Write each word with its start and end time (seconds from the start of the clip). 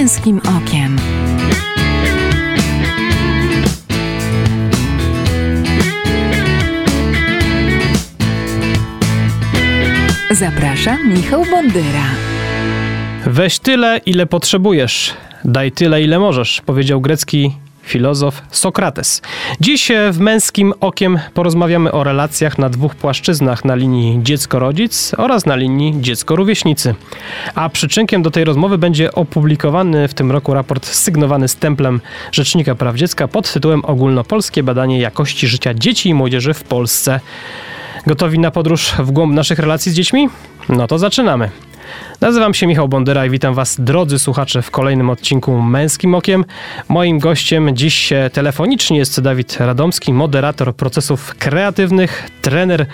męskim 0.00 0.38
okiem. 0.38 0.96
Zapraszam 10.30 11.12
Michał 11.14 11.44
Bondyra. 11.50 11.84
Weź 13.26 13.58
tyle, 13.58 14.00
ile 14.06 14.26
potrzebujesz. 14.26 15.12
Daj 15.44 15.72
tyle, 15.72 16.02
ile 16.02 16.18
możesz, 16.18 16.60
powiedział 16.66 17.00
grecki 17.00 17.52
filozof 17.90 18.42
Sokrates. 18.50 19.22
Dziś 19.60 19.92
w 20.10 20.18
męskim 20.18 20.74
okiem 20.80 21.18
porozmawiamy 21.34 21.92
o 21.92 22.04
relacjach 22.04 22.58
na 22.58 22.68
dwóch 22.68 22.94
płaszczyznach 22.94 23.64
na 23.64 23.74
linii 23.74 24.20
dziecko-rodzic 24.22 25.14
oraz 25.18 25.46
na 25.46 25.56
linii 25.56 26.00
dziecko-rówieśnicy. 26.00 26.94
A 27.54 27.68
przyczynkiem 27.68 28.22
do 28.22 28.30
tej 28.30 28.44
rozmowy 28.44 28.78
będzie 28.78 29.12
opublikowany 29.12 30.08
w 30.08 30.14
tym 30.14 30.30
roku 30.30 30.54
raport 30.54 30.86
sygnowany 30.86 31.48
stemplem 31.48 32.00
Rzecznika 32.32 32.74
Praw 32.74 32.96
Dziecka 32.96 33.28
pod 33.28 33.52
tytułem 33.52 33.84
Ogólnopolskie 33.84 34.62
badanie 34.62 35.00
jakości 35.00 35.48
życia 35.48 35.74
dzieci 35.74 36.08
i 36.08 36.14
młodzieży 36.14 36.54
w 36.54 36.62
Polsce. 36.62 37.20
Gotowi 38.06 38.38
na 38.38 38.50
podróż 38.50 38.92
w 38.98 39.10
głąb 39.10 39.34
naszych 39.34 39.58
relacji 39.58 39.92
z 39.92 39.94
dziećmi? 39.94 40.28
No 40.68 40.86
to 40.86 40.98
zaczynamy. 40.98 41.50
Nazywam 42.20 42.54
się 42.54 42.66
Michał 42.66 42.88
Bondyra 42.88 43.26
i 43.26 43.30
witam 43.30 43.54
Was, 43.54 43.80
drodzy 43.80 44.18
słuchacze, 44.18 44.62
w 44.62 44.70
kolejnym 44.70 45.10
odcinku 45.10 45.62
Męskim 45.62 46.14
Okiem. 46.14 46.44
Moim 46.88 47.18
gościem 47.18 47.76
dziś 47.76 48.12
telefonicznie 48.32 48.98
jest 48.98 49.20
Dawid 49.20 49.56
Radomski, 49.60 50.12
moderator 50.12 50.74
procesów 50.76 51.34
kreatywnych, 51.34 52.30
trener 52.42 52.86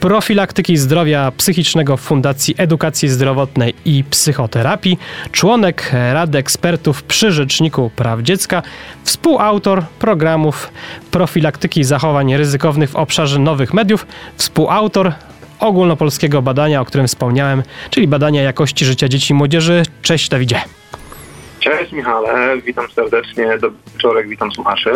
profilaktyki 0.00 0.76
zdrowia 0.76 1.32
psychicznego 1.36 1.96
w 1.96 2.00
Fundacji 2.00 2.54
Edukacji 2.58 3.08
Zdrowotnej 3.08 3.74
i 3.84 4.04
Psychoterapii, 4.04 4.98
członek 5.32 5.90
Rady 6.12 6.38
Ekspertów 6.38 7.02
przy 7.02 7.32
Rzeczniku 7.32 7.90
Praw 7.96 8.20
Dziecka, 8.20 8.62
współautor 9.04 9.82
programów 9.98 10.72
profilaktyki 11.10 11.84
zachowań 11.84 12.36
ryzykownych 12.36 12.90
w 12.90 12.96
obszarze 12.96 13.38
nowych 13.38 13.74
mediów, 13.74 14.06
współautor 14.36 15.12
ogólnopolskiego 15.60 16.42
badania, 16.42 16.80
o 16.80 16.84
którym 16.84 17.06
wspomniałem, 17.06 17.62
czyli 17.90 18.08
badania 18.08 18.42
jakości 18.42 18.84
życia 18.84 19.08
dzieci 19.08 19.32
i 19.32 19.36
młodzieży. 19.36 19.82
Cześć 20.02 20.28
Dawidzie. 20.28 20.60
Cześć 21.60 21.92
Michale, 21.92 22.60
witam 22.66 22.90
serdecznie, 22.90 23.58
dobry 23.58 23.78
wieczorek, 23.94 24.28
witam 24.28 24.52
słuchaczy. 24.52 24.90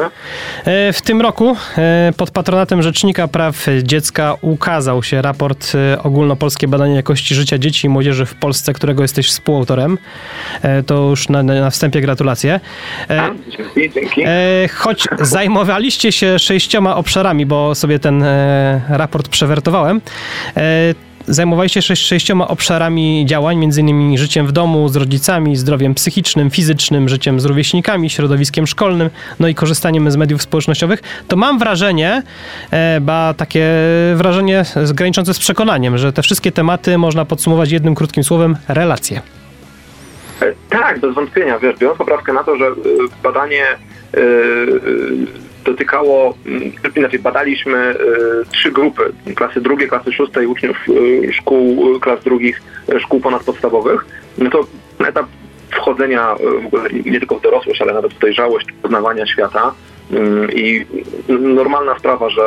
E, 0.64 0.92
w 0.92 1.02
tym 1.02 1.20
roku 1.20 1.56
e, 1.78 2.12
pod 2.16 2.30
patronatem 2.30 2.82
Rzecznika 2.82 3.28
Praw 3.28 3.66
Dziecka 3.82 4.34
ukazał 4.40 5.02
się 5.02 5.22
raport 5.22 5.72
e, 5.74 6.02
Ogólnopolskie 6.02 6.68
Badanie 6.68 6.94
Jakości 6.94 7.34
Życia 7.34 7.58
Dzieci 7.58 7.86
i 7.86 7.90
Młodzieży 7.90 8.26
w 8.26 8.34
Polsce, 8.34 8.72
którego 8.72 9.02
jesteś 9.02 9.28
współautorem. 9.28 9.98
To 10.86 11.08
już 11.10 11.28
na, 11.28 11.42
na 11.42 11.70
wstępie 11.70 12.00
gratulacje. 12.00 12.60
A, 13.08 13.30
dzięki, 13.48 13.90
dzięki. 13.94 14.22
Choć 14.74 15.08
zajmowaliście 15.20 16.12
się 16.12 16.38
sześcioma 16.38 16.96
obszarami, 16.96 17.46
bo 17.46 17.74
sobie 17.74 17.98
ten 17.98 18.24
raport 18.88 19.28
przewertowałem, 19.28 20.00
Zajmowaliście 21.28 21.82
się 21.82 21.96
sześcioma 21.96 22.48
obszarami 22.48 23.26
działań, 23.26 23.64
m.in. 23.64 24.18
życiem 24.18 24.46
w 24.46 24.52
domu, 24.52 24.88
z 24.88 24.96
rodzicami, 24.96 25.56
zdrowiem 25.56 25.94
psychicznym, 25.94 26.50
fizycznym, 26.50 27.08
życiem 27.08 27.40
z 27.40 27.44
rówieśnikami, 27.44 28.10
środowiskiem 28.10 28.66
szkolnym, 28.66 29.10
no 29.40 29.48
i 29.48 29.54
korzystaniem 29.54 30.10
z 30.10 30.16
mediów 30.16 30.42
społecznościowych, 30.42 31.02
to 31.28 31.36
mam 31.36 31.58
wrażenie, 31.58 32.22
e, 32.70 33.00
ba 33.00 33.34
takie 33.36 33.66
wrażenie 34.14 34.64
graniczące 34.94 35.34
z 35.34 35.38
przekonaniem, 35.38 35.98
że 35.98 36.12
te 36.12 36.22
wszystkie 36.22 36.52
tematy 36.52 36.98
można 36.98 37.24
podsumować 37.24 37.70
jednym 37.70 37.94
krótkim 37.94 38.24
słowem 38.24 38.56
relacje. 38.68 39.22
E, 40.42 40.52
tak, 40.70 41.00
bez 41.00 41.14
wątpienia. 41.14 41.58
Wiesz, 41.58 41.78
biorąc 41.78 41.98
poprawkę 41.98 42.32
na 42.32 42.44
to, 42.44 42.56
że 42.56 42.66
e, 42.66 42.72
badanie 43.22 43.64
dotykało, 45.64 46.34
mm, 46.46 46.72
inaczej 46.96 47.18
badaliśmy 47.18 47.94
y, 47.94 48.50
trzy 48.52 48.72
grupy, 48.72 49.12
klasy 49.34 49.60
drugie, 49.60 49.88
klasy 49.88 50.12
szóstej 50.12 50.46
uczniów 50.46 50.76
y, 50.88 51.32
szkół, 51.32 51.96
y, 51.96 52.00
klas 52.00 52.24
drugich, 52.24 52.62
szkół 53.00 53.20
ponadpodstawowych, 53.20 54.06
no 54.38 54.50
to 54.50 54.66
etap 55.08 55.26
wchodzenia 55.70 56.34
w 56.62 56.66
ogóle 56.66 56.90
nie 57.04 57.18
tylko 57.18 57.38
w 57.38 57.42
dorosłość, 57.42 57.82
ale 57.82 57.94
nawet 57.94 58.14
w 58.14 58.18
dojrzałość, 58.18 58.66
poznawania 58.82 59.26
świata. 59.26 59.74
I 60.54 60.86
normalna 61.28 61.98
sprawa, 61.98 62.30
że 62.30 62.42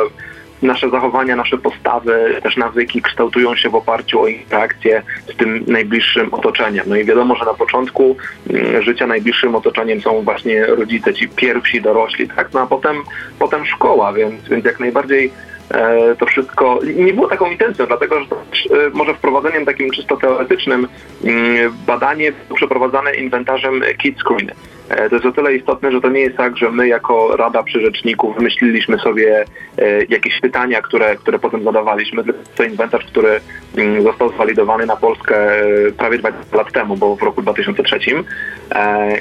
nasze 0.62 0.90
zachowania, 0.90 1.36
nasze 1.36 1.58
postawy, 1.58 2.40
też 2.42 2.56
nawyki 2.56 3.02
kształtują 3.02 3.56
się 3.56 3.68
w 3.68 3.74
oparciu 3.74 4.20
o 4.20 4.26
interakcję 4.26 5.02
z 5.32 5.36
tym 5.36 5.64
najbliższym 5.66 6.34
otoczeniem. 6.34 6.84
No 6.88 6.96
i 6.96 7.04
wiadomo, 7.04 7.36
że 7.36 7.44
na 7.44 7.54
początku 7.54 8.16
mm, 8.50 8.82
życia 8.82 9.06
najbliższym 9.06 9.54
otoczeniem 9.54 10.00
są 10.00 10.22
właśnie 10.22 10.66
rodzice, 10.66 11.14
ci 11.14 11.28
pierwsi 11.28 11.82
dorośli, 11.82 12.28
tak? 12.28 12.48
No 12.54 12.60
a 12.60 12.66
potem, 12.66 12.96
potem 13.38 13.66
szkoła, 13.66 14.12
więc, 14.12 14.48
więc 14.48 14.64
jak 14.64 14.80
najbardziej 14.80 15.32
e, 15.70 16.14
to 16.16 16.26
wszystko 16.26 16.78
nie 16.96 17.12
było 17.12 17.28
taką 17.28 17.50
intencją, 17.50 17.86
dlatego 17.86 18.20
że 18.20 18.26
to, 18.26 18.36
e, 18.36 18.90
może 18.92 19.14
wprowadzeniem 19.14 19.64
takim 19.64 19.90
czysto 19.90 20.16
teoretycznym 20.16 20.88
mm, 21.24 21.72
badanie 21.86 22.32
było 22.32 22.56
przeprowadzane 22.56 23.14
inwentarzem 23.14 23.82
Kids 23.98 24.22
Screen. 24.22 24.50
E, 24.50 24.77
to 24.88 25.14
jest 25.14 25.26
o 25.26 25.32
tyle 25.32 25.54
istotne, 25.54 25.92
że 25.92 26.00
to 26.00 26.08
nie 26.08 26.20
jest 26.20 26.36
tak, 26.36 26.56
że 26.56 26.70
my 26.70 26.88
jako 26.88 27.36
Rada 27.36 27.62
Przyrzeczników 27.62 28.36
wymyśliliśmy 28.36 28.98
sobie 28.98 29.44
e, 29.78 30.04
jakieś 30.04 30.40
pytania, 30.40 30.82
które, 30.82 31.16
które 31.16 31.38
potem 31.38 31.64
zadawaliśmy. 31.64 32.22
To 32.56 32.64
inwentarz, 32.64 33.04
który 33.04 33.40
mm, 33.76 34.02
został 34.02 34.32
zwalidowany 34.32 34.86
na 34.86 34.96
Polskę 34.96 35.60
e, 35.60 35.92
prawie 35.92 36.18
20 36.18 36.56
lat 36.56 36.72
temu, 36.72 36.96
bo 36.96 37.16
w 37.16 37.22
roku 37.22 37.42
2003 37.42 37.98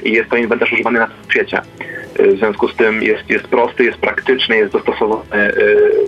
i 0.04 0.12
jest 0.12 0.30
to 0.30 0.38
inwentarz 0.38 0.74
używany 0.74 1.00
na 1.00 1.08
świecie. 1.30 1.62
W 2.20 2.38
związku 2.38 2.68
z 2.68 2.76
tym 2.76 3.04
jest, 3.04 3.30
jest 3.30 3.48
prosty, 3.48 3.84
jest 3.84 3.98
praktyczny, 3.98 4.58
jest 4.58 4.74
dostosowany 4.74 5.52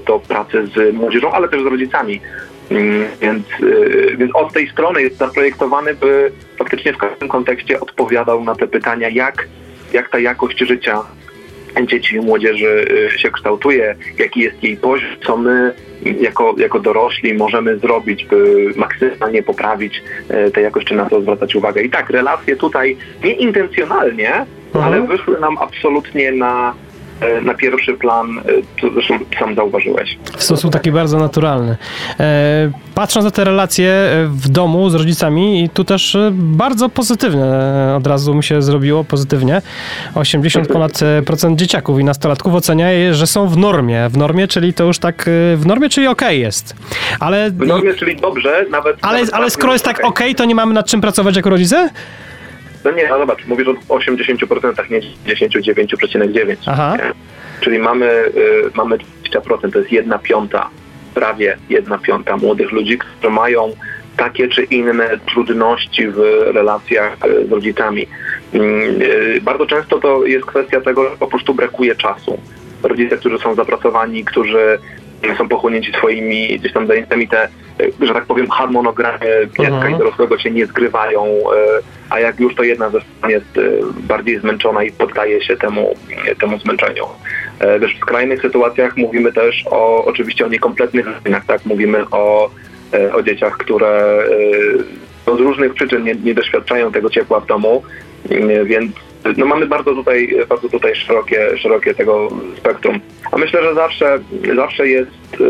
do 0.07 0.19
pracy 0.19 0.67
z 0.67 0.95
młodzieżą, 0.95 1.31
ale 1.31 1.47
też 1.47 1.63
z 1.63 1.65
rodzicami. 1.65 2.21
Mm, 2.71 3.05
więc, 3.21 3.45
y, 3.63 4.15
więc 4.17 4.35
od 4.35 4.53
tej 4.53 4.69
strony 4.69 5.01
jest 5.01 5.17
zaprojektowany, 5.17 5.93
by 5.93 6.31
faktycznie 6.57 6.93
w 6.93 6.97
każdym 6.97 7.29
kontekście 7.29 7.79
odpowiadał 7.79 8.43
na 8.43 8.55
te 8.55 8.67
pytania, 8.67 9.09
jak, 9.09 9.47
jak 9.93 10.09
ta 10.09 10.19
jakość 10.19 10.59
życia 10.59 11.03
dzieci 11.85 12.15
i 12.15 12.19
młodzieży 12.19 12.85
y, 13.15 13.19
się 13.19 13.31
kształtuje, 13.31 13.95
jaki 14.17 14.39
jest 14.39 14.63
jej 14.63 14.77
poziom, 14.77 15.09
co 15.25 15.37
my 15.37 15.73
jako, 16.21 16.55
jako 16.57 16.79
dorośli 16.79 17.33
możemy 17.33 17.77
zrobić, 17.77 18.25
by 18.25 18.71
maksymalnie 18.75 19.43
poprawić 19.43 20.01
y, 20.47 20.51
tę 20.51 20.61
jakość, 20.61 20.87
czy 20.87 20.95
na 20.95 21.05
to 21.05 21.21
zwracać 21.21 21.55
uwagę. 21.55 21.81
I 21.81 21.89
tak, 21.89 22.09
relacje 22.09 22.55
tutaj 22.55 22.97
nieintencjonalnie, 23.23 24.33
mhm. 24.33 24.85
ale 24.85 25.07
wyszły 25.07 25.39
nam 25.39 25.57
absolutnie 25.57 26.31
na 26.31 26.73
na 27.41 27.53
pierwszy 27.53 27.93
plan, 27.93 28.39
e, 28.39 28.43
co 28.81 28.93
zresztą 28.93 29.19
sam 29.39 29.55
zauważyłeś. 29.55 30.17
W 30.37 30.43
sposób 30.43 30.71
taki 30.71 30.91
bardzo 30.91 31.19
naturalny. 31.19 31.77
E, 32.19 32.71
patrząc 32.95 33.25
na 33.25 33.31
te 33.31 33.43
relacje 33.43 33.91
w 34.29 34.49
domu 34.49 34.89
z 34.89 34.95
rodzicami, 34.95 35.63
i 35.63 35.69
tu 35.69 35.83
też 35.83 36.17
bardzo 36.31 36.89
pozytywne 36.89 37.95
od 37.97 38.07
razu 38.07 38.35
mi 38.35 38.43
się 38.43 38.61
zrobiło, 38.61 39.03
pozytywnie. 39.03 39.61
80 40.15 40.67
ponad 40.67 40.99
procent 41.25 41.59
dzieciaków 41.59 41.99
i 41.99 42.03
nastolatków 42.03 42.53
ocenia, 42.53 42.87
że 43.11 43.27
są 43.27 43.47
w 43.47 43.57
normie. 43.57 44.09
W 44.09 44.17
normie, 44.17 44.47
czyli 44.47 44.73
to 44.73 44.83
już 44.83 44.99
tak 44.99 45.29
w 45.55 45.65
normie, 45.65 45.89
czyli 45.89 46.07
okej 46.07 46.27
okay 46.27 46.37
jest. 46.37 46.75
Ale, 47.19 47.51
w 47.51 47.67
normie, 47.67 47.93
czyli 47.93 48.15
dobrze, 48.15 48.65
nawet... 48.69 48.97
Ale, 49.01 49.19
nawet 49.19 49.33
ale 49.33 49.49
skoro 49.49 49.73
jest 49.73 49.85
tak 49.85 49.97
okej, 49.99 50.09
okay, 50.09 50.35
to 50.35 50.45
nie 50.45 50.55
mamy 50.55 50.73
nad 50.73 50.87
czym 50.87 51.01
pracować 51.01 51.35
jako 51.35 51.49
rodzice? 51.49 51.89
No 52.85 52.91
nie, 52.91 53.09
no 53.09 53.17
zobacz, 53.17 53.45
mówisz 53.47 53.67
o 53.67 53.73
80%, 53.73 54.89
nie 54.89 54.99
10,9,9. 55.35 56.55
Aha. 56.65 56.97
Czyli 57.61 57.79
mamy, 57.79 58.05
y, 58.05 58.71
mamy 58.75 58.97
20%, 58.97 59.71
to 59.71 59.79
jest 59.79 59.91
jedna 59.91 60.19
piąta, 60.19 60.69
prawie 61.13 61.57
jedna 61.69 61.97
piąta 61.97 62.37
młodych 62.37 62.71
ludzi, 62.71 62.97
którzy 62.97 63.33
mają 63.33 63.73
takie 64.17 64.47
czy 64.47 64.63
inne 64.63 65.19
trudności 65.25 66.07
w 66.07 66.17
relacjach 66.53 67.17
y, 67.25 67.47
z 67.47 67.51
rodzicami. 67.51 68.07
Y, 68.53 68.57
y, 68.57 69.41
bardzo 69.41 69.65
często 69.65 69.99
to 69.99 70.25
jest 70.25 70.45
kwestia 70.45 70.81
tego, 70.81 71.09
że 71.09 71.17
po 71.17 71.27
prostu 71.27 71.53
brakuje 71.53 71.95
czasu. 71.95 72.39
Rodzice, 72.83 73.17
którzy 73.17 73.39
są 73.39 73.55
zapracowani, 73.55 74.25
którzy 74.25 74.79
są 75.37 75.49
pochłonięci 75.49 75.91
swoimi 75.91 76.59
gdzieś 76.59 76.73
tam 76.73 76.87
zajęciami, 76.87 77.27
te, 77.27 77.49
że 78.01 78.13
tak 78.13 78.25
powiem, 78.25 78.49
harmonogramy 78.49 79.47
dziecka 79.47 79.63
i 79.63 79.67
mhm. 79.67 79.97
dorosłego 79.97 80.39
się 80.39 80.51
nie 80.51 80.65
zgrywają, 80.65 81.25
e, 81.25 81.55
a 82.09 82.19
jak 82.19 82.39
już 82.39 82.55
to 82.55 82.63
jedna 82.63 82.89
ze 82.89 83.01
stron 83.01 83.31
jest 83.31 83.57
e, 83.57 83.61
bardziej 84.07 84.39
zmęczona 84.39 84.83
i 84.83 84.91
poddaje 84.91 85.41
się 85.41 85.57
temu, 85.57 85.95
temu 86.39 86.59
zmęczeniu. 86.59 87.05
E, 87.59 87.79
wiesz, 87.79 87.95
w 87.95 87.99
skrajnych 87.99 88.41
sytuacjach 88.41 88.97
mówimy 88.97 89.33
też 89.33 89.63
o, 89.71 90.05
oczywiście 90.05 90.45
o 90.45 90.49
niekompletnych 90.49 91.07
rodzinach, 91.07 91.45
tak? 91.45 91.65
Mówimy 91.65 92.05
o, 92.11 92.49
o 93.13 93.23
dzieciach, 93.23 93.57
które 93.57 94.23
z 95.25 95.39
różnych 95.39 95.73
przyczyn 95.73 96.03
nie, 96.03 96.15
nie 96.15 96.33
doświadczają 96.33 96.91
tego 96.91 97.09
ciepła 97.09 97.39
w 97.39 97.45
domu, 97.45 97.83
więc 98.63 98.91
no 99.37 99.45
mamy 99.45 99.65
bardzo 99.67 99.95
tutaj, 99.95 100.35
bardzo 100.49 100.69
tutaj 100.69 100.95
szerokie, 100.95 101.57
szerokie 101.57 101.93
tego 101.93 102.29
spektrum. 102.57 102.99
A 103.31 103.37
myślę, 103.37 103.63
że 103.63 103.75
zawsze, 103.75 104.19
zawsze 104.55 104.87
jest 104.87 105.41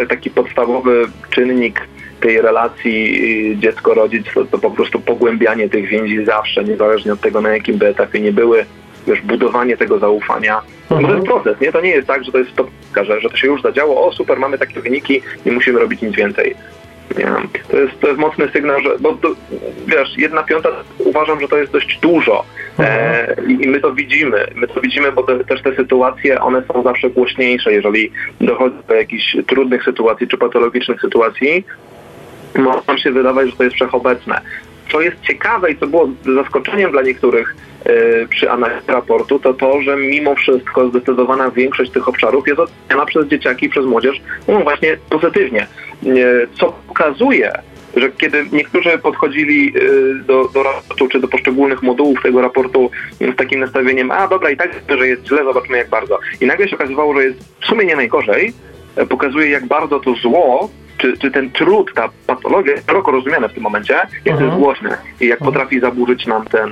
y, 0.00 0.06
taki 0.06 0.30
podstawowy 0.30 1.06
czynnik 1.30 1.80
tej 2.20 2.40
relacji 2.40 3.20
y, 3.52 3.56
dziecko-rodzic, 3.56 4.26
to, 4.34 4.44
to 4.44 4.58
po 4.58 4.70
prostu 4.70 5.00
pogłębianie 5.00 5.68
tych 5.68 5.88
więzi 5.88 6.24
zawsze, 6.24 6.64
niezależnie 6.64 7.12
od 7.12 7.20
tego, 7.20 7.40
na 7.40 7.50
jakim 7.50 7.78
by 7.78 7.86
etapie 7.86 8.20
nie 8.20 8.32
były, 8.32 8.64
wiesz, 9.06 9.20
budowanie 9.20 9.76
tego 9.76 9.98
zaufania. 9.98 10.60
No 10.90 11.08
to 11.08 11.14
jest 11.14 11.26
proces, 11.26 11.60
nie? 11.60 11.72
To 11.72 11.80
nie 11.80 11.90
jest 11.90 12.06
tak, 12.06 12.24
że 12.24 12.32
to 12.32 12.38
jest 12.38 12.50
stopka, 12.50 13.04
że, 13.04 13.20
że 13.20 13.30
to 13.30 13.36
się 13.36 13.46
już 13.46 13.62
zadziało, 13.62 14.06
o 14.06 14.12
super, 14.12 14.38
mamy 14.38 14.58
takie 14.58 14.80
wyniki, 14.80 15.22
nie 15.46 15.52
musimy 15.52 15.80
robić 15.80 16.02
nic 16.02 16.16
więcej. 16.16 16.54
Nie. 17.18 17.26
To, 17.70 17.76
jest, 17.76 18.00
to 18.00 18.08
jest 18.08 18.18
mocny 18.18 18.48
sygnał, 18.52 18.80
że, 18.80 18.98
bo 19.00 19.12
to, 19.12 19.28
wiesz, 19.86 20.18
jedna 20.18 20.42
piąta 20.42 20.68
uważam, 20.98 21.40
że 21.40 21.48
to 21.48 21.56
jest 21.56 21.72
dość 21.72 21.98
dużo 21.98 22.44
e, 22.78 23.36
i, 23.48 23.64
i 23.64 23.68
my 23.68 23.80
to 23.80 23.94
widzimy. 23.94 24.46
My 24.54 24.66
to 24.66 24.80
widzimy, 24.80 25.12
bo 25.12 25.22
te, 25.22 25.44
też 25.44 25.62
te 25.62 25.76
sytuacje, 25.76 26.40
one 26.40 26.62
są 26.72 26.82
zawsze 26.82 27.10
głośniejsze, 27.10 27.72
jeżeli 27.72 28.10
dochodzi 28.40 28.76
do 28.88 28.94
jakichś 28.94 29.36
trudnych 29.46 29.84
sytuacji 29.84 30.28
czy 30.28 30.38
patologicznych 30.38 31.00
sytuacji, 31.00 31.64
może 32.58 32.80
nam 32.88 32.98
się 32.98 33.10
wydawać, 33.10 33.50
że 33.50 33.56
to 33.56 33.64
jest 33.64 33.76
wszechobecne. 33.76 34.40
Co 34.92 35.00
jest 35.00 35.20
ciekawe 35.20 35.70
i 35.70 35.76
co 35.76 35.86
było 35.86 36.08
zaskoczeniem 36.34 36.90
dla 36.90 37.02
niektórych 37.02 37.56
e, 37.84 38.26
przy 38.28 38.50
analizie 38.50 38.92
raportu, 38.92 39.38
to 39.38 39.54
to, 39.54 39.82
że 39.82 39.96
mimo 39.96 40.34
wszystko 40.34 40.88
zdecydowana 40.88 41.50
większość 41.50 41.90
tych 41.90 42.08
obszarów 42.08 42.48
jest 42.48 42.60
oceniana 42.60 43.06
przez 43.06 43.28
dzieciaki 43.28 43.68
przez 43.68 43.86
młodzież 43.86 44.20
no 44.48 44.60
właśnie 44.60 44.96
pozytywnie. 45.10 45.62
E, 45.62 45.66
co 46.60 46.74
pokazuje, 46.88 47.52
że 47.96 48.10
kiedy 48.10 48.46
niektórzy 48.52 48.98
podchodzili 48.98 49.68
e, 49.68 50.24
do, 50.24 50.48
do 50.48 50.62
raportu 50.62 51.08
czy 51.08 51.20
do 51.20 51.28
poszczególnych 51.28 51.82
modułów 51.82 52.22
tego 52.22 52.40
raportu 52.40 52.90
z 53.20 53.36
takim 53.36 53.60
nastawieniem, 53.60 54.10
a 54.10 54.28
dobra, 54.28 54.50
i 54.50 54.56
tak, 54.56 54.70
że 54.98 55.08
jest 55.08 55.26
źle, 55.26 55.44
zobaczmy 55.44 55.78
jak 55.78 55.88
bardzo. 55.88 56.18
I 56.40 56.46
nagle 56.46 56.68
się 56.68 56.76
okazywało, 56.76 57.14
że 57.14 57.24
jest 57.24 57.38
w 57.62 57.66
sumie 57.66 57.84
nie 57.84 57.96
najgorzej, 57.96 58.52
pokazuje 59.08 59.50
jak 59.50 59.66
bardzo 59.66 60.00
to 60.00 60.14
zło 60.14 60.70
czy, 60.98 61.18
czy 61.18 61.30
ten 61.30 61.50
trud, 61.50 61.94
ta 61.94 62.08
patologia 62.26 62.72
jest 62.72 62.86
szeroko 62.86 63.10
rozumiana 63.10 63.48
w 63.48 63.52
tym 63.52 63.62
momencie, 63.62 63.94
jak 64.24 64.38
to 64.38 64.44
jest 64.44 64.56
głośne 64.56 64.96
i 65.20 65.26
jak 65.26 65.38
potrafi 65.38 65.80
zaburzyć 65.80 66.26
nam 66.26 66.44
ten, 66.44 66.70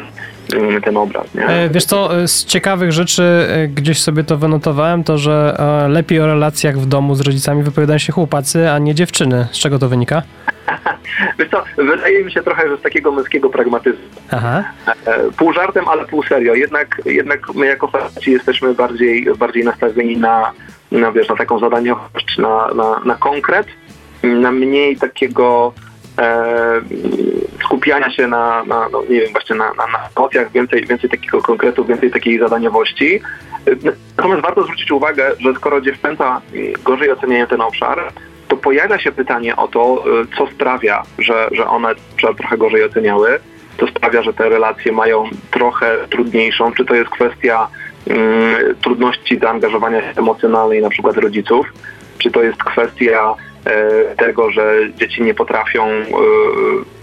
mm, 0.55 0.83
ten 0.83 0.97
obraz. 0.97 1.35
Nie? 1.35 1.47
E, 1.47 1.69
Wiesz 1.69 1.85
co, 1.85 2.23
e, 2.23 2.29
z 2.29 2.45
ciekawych 2.45 2.93
rzeczy 2.93 3.23
e, 3.23 3.69
gdzieś 3.69 4.03
sobie 4.03 4.25
to 4.25 4.37
wynotowałem, 4.37 5.05
to 5.05 5.19
że 5.19 5.57
lepiej 5.89 6.21
o 6.21 6.27
relacjach 6.27 6.79
w 6.79 6.87
domu 6.87 7.15
z 7.15 7.21
rodzicami 7.21 7.63
wypowiadają 7.63 7.99
się 7.99 8.13
chłopacy, 8.13 8.71
a 8.71 8.79
nie 8.79 8.95
dziewczyny. 8.95 9.47
Z 9.53 9.59
czego 9.59 9.79
to 9.79 9.89
wynika? 9.89 10.23
Wiesz 11.39 11.49
co, 11.51 11.65
wydaje 11.77 12.25
mi 12.25 12.33
się 12.33 12.43
trochę, 12.43 12.69
że 12.69 12.77
z 12.77 12.83
takiego 12.83 13.13
męskiego 13.13 13.51
pragmatyzmu. 13.51 14.05
Aha. 14.31 14.65
Pół 15.37 15.53
żartem, 15.53 15.89
ale 15.89 16.05
pół 16.05 16.23
serio. 16.23 16.55
Jednak, 16.55 17.01
jednak 17.05 17.55
my 17.55 17.67
jako 17.67 17.89
faceci 17.89 18.33
jesteśmy 18.33 18.75
bardziej, 18.75 19.27
bardziej 19.39 19.65
nastawieni 19.65 20.17
na, 20.17 20.53
na, 20.93 21.13
wiesz, 21.13 21.29
na 21.29 21.37
taką 21.37 21.59
zadaniowość, 21.59 22.39
na, 22.39 22.75
na, 22.75 23.01
na 23.05 23.15
konkret, 23.15 23.67
na 24.23 24.53
mniej 24.53 24.97
takiego 24.97 25.73
e, 26.19 26.81
skupiania 27.65 28.11
się 28.11 28.27
na, 28.27 28.65
na 28.65 28.89
no, 28.89 29.03
nie 29.03 29.21
wiem, 29.21 29.33
właśnie 29.33 29.57
na, 29.57 29.73
na, 29.75 29.87
na 29.87 30.29
więcej, 30.55 30.87
więcej 30.87 31.11
takiego 31.11 31.43
konkretu, 31.43 31.85
więcej 31.85 32.11
takiej 32.11 32.39
zadaniowości. 32.39 33.21
Natomiast 34.17 34.43
warto 34.43 34.63
zwrócić 34.63 34.93
uwagę, 34.93 35.33
że 35.41 35.55
skoro 35.55 35.81
dziewczęta 35.81 36.41
gorzej 36.85 37.11
oceniają 37.11 37.47
ten 37.47 37.61
obszar, 37.61 38.13
to 38.49 38.57
pojawia 38.57 38.99
się 38.99 39.13
pytanie 39.13 39.57
o 39.57 39.69
to, 39.69 40.05
e, 40.23 40.37
co 40.37 40.47
sprawia, 40.47 41.03
że, 41.19 41.49
że 41.53 41.67
one 41.67 41.95
trochę 42.39 42.59
gorzej 42.59 42.85
oceniały, 42.85 43.39
co 43.81 43.87
sprawia, 43.87 44.23
że 44.23 44.33
te 44.33 44.49
relacje 44.49 44.93
mają 44.93 45.25
trochę 45.51 45.97
trudniejszą, 46.11 46.73
czy 46.73 46.85
to 46.85 46.95
jest 46.95 47.11
kwestia 47.11 47.69
mm, 48.07 48.77
trudności 48.83 49.39
zaangażowania 49.39 50.01
emocjonalnej 50.17 50.83
na 50.83 50.89
przykład 50.89 51.17
rodziców, 51.17 51.67
czy 52.19 52.31
to 52.31 52.43
jest 52.43 52.65
kwestia 52.65 53.35
tego, 54.17 54.51
że 54.51 54.75
dzieci 54.97 55.23
nie 55.23 55.35
potrafią 55.35 55.89
e, 55.89 56.05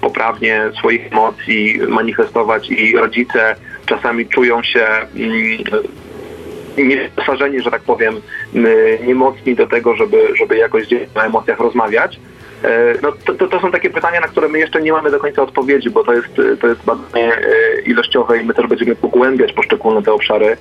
poprawnie 0.02 0.62
swoich 0.78 1.12
emocji 1.12 1.80
manifestować 1.88 2.70
i 2.70 2.98
rodzice 2.98 3.56
czasami 3.86 4.28
czują 4.28 4.64
się 4.64 4.86
mm, 5.16 5.84
niewyposażeni, 6.78 7.62
że 7.62 7.72
tak 7.72 7.82
powiem, 7.82 8.22
niemocni 9.08 9.56
do 9.56 9.68
tego, 9.68 9.96
żeby, 9.96 10.18
żeby 10.36 10.58
jakoś 10.58 10.84
o 11.16 11.20
emocjach 11.20 11.60
rozmawiać. 11.60 12.20
E, 12.64 12.94
No, 13.02 13.12
to, 13.12 13.48
to, 13.48 13.60
są 13.60 13.72
takie 13.72 13.90
pytania, 13.90 14.20
na 14.20 14.28
które 14.28 14.48
my 14.48 14.60
jeszcze 14.60 14.82
nie 14.82 14.92
mamy 14.92 15.12
do 15.12 15.20
końca 15.20 15.42
odpowiedzi, 15.42 15.90
bo 15.90 16.04
to 16.04 16.14
jest, 16.14 16.28
to 16.62 16.68
jest 16.68 16.86
badanie 16.86 17.34
e, 17.36 17.82
ilościowe 17.86 18.38
i 18.38 18.46
my 18.46 18.54
też 18.54 18.68
będziemy 18.68 18.96
pogłębiać 18.96 19.54
poszczególne 19.54 20.04
te 20.04 20.14
obszary 20.14 20.58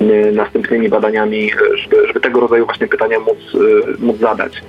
e, 0.00 0.32
następnymi 0.32 0.88
badaniami, 0.88 1.52
e, 1.52 1.76
żeby, 1.76 2.06
żeby 2.06 2.20
tego 2.20 2.40
rodzaju 2.40 2.64
właśnie 2.64 2.86
pytania 2.88 3.18
móc, 3.20 3.38
e, 3.54 3.58
móc 4.04 4.18
zadać. 4.18 4.62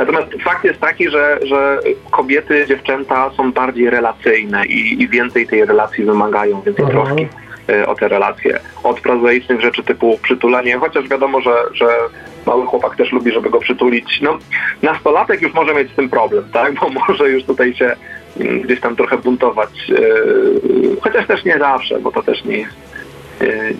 Natomiast 0.00 0.42
fakt 0.44 0.64
jest 0.64 0.80
taki, 0.80 1.10
że, 1.10 1.38
że 1.42 1.78
kobiety, 2.10 2.64
dziewczęta 2.68 3.30
są 3.36 3.52
bardziej 3.52 3.90
relacyjne 3.90 4.66
i, 4.66 5.02
i 5.02 5.08
więcej 5.08 5.46
tej 5.46 5.64
relacji 5.64 6.04
wymagają, 6.04 6.62
więcej 6.62 6.84
Mhm. 6.84 7.06
troski 7.06 7.26
e, 7.68 7.86
o 7.86 7.94
te 7.94 8.08
relacje. 8.08 8.60
Od 8.82 9.00
prozaicznych 9.00 9.60
rzeczy 9.60 9.82
typu 9.82 10.18
przytulanie, 10.22 10.78
chociaż 10.78 11.08
wiadomo, 11.08 11.40
że, 11.40 11.52
że 11.74 11.86
mały 12.46 12.66
chłopak 12.66 12.96
też 12.96 13.12
lubi, 13.12 13.32
żeby 13.32 13.50
go 13.50 13.58
przytulić. 13.60 14.20
No, 14.22 14.38
nastolatek 14.82 15.42
już 15.42 15.54
może 15.54 15.74
mieć 15.74 15.92
z 15.92 15.96
tym 15.96 16.08
problem, 16.10 16.44
tak? 16.52 16.74
Bo 16.74 16.88
może 17.08 17.28
już 17.30 17.44
tutaj 17.44 17.74
się 17.74 17.96
mm, 18.40 18.60
gdzieś 18.60 18.80
tam 18.80 18.96
trochę 18.96 19.18
buntować. 19.18 19.70
e, 19.90 21.00
Chociaż 21.00 21.26
też 21.26 21.44
nie 21.44 21.58
zawsze, 21.58 21.98
bo 22.00 22.12
to 22.12 22.22
też 22.22 22.44
nie 22.44 22.56
jest, 22.58 22.76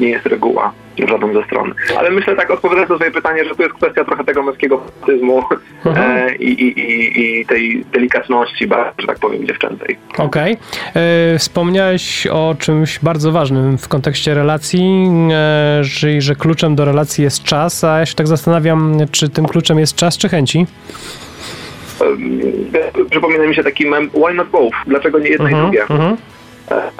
nie 0.01 0.09
jest 0.09 0.27
reguła 0.27 0.73
w 0.99 1.09
żadną 1.09 1.33
ze 1.35 1.45
stron. 1.45 1.75
Ale 1.99 2.11
myślę 2.11 2.37
tak, 2.37 2.51
odpowiadając 2.51 2.91
na 2.91 2.97
swoje 2.97 3.11
pytanie, 3.11 3.45
że 3.45 3.55
to 3.55 3.63
jest 3.63 3.75
kwestia 3.75 4.05
trochę 4.05 4.25
tego 4.25 4.43
męskiego 4.43 4.79
patyzmu 5.01 5.43
e, 5.87 6.35
i, 6.37 6.63
i, 6.63 7.41
i, 7.41 7.47
tej 7.47 7.85
delikatności, 7.93 8.69
że 8.99 9.07
tak 9.07 9.19
powiem, 9.19 9.47
dziewczęcej. 9.47 9.97
Okej. 10.19 10.57
E, 11.35 11.39
Wspomniałeś 11.39 12.27
o 12.27 12.55
czymś 12.59 12.99
bardzo 12.99 13.33
ważnym 13.33 13.79
w 13.79 13.89
kontekście 13.89 14.35
relacji, 14.35 15.09
e, 15.33 15.85
że, 15.85 16.21
że 16.21 16.35
kluczem 16.35 16.75
do 16.75 16.85
relacji 16.85 17.25
jest 17.25 17.43
czas, 17.43 17.85
a 17.85 17.99
ja 17.99 18.07
się 18.07 18.15
tak 18.15 18.27
zastanawiam, 18.29 18.97
czy 19.11 19.29
tym 19.29 19.47
kluczem 19.47 19.79
jest 19.79 19.95
czas, 19.97 20.19
czy 20.19 20.29
chęci? 20.29 20.67
E, 22.01 23.05
Przypomina 23.11 23.47
mi 23.47 23.55
się 23.55 23.65
taki 23.65 23.87
mem, 23.87 24.11
why 24.11 24.35
not 24.35 24.49
both? 24.49 24.77
Dlaczego 24.87 25.19
nie 25.19 25.29
jedno 25.29 25.49
i 25.49 25.53
Mhm, 25.53 25.71
drugie? 25.71 25.85
E, 26.71 26.91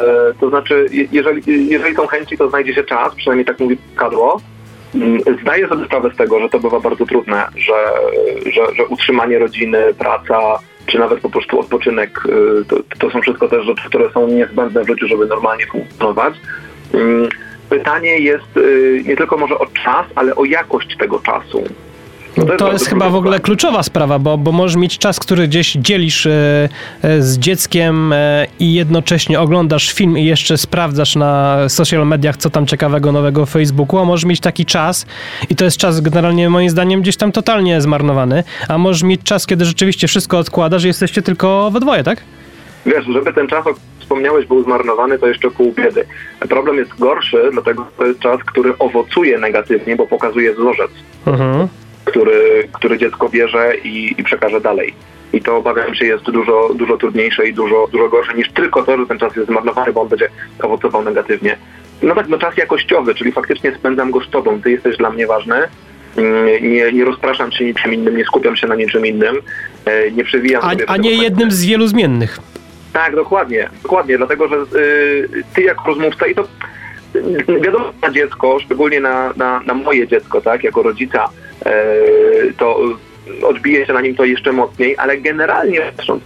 To 0.41 0.49
znaczy, 0.51 0.87
je- 0.91 1.07
jeżeli, 1.13 1.69
jeżeli 1.69 1.95
są 1.95 2.07
chęci, 2.07 2.39
to 2.39 2.49
znajdzie 2.51 2.75
się 2.75 2.85
czas, 2.85 3.15
przynajmniej 3.15 3.47
tak 3.47 3.59
mówi 3.61 3.77
kadło. 3.97 4.41
Mm, 4.95 5.21
Zdaję 5.43 5.69
sobie 5.69 5.85
sprawę 5.85 6.11
z 6.15 6.17
tego, 6.17 6.41
że 6.41 6.49
to 6.49 6.61
bywa 6.61 6.81
bardzo 6.81 7.07
trudne, 7.07 7.47
że, 7.57 7.73
że, 8.53 8.75
że 8.77 8.87
utrzymanie 8.87 9.39
rodziny, 9.39 9.79
praca, 9.99 10.39
czy 10.87 10.99
nawet 10.99 11.21
po 11.21 11.31
prostu 11.31 11.61
odpoczynek, 11.61 12.11
y, 12.61 12.65
to, 12.65 12.77
to 12.99 13.11
są 13.11 13.21
wszystko 13.21 13.49
też 13.49 13.65
rzeczy, 13.67 13.89
które 13.89 14.11
są 14.11 14.29
niezbędne 14.29 14.85
w 14.85 14.89
życiu, 14.89 15.07
żeby 15.09 15.27
normalnie 15.27 15.67
funkcjonować. 15.67 16.35
Mm, 16.95 17.29
Pytanie 17.71 18.19
jest 18.19 18.57
y, 18.57 19.03
nie 19.07 19.17
tylko 19.17 19.37
może 19.37 19.59
o 19.59 19.67
czas, 19.67 20.07
ale 20.15 20.35
o 20.35 20.45
jakość 20.45 20.97
tego 20.97 21.19
czasu. 21.19 21.65
No 22.37 22.45
To 22.45 22.49
bardzo 22.49 22.73
jest 22.73 22.87
chyba 22.87 23.11
w 23.11 23.15
ogóle 23.15 23.41
kluczowa 23.41 23.83
sprawa, 23.83 24.19
bo, 24.19 24.39
bo 24.39 24.53
możesz 24.53 24.77
mieć 24.77 24.99
czas, 24.99 25.21
który 25.21 25.49
gdzieś 25.49 25.73
dzielisz 25.73 26.27
e, 26.27 26.69
e, 27.03 27.23
z 27.23 27.39
dzieckiem 27.39 28.13
e, 28.13 28.47
i 28.59 28.75
jednocześnie 28.75 29.41
oglądasz 29.41 29.93
film 29.93 30.19
i 30.19 30.25
jeszcze 30.25 30.59
sprawdzasz 30.59 31.17
na 31.17 31.57
social 31.69 32.07
mediach, 32.07 32.37
co 32.37 32.51
tam 32.51 32.67
ciekawego 32.67 33.13
nowego 33.13 33.47
w 33.47 33.51
Facebooku, 33.51 33.99
a 34.01 34.05
możesz 34.05 34.25
mieć 34.25 34.41
taki 34.41 34.67
czas 34.67 35.07
i 35.51 35.57
to 35.57 35.65
jest 35.65 35.77
czas 35.77 36.01
generalnie 36.01 36.51
moim 36.51 36.71
zdaniem 36.71 37.03
gdzieś 37.03 37.17
tam 37.17 37.33
totalnie 37.33 37.81
zmarnowany, 37.81 38.45
a 38.69 38.79
możesz 38.79 39.03
mieć 39.03 39.23
czas, 39.23 39.47
kiedy 39.47 39.65
rzeczywiście 39.65 40.09
wszystko 40.09 40.39
odkładasz 40.39 40.85
i 40.85 40.87
jesteście 40.87 41.23
tylko 41.23 41.71
we 41.71 41.81
dwoje, 41.81 42.05
tak? 42.05 42.21
Wiesz, 42.87 43.05
żeby 43.05 43.33
ten 43.33 43.49
czas, 43.49 43.67
o 43.67 43.75
którym 43.75 43.91
wspomniałeś, 44.01 44.47
był 44.47 44.65
zmarnowany, 44.65 45.19
to 45.19 45.27
jeszcze 45.27 45.51
pół 45.51 45.73
biedy. 45.73 46.05
Problem 46.49 46.77
jest 46.77 46.99
gorszy, 46.99 47.39
dlatego 47.53 47.87
to 47.97 48.07
jest 48.07 48.21
czas, 48.21 48.41
który 48.45 48.79
owocuje 48.79 49.39
negatywnie, 49.39 49.97
bo 49.97 50.07
pokazuje 50.07 50.55
wzorzec, 50.55 50.91
Mhm. 51.27 51.69
Który, 52.05 52.69
który 52.73 52.99
dziecko 52.99 53.29
bierze 53.29 53.73
i, 53.85 54.15
i 54.19 54.25
przekaże 54.25 54.61
dalej. 54.61 54.95
I 55.33 55.41
to 55.41 55.57
obawiam 55.57 55.95
się 55.95 56.07
jest 56.07 56.25
dużo, 56.25 56.71
dużo 56.75 56.97
trudniejsze 56.97 57.49
i 57.49 57.55
dużo, 57.55 57.89
dużo 57.93 58.09
gorsze 58.09 58.35
niż 58.35 58.53
tylko 58.53 58.83
to, 58.83 58.99
że 58.99 59.07
ten 59.07 59.19
czas 59.19 59.37
jest 59.37 59.49
zmarnowany, 59.49 59.93
bo 59.93 60.01
on 60.01 60.09
będzie 60.09 60.29
owocował 60.63 61.05
negatywnie. 61.05 61.57
No 62.03 62.15
tak, 62.15 62.29
no 62.29 62.39
czas 62.39 62.57
jakościowy, 62.57 63.15
czyli 63.15 63.33
faktycznie 63.33 63.75
spędzam 63.75 64.11
go 64.11 64.21
z 64.21 64.31
tobą, 64.31 64.63
ty 64.63 64.71
jesteś 64.71 64.97
dla 64.97 65.11
mnie 65.11 65.27
ważny, 65.27 65.69
Mm, 66.17 66.73
nie, 66.73 66.93
nie 66.93 67.05
rozpraszam 67.05 67.53
się 67.53 67.65
niczym 67.65 67.95
innym, 67.95 68.17
nie 68.17 68.25
skupiam 68.25 68.57
się 68.57 68.67
na 68.67 68.75
niczym 68.75 69.07
innym, 69.07 69.37
e, 69.85 70.11
nie 70.11 70.25
przewijam 70.25 70.63
A, 70.65 70.93
a 70.93 70.97
nie 70.97 71.11
jednym 71.11 71.51
z 71.51 71.65
wielu 71.65 71.87
zmiennych. 71.87 72.39
tak, 72.93 73.15
dokładnie, 73.15 73.71
dokładnie, 73.83 74.17
dlatego 74.17 74.49
że 74.49 74.57
y, 74.79 75.29
ty 75.55 75.63
jako 75.63 75.87
rozmówca 75.87 76.27
i 76.27 76.35
to 76.35 76.43
y, 77.17 77.61
wiadomo 77.61 77.93
na 78.03 78.11
dziecko, 78.11 78.59
szczególnie 78.61 79.01
na, 79.01 79.33
na, 79.37 79.61
na 79.61 79.75
moje 79.75 80.09
dziecko, 80.09 80.41
tak, 80.41 80.65
jako 80.65 80.83
rodzica, 80.83 81.29
to 82.59 82.81
y, 83.41 83.47
odbije 83.47 83.87
się 83.87 83.93
na 83.93 84.01
nim 84.01 84.15
to 84.15 84.25
jeszcze 84.25 84.53
mocniej, 84.53 84.95
ale 84.99 85.17
generalnie 85.17 85.81
patrząc, 85.97 86.23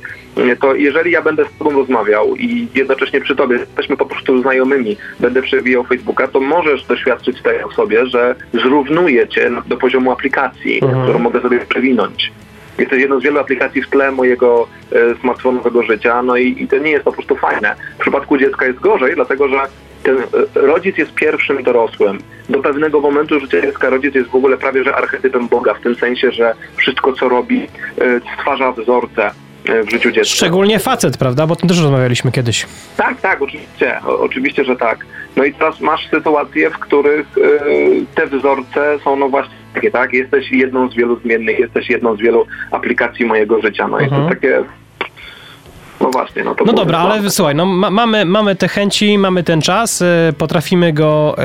to 0.61 0.75
jeżeli 0.75 1.11
ja 1.11 1.23
będę 1.23 1.45
z 1.45 1.59
tobą 1.59 1.71
rozmawiał 1.71 2.37
i 2.37 2.69
jednocześnie 2.75 3.21
przy 3.21 3.37
tobie 3.37 3.57
jesteśmy 3.57 3.97
po 3.97 4.07
prostu 4.07 4.43
znajomymi, 4.43 4.97
będę 5.21 5.43
przewijał 5.43 5.85
Facebooka, 5.85 6.29
to 6.29 6.41
możesz 6.41 6.85
doświadczyć 6.85 7.43
tej 7.43 7.62
osobie, 7.62 8.07
że 8.07 8.35
zrównuję 8.53 9.29
cię 9.29 9.50
do 9.67 9.76
poziomu 9.76 10.12
aplikacji, 10.12 10.85
Mhm. 10.85 11.03
którą 11.03 11.19
mogę 11.19 11.41
sobie 11.41 11.59
przewinąć. 11.59 12.33
Jest 12.79 12.91
to 12.91 12.97
jedną 12.97 13.21
z 13.21 13.23
wielu 13.23 13.38
aplikacji 13.38 13.83
w 13.83 13.88
tle 13.91 14.11
mojego 14.11 14.69
e, 14.93 15.14
smartfonowego 15.21 15.83
życia, 15.83 16.23
no 16.23 16.37
i, 16.37 16.62
i 16.62 16.69
to 16.69 16.79
nie 16.79 16.91
jest 16.91 17.05
po 17.05 17.12
prostu 17.12 17.37
fajne. 17.37 17.75
W 17.99 18.00
przypadku 18.00 18.38
dziecka 18.38 18.67
jest 18.67 18.81
gorzej, 18.81 19.14
dlatego 19.14 19.49
że 19.49 19.61
ten 20.05 20.17
e, 20.19 20.23
rodzic 20.67 20.99
jest 20.99 21.15
pierwszym 21.15 21.63
dorosłym. 21.63 22.19
Do 22.49 22.63
pewnego 22.63 23.01
momentu 23.01 23.41
życia 23.41 23.61
dziecka 23.61 23.91
rodzic 23.91 24.15
jest 24.15 24.31
w 24.31 24.35
ogóle 24.35 24.57
prawie 24.57 24.85
że 24.85 24.97
archetypem 24.97 25.49
Boga, 25.49 25.75
w 25.75 25.81
tym 25.81 25.95
sensie, 25.95 26.33
że 26.33 26.55
wszystko 26.77 27.13
co 27.13 27.29
robi 27.29 27.63
e, 27.63 27.69
stwarza 28.39 28.73
wzorce 28.73 29.31
e, 29.69 29.83
w 29.83 29.91
życiu 29.91 30.11
dziecka. 30.11 30.31
Szczególnie 30.35 30.79
facet, 30.79 31.17
prawda? 31.17 31.47
Bo 31.47 31.53
o 31.53 31.57
tym 31.57 31.69
też 31.69 31.81
rozmawialiśmy 31.83 32.33
kiedyś. 32.33 32.67
Tak, 32.97 33.21
tak, 33.21 33.43
oczywiście, 33.43 34.01
o, 34.07 34.19
oczywiście, 34.21 34.65
że 34.65 34.77
tak. 34.77 35.07
No 35.37 35.45
i 35.45 35.53
teraz 35.55 35.81
masz 35.81 36.09
sytuacje, 36.11 36.71
w 36.71 36.79
których 36.79 37.27
e, 37.39 37.41
te 38.15 38.27
wzorce 38.27 38.99
są 39.05 39.17
no 39.17 39.29
właśnie 39.29 39.55
takie, 39.75 39.91
tak? 39.91 40.13
Jesteś 40.13 40.51
jedną 40.53 40.89
z 40.89 40.95
wielu 40.97 41.21
zmiennych, 41.21 41.59
jesteś 41.59 41.91
jedną 41.91 42.17
z 42.17 42.21
wielu 42.21 42.47
aplikacji 42.71 43.27
mojego 43.27 43.61
życia. 43.61 43.89
No 43.89 44.01
jest 44.01 44.13
Mhm. 44.13 44.29
to 44.29 44.35
takie... 44.35 44.65
No 46.05 46.11
właśnie, 46.11 46.45
no 46.45 46.55
to 46.55 46.65
No 46.65 46.73
dobra, 46.73 46.99
ale 46.99 47.15
słabe. 47.15 47.31
słuchaj, 47.31 47.55
no 47.55 47.67
ma, 47.67 47.91
mamy, 47.91 48.25
mamy 48.25 48.57
te 48.57 48.69
chęci, 48.69 49.19
mamy 49.19 49.43
ten 49.43 49.63
czas, 49.63 50.03
e, 50.03 50.33
potrafimy 50.39 50.93
go 50.93 51.35
e, 51.39 51.43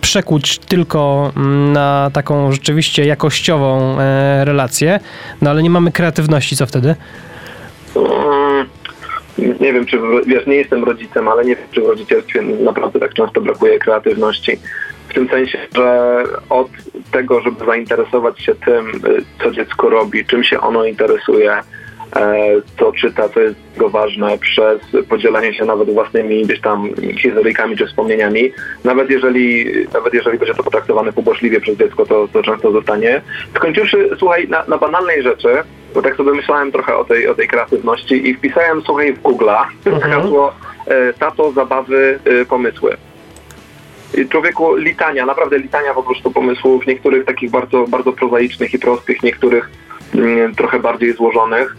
przekuć 0.00 0.58
tylko 0.58 1.32
mm, 1.36 1.72
na 1.72 2.10
taką 2.12 2.52
rzeczywiście 2.52 3.04
jakościową 3.04 3.96
e, 4.00 4.44
relację, 4.44 5.00
no 5.42 5.50
ale 5.50 5.62
nie 5.62 5.70
mamy 5.70 5.92
kreatywności, 5.92 6.56
co 6.56 6.66
wtedy? 6.66 6.94
Mm, 7.96 8.66
Nie 9.60 9.72
wiem, 9.72 9.86
czy 9.86 9.98
wiesz, 10.26 10.46
nie 10.46 10.54
jestem 10.56 10.84
rodzicem, 10.84 11.28
ale 11.28 11.44
nie 11.44 11.56
wiem, 11.56 11.66
czy 11.72 11.80
w 11.80 11.86
rodzicielstwie 11.88 12.42
naprawdę 12.42 13.00
tak 13.00 13.14
często 13.14 13.40
brakuje 13.40 13.78
kreatywności. 13.78 14.58
W 15.08 15.14
tym 15.14 15.28
sensie, 15.28 15.58
że 15.76 16.22
od 16.50 16.68
tego, 17.10 17.40
żeby 17.40 17.64
zainteresować 17.66 18.40
się 18.40 18.54
tym, 18.54 18.88
y, 18.88 19.24
co 19.42 19.50
dziecko 19.50 19.88
robi, 19.90 20.24
czym 20.26 20.44
się 20.44 20.60
ono 20.60 20.84
interesuje, 20.84 21.56
co 22.78 22.92
czyta, 22.92 23.28
co 23.28 23.40
jest 23.40 23.56
jego 23.74 23.88
ważne, 23.88 24.38
przez 24.38 24.80
podzielenie 25.08 25.54
się 25.54 25.64
nawet 25.64 25.90
własnymi 25.90 26.42
gdzieś 26.42 26.60
tam 26.60 26.88
historyjkami 27.18 27.76
czy 27.76 27.86
wspomnieniami, 27.86 28.52
nawet 28.84 29.10
jeżeli, 29.10 29.66
nawet 29.94 30.14
jeżeli 30.14 30.38
będzie 30.38 30.54
to 30.54 30.62
potraktowane 30.62 31.12
pobłażliwie 31.12 31.60
przez 31.60 31.78
dziecko, 31.78 32.06
to, 32.06 32.28
to 32.32 32.42
często 32.42 32.72
zostanie. 32.72 33.22
Skończywszy, 33.56 34.10
słuchaj, 34.18 34.48
na, 34.48 34.64
na 34.68 34.78
banalnej 34.78 35.22
rzeczy, 35.22 35.48
bo 35.94 36.02
tak 36.02 36.16
sobie 36.16 36.32
myślałem 36.32 36.72
trochę 36.72 36.96
o 36.96 37.04
tej, 37.04 37.28
o 37.28 37.34
tej 37.34 37.48
kreatywności 37.48 38.28
i 38.28 38.34
wpisałem, 38.34 38.82
słuchaj, 38.82 39.12
w 39.12 39.22
Google'a 39.22 39.64
hasło 40.10 40.52
e, 40.86 41.12
tato, 41.12 41.52
zabawy, 41.52 42.18
e, 42.24 42.44
pomysły. 42.44 42.96
Człowieku, 44.30 44.74
litania, 44.76 45.26
naprawdę 45.26 45.58
litania 45.58 45.94
po 45.94 46.02
prostu 46.02 46.30
pomysłów, 46.30 46.86
niektórych 46.86 47.24
takich 47.24 47.50
bardzo, 47.50 47.86
bardzo 47.88 48.12
prozaicznych 48.12 48.74
i 48.74 48.78
prostych, 48.78 49.22
niektórych 49.22 49.70
mm, 50.14 50.54
trochę 50.54 50.80
bardziej 50.80 51.12
złożonych. 51.12 51.76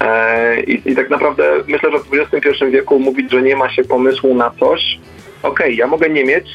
E, 0.00 0.60
i, 0.62 0.90
I 0.90 0.96
tak 0.96 1.10
naprawdę 1.10 1.44
myślę, 1.68 1.90
że 1.92 1.98
w 1.98 2.32
XXI 2.34 2.64
wieku 2.70 2.98
mówić, 3.00 3.30
że 3.32 3.42
nie 3.42 3.56
ma 3.56 3.70
się 3.70 3.84
pomysłu 3.84 4.34
na 4.34 4.50
coś, 4.60 4.98
okej, 5.42 5.76
ja 5.76 5.86
mogę 5.86 6.08
nie 6.10 6.24
mieć, 6.24 6.46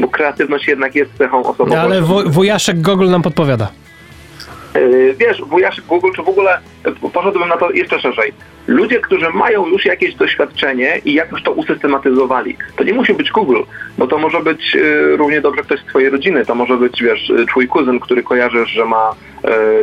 bo 0.00 0.08
kreatywność 0.08 0.68
jednak 0.68 0.94
jest 0.94 1.10
cechą 1.18 1.44
osobową. 1.44 1.76
Ale 1.80 2.02
wuj- 2.02 2.28
wujaszek 2.30 2.80
Google 2.80 3.10
nam 3.10 3.22
podpowiada. 3.22 3.68
Yy, 4.80 5.14
Wiesz, 5.18 5.42
wujaszek 5.42 5.84
Google, 5.84 6.10
czy 6.16 6.22
w 6.22 6.28
ogóle 6.28 6.58
yy, 6.86 7.10
poszedłbym 7.10 7.48
na 7.48 7.56
to 7.56 7.70
jeszcze 7.70 8.00
szerzej. 8.00 8.32
Ludzie, 8.66 9.00
którzy 9.00 9.30
mają 9.30 9.66
już 9.66 9.84
jakieś 9.84 10.14
doświadczenie 10.14 11.00
i 11.04 11.14
jakoś 11.14 11.42
to 11.42 11.52
usystematyzowali. 11.52 12.56
To 12.76 12.84
nie 12.84 12.94
musi 12.94 13.14
być 13.14 13.30
Google, 13.30 13.62
bo 13.98 14.06
to 14.06 14.18
może 14.18 14.40
być 14.40 14.74
yy, 14.74 15.16
równie 15.16 15.40
dobrze 15.40 15.62
ktoś 15.62 15.80
z 15.80 15.84
twojej 15.84 16.10
rodziny. 16.10 16.46
To 16.46 16.54
może 16.54 16.76
być, 16.76 17.02
wiesz, 17.02 17.32
twój 17.48 17.68
kuzyn, 17.68 18.00
który 18.00 18.22
kojarzysz, 18.22 18.70
że 18.70 18.84
ma 18.84 19.14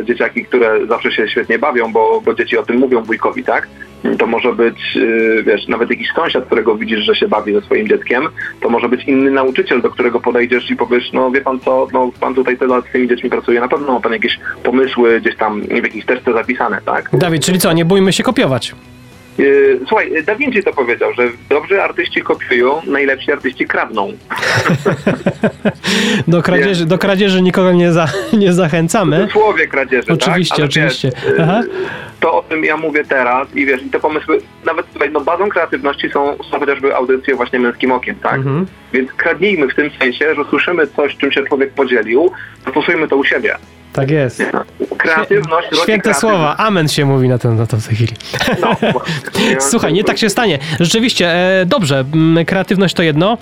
dzieciaki, 0.02 0.44
które 0.44 0.86
zawsze 0.86 1.12
się 1.12 1.28
świetnie 1.28 1.58
bawią, 1.58 1.92
bo, 1.92 2.20
bo 2.24 2.34
dzieci 2.34 2.58
o 2.58 2.62
tym 2.62 2.76
mówią 2.76 3.02
wujkowi, 3.02 3.44
tak? 3.44 3.68
To 4.18 4.26
może 4.26 4.52
być, 4.52 4.94
yy, 4.94 5.42
wiesz, 5.46 5.68
nawet 5.68 5.90
jakiś 5.90 6.08
sąsiad, 6.16 6.46
którego 6.46 6.76
widzisz, 6.76 7.00
że 7.00 7.14
się 7.14 7.28
bawi 7.28 7.54
ze 7.54 7.60
swoim 7.60 7.88
dzieckiem. 7.88 8.28
To 8.60 8.68
może 8.68 8.88
być 8.88 9.04
inny 9.04 9.30
nauczyciel, 9.30 9.82
do 9.82 9.90
którego 9.90 10.20
podejdziesz 10.20 10.70
i 10.70 10.76
powiesz, 10.76 11.12
no 11.12 11.30
wie 11.30 11.40
pan 11.40 11.60
co, 11.60 11.88
no 11.92 12.10
pan 12.20 12.34
tutaj 12.34 12.58
tyle 12.58 12.80
z 12.80 12.92
tymi 12.92 13.08
dziećmi 13.08 13.30
pracuje, 13.30 13.60
na 13.60 13.68
pewno 13.68 13.92
ma 13.92 14.00
pan 14.00 14.12
jakieś 14.12 14.40
pomysły 14.62 15.20
gdzieś 15.20 15.36
tam 15.36 15.62
w 15.62 15.70
jakiejś 15.70 16.04
teczce 16.04 16.32
zapisane, 16.32 16.80
tak? 16.86 17.10
Dawid, 17.12 17.44
czyli 17.44 17.58
co, 17.58 17.72
nie 17.72 17.84
bójmy 17.84 18.12
się 18.12 18.22
kopiować. 18.22 18.74
Yy, 19.38 19.80
słuchaj, 19.88 20.24
Da 20.26 20.34
Vinci 20.34 20.62
to 20.62 20.72
powiedział, 20.72 21.14
że 21.14 21.28
dobrzy 21.48 21.82
artyści 21.82 22.22
kopiują, 22.22 22.80
najlepsi 22.86 23.32
artyści 23.32 23.66
kradną. 23.66 24.12
Do 26.28 26.42
kradzieży, 26.42 26.86
do 26.86 26.98
kradzieży 26.98 27.42
nikogo 27.42 27.72
nie, 27.72 27.92
za, 27.92 28.08
nie 28.32 28.52
zachęcamy. 28.52 29.26
W 29.26 29.32
słowie 29.32 29.66
kradzieży, 29.66 30.12
Oczywiście, 30.12 30.56
tak? 30.56 30.64
Oczywiście. 30.64 31.10
Wiesz, 31.26 31.34
Aha. 31.40 31.62
to 32.20 32.34
o 32.34 32.42
tym 32.42 32.64
ja 32.64 32.76
mówię 32.76 33.04
teraz 33.04 33.48
i 33.54 33.66
wiesz, 33.66 33.82
i 33.82 33.90
te 33.90 34.00
pomysły, 34.00 34.40
nawet 34.64 34.86
słuchaj, 34.90 35.10
no 35.10 35.20
bazą 35.20 35.48
kreatywności 35.48 36.10
są, 36.10 36.36
są 36.50 36.60
chociażby 36.60 36.96
audycje 36.96 37.34
właśnie 37.34 37.58
męskim 37.58 37.92
okiem, 37.92 38.14
tak? 38.14 38.34
Mhm. 38.34 38.66
Więc 38.92 39.12
kradnijmy 39.12 39.68
w 39.68 39.74
tym 39.74 39.90
sensie, 39.98 40.34
że 40.34 40.44
słyszymy 40.44 40.86
coś, 40.86 41.16
czym 41.16 41.32
się 41.32 41.42
człowiek 41.42 41.72
podzielił, 41.72 42.30
stosujmy 42.70 43.08
to 43.08 43.16
u 43.16 43.24
siebie. 43.24 43.56
Tak 43.94 44.10
jest. 44.10 44.42
Kreatywność 44.98 45.68
rodzi 45.70 45.82
Święte 45.82 46.02
kreatywność. 46.02 46.18
słowa, 46.20 46.56
amen 46.56 46.88
się 46.88 47.04
mówi 47.04 47.28
na, 47.28 47.38
ten, 47.38 47.56
na 47.56 47.66
to 47.66 47.76
w 47.76 47.86
tej 47.86 47.96
chwili. 47.96 48.12
No. 48.60 48.76
Słuchaj, 49.70 49.92
nie 49.92 50.04
tak 50.04 50.18
się 50.18 50.30
stanie. 50.30 50.58
Rzeczywiście, 50.80 51.32
e, 51.60 51.66
dobrze, 51.66 52.04
kreatywność 52.46 52.94
to 52.94 53.02
jedno. 53.02 53.38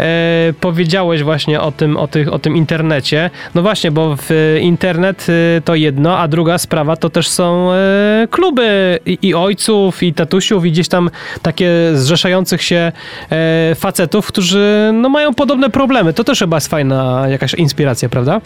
E, 0.00 0.52
powiedziałeś 0.60 1.22
właśnie 1.22 1.60
o 1.60 1.72
tym, 1.72 1.96
o, 1.96 2.08
tych, 2.08 2.32
o 2.32 2.38
tym 2.38 2.56
internecie. 2.56 3.30
No 3.54 3.62
właśnie, 3.62 3.90
bo 3.90 4.16
w 4.16 4.30
e, 4.30 4.60
internet 4.60 5.26
e, 5.28 5.60
to 5.60 5.74
jedno, 5.74 6.18
a 6.18 6.28
druga 6.28 6.58
sprawa 6.58 6.96
to 6.96 7.10
też 7.10 7.28
są 7.28 7.72
e, 7.72 8.28
kluby 8.30 8.98
i, 9.06 9.18
i 9.22 9.34
ojców, 9.34 10.02
i 10.02 10.14
tatusiów, 10.14 10.64
i 10.64 10.72
gdzieś 10.72 10.88
tam 10.88 11.10
takie 11.42 11.70
zrzeszających 11.94 12.62
się 12.62 12.92
e, 13.30 13.74
facetów, 13.74 14.26
którzy 14.26 14.90
no, 14.94 15.08
mają 15.08 15.34
podobne 15.34 15.70
problemy. 15.70 16.12
To 16.12 16.24
też 16.24 16.38
chyba 16.38 16.56
jest 16.56 16.68
fajna 16.68 17.24
jakaś 17.28 17.54
inspiracja, 17.54 18.08
prawda? 18.08 18.40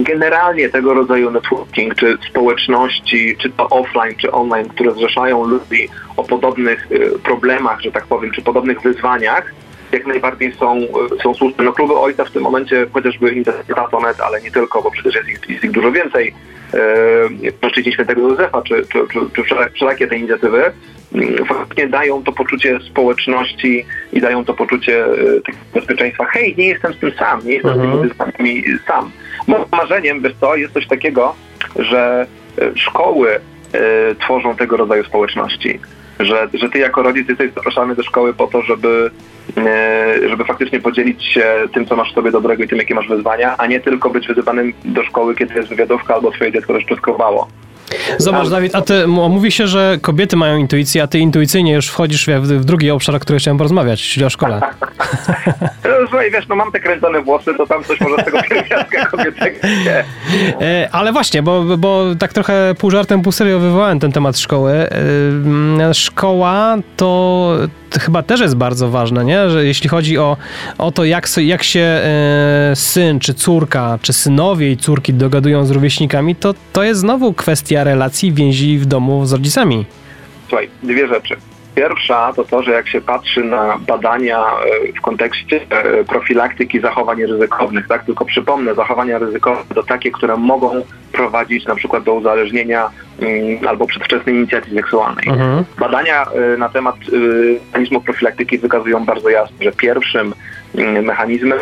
Generalnie 0.00 0.68
tego 0.68 0.94
rodzaju 0.94 1.30
networking, 1.30 1.94
czy 1.94 2.18
społeczności, 2.30 3.36
czy 3.36 3.50
to 3.50 3.68
offline, 3.68 4.14
czy 4.20 4.32
online, 4.32 4.68
które 4.68 4.92
zrzeszają 4.92 5.44
ludzi 5.44 5.88
o 6.16 6.24
podobnych 6.24 6.92
y, 6.92 7.18
problemach, 7.22 7.80
że 7.80 7.92
tak 7.92 8.06
powiem, 8.06 8.30
czy 8.32 8.42
podobnych 8.42 8.80
wyzwaniach, 8.80 9.52
jak 9.92 10.06
najbardziej 10.06 10.52
są, 10.52 10.76
y, 10.78 10.86
są 11.22 11.34
słuszne. 11.34 11.64
No 11.64 11.72
kluby 11.72 11.94
ojca 11.94 12.24
w 12.24 12.30
tym 12.30 12.42
momencie, 12.42 12.86
chociażby 12.92 13.32
Internet, 13.32 14.20
ale 14.26 14.40
nie 14.40 14.50
tylko, 14.50 14.82
bo 14.82 14.90
przecież 14.90 15.14
jest 15.14 15.28
ich, 15.28 15.50
jest 15.50 15.64
ich 15.64 15.70
dużo 15.70 15.92
więcej, 15.92 16.34
yy, 17.42 17.52
Płaszczyźni 17.52 17.92
Świętego 17.92 18.20
Józefa, 18.20 18.62
czy, 18.62 18.74
czy, 18.92 18.98
czy, 19.12 19.18
czy 19.36 19.42
wszelak- 19.42 19.72
wszelakie 19.74 20.06
te 20.06 20.16
inicjatywy, 20.16 20.62
mm, 21.14 21.46
faktycznie 21.46 21.88
dają 21.88 22.22
to 22.22 22.32
poczucie 22.32 22.78
społeczności 22.90 23.84
i 24.12 24.20
dają 24.20 24.44
to 24.44 24.54
poczucie 24.54 25.06
y, 25.06 25.42
bezpieczeństwa. 25.74 26.24
Hej, 26.24 26.54
nie 26.58 26.66
jestem 26.68 26.92
z 26.94 26.98
tym 26.98 27.12
sam, 27.12 27.40
nie 27.44 27.52
jestem 27.52 27.72
z 27.74 27.76
Mhm. 27.76 27.92
tymi 27.98 28.08
wyzwaniami 28.08 28.64
sam. 28.86 29.10
Moim 29.50 29.64
marzeniem, 29.72 30.22
wiesz 30.22 30.34
co, 30.40 30.56
jest 30.56 30.74
coś 30.74 30.86
takiego, 30.86 31.34
że 31.76 32.26
y, 32.58 32.78
szkoły 32.78 33.34
y, 33.34 34.14
tworzą 34.14 34.56
tego 34.56 34.76
rodzaju 34.76 35.04
społeczności. 35.04 35.80
Że, 36.20 36.48
że 36.52 36.68
ty 36.68 36.78
jako 36.78 37.02
rodzic 37.02 37.28
jesteś 37.28 37.52
zapraszany 37.52 37.94
do 37.94 38.02
szkoły 38.02 38.34
po 38.34 38.46
to, 38.46 38.62
żeby, 38.62 39.10
y, 40.22 40.28
żeby 40.28 40.44
faktycznie 40.44 40.80
podzielić 40.80 41.24
się 41.24 41.44
tym, 41.74 41.86
co 41.86 41.96
masz 41.96 42.12
w 42.12 42.14
sobie 42.14 42.30
dobrego 42.30 42.64
i 42.64 42.68
tym, 42.68 42.78
jakie 42.78 42.94
masz 42.94 43.08
wyzwania, 43.08 43.56
a 43.58 43.66
nie 43.66 43.80
tylko 43.80 44.10
być 44.10 44.26
wyzywanym 44.26 44.72
do 44.84 45.04
szkoły, 45.04 45.34
kiedy 45.34 45.54
jest 45.54 45.68
wywiadówka 45.68 46.14
albo 46.14 46.30
twoje 46.30 46.52
dziecko 46.52 46.72
też 46.72 46.86
czeskowała. 46.86 47.46
Zobacz, 48.18 48.48
Dawid, 48.48 48.74
a 48.74 48.82
ty 48.82 49.06
mówi 49.06 49.52
się, 49.52 49.66
że 49.66 49.98
kobiety 50.02 50.36
mają 50.36 50.56
intuicję, 50.56 51.02
a 51.02 51.06
ty 51.06 51.18
intuicyjnie 51.18 51.72
już 51.72 51.88
wchodzisz 51.88 52.26
w, 52.26 52.46
w 52.46 52.64
drugi 52.64 52.90
obszar, 52.90 53.14
o 53.14 53.20
którym 53.20 53.38
chciałem 53.38 53.58
porozmawiać, 53.58 54.02
czyli 54.02 54.26
o 54.26 54.30
szkole. 54.30 54.60
No, 55.84 56.06
Słuchaj, 56.08 56.30
wiesz, 56.30 56.48
no 56.48 56.56
mam 56.56 56.72
te 56.72 56.80
kręcone 56.80 57.22
włosy, 57.22 57.54
to 57.54 57.66
tam 57.66 57.84
coś 57.84 58.00
może 58.00 58.22
z 58.22 58.24
tego 58.24 58.42
pierwiastka 58.50 59.06
kobiecego. 59.06 59.56
E, 60.60 60.88
ale 60.92 61.12
właśnie, 61.12 61.42
bo, 61.42 61.76
bo 61.78 62.04
tak 62.18 62.32
trochę 62.32 62.74
pół 62.78 62.90
żartem, 62.90 63.22
pół 63.22 63.32
serio 63.32 63.58
wywołałem 63.58 64.00
ten 64.00 64.12
temat 64.12 64.38
szkoły. 64.38 64.72
E, 64.72 65.94
szkoła 65.94 66.76
to 66.96 67.52
chyba 67.98 68.22
też 68.22 68.40
jest 68.40 68.56
bardzo 68.56 68.90
ważne, 68.90 69.24
nie? 69.24 69.50
Że 69.50 69.64
jeśli 69.64 69.88
chodzi 69.88 70.18
o, 70.18 70.36
o 70.78 70.92
to, 70.92 71.04
jak, 71.04 71.28
jak 71.36 71.62
się 71.62 71.80
e, 71.80 72.72
syn, 72.74 73.20
czy 73.20 73.34
córka, 73.34 73.98
czy 74.02 74.12
synowie 74.12 74.70
i 74.70 74.76
córki 74.76 75.14
dogadują 75.14 75.64
z 75.64 75.70
rówieśnikami, 75.70 76.36
to, 76.36 76.54
to 76.72 76.82
jest 76.82 77.00
znowu 77.00 77.32
kwestia 77.32 77.84
relacji, 77.84 78.32
więzi 78.32 78.78
w 78.78 78.86
domu 78.86 79.26
z 79.26 79.32
rodzicami. 79.32 79.84
Słuchaj, 80.48 80.68
dwie 80.82 81.08
rzeczy. 81.08 81.36
Pierwsza 81.74 82.32
to 82.36 82.44
to, 82.44 82.62
że 82.62 82.72
jak 82.72 82.88
się 82.88 83.00
patrzy 83.00 83.44
na 83.44 83.78
badania 83.78 84.38
e, 84.38 84.92
w 84.92 85.00
kontekście 85.00 85.60
e, 85.70 86.04
profilaktyki 86.04 86.80
zachowań 86.80 87.26
ryzykownych, 87.26 87.88
tak? 87.88 88.04
Tylko 88.04 88.24
przypomnę, 88.24 88.74
zachowania 88.74 89.18
ryzykowne 89.18 89.74
to 89.74 89.82
takie, 89.82 90.10
które 90.10 90.36
mogą 90.36 90.82
prowadzić 91.12 91.66
na 91.66 91.74
przykład 91.74 92.04
do 92.04 92.14
uzależnienia 92.14 92.90
albo 93.68 93.86
przedwczesnej 93.86 94.34
inicjacji 94.34 94.74
seksualnej. 94.74 95.28
Mhm. 95.28 95.64
Badania 95.78 96.24
e, 96.24 96.56
na 96.56 96.68
temat 96.68 96.94
e, 96.96 97.16
mechanizmów 97.66 98.04
profilaktyki 98.04 98.58
wykazują 98.58 99.04
bardzo 99.04 99.28
jasno, 99.28 99.56
że 99.60 99.72
pierwszym 99.72 100.34
mm, 100.74 101.04
mechanizmem 101.04 101.58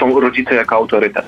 są 0.00 0.20
rodzice 0.20 0.54
jako 0.54 0.76
autorytet. 0.76 1.26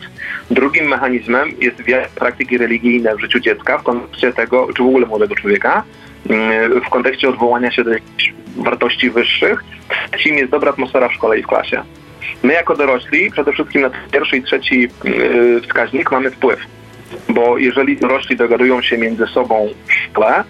Drugim 0.50 0.88
mechanizmem 0.88 1.48
jest 1.60 1.76
praktyki 2.14 2.58
religijne 2.58 3.16
w 3.16 3.20
życiu 3.20 3.40
dziecka 3.40 3.78
w 3.78 3.82
kontekście 3.82 4.32
tego, 4.32 4.68
czy 4.76 4.82
w 4.82 4.86
ogóle 4.86 5.06
młodego 5.06 5.34
człowieka, 5.34 5.82
mm, 6.30 6.80
w 6.80 6.90
kontekście 6.90 7.28
odwołania 7.28 7.70
się 7.70 7.84
do 7.84 7.92
jakichś 7.92 8.32
wartości 8.56 9.10
wyższych. 9.10 9.64
Trzecim 10.10 10.34
jest 10.34 10.50
dobra 10.50 10.70
atmosfera 10.70 11.08
w 11.08 11.12
szkole 11.12 11.38
i 11.38 11.42
w 11.42 11.46
klasie. 11.46 11.82
My 12.42 12.52
jako 12.52 12.76
dorośli 12.76 13.30
przede 13.30 13.52
wszystkim 13.52 13.82
na 13.82 13.90
pierwszy 14.12 14.36
i 14.36 14.42
trzeci 14.42 14.88
wskaźnik 15.62 16.12
mamy 16.12 16.30
wpływ. 16.30 16.60
Bo 17.28 17.58
jeżeli 17.58 17.96
dorośli 17.96 18.36
dogadują 18.36 18.82
się 18.82 18.98
między 18.98 19.26
sobą 19.26 19.68
w 19.86 19.92
szkole, 19.92 20.44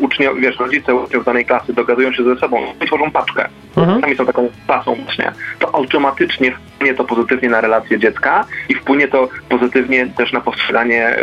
uczniowie, 0.00 0.40
wiesz, 0.40 0.58
rodzice 0.58 0.94
uczniów 0.94 1.24
danej 1.24 1.44
klasy 1.44 1.72
dogadują 1.72 2.12
się 2.12 2.24
ze 2.24 2.36
sobą 2.36 2.62
i 2.82 2.86
tworzą 2.86 3.10
paczkę. 3.10 3.48
Mhm. 3.76 4.00
Sami 4.00 4.16
są 4.16 4.26
taką 4.26 4.48
klasą 4.66 4.94
właśnie. 4.94 5.32
To 5.58 5.74
automatycznie 5.74 6.52
wpłynie 6.52 6.94
to 6.94 7.04
pozytywnie 7.04 7.48
na 7.48 7.60
relacje 7.60 7.98
dziecka 7.98 8.44
i 8.68 8.74
wpłynie 8.74 9.08
to 9.08 9.28
pozytywnie 9.48 10.06
też 10.06 10.32
na 10.32 10.40
postrzeganie 10.40 11.16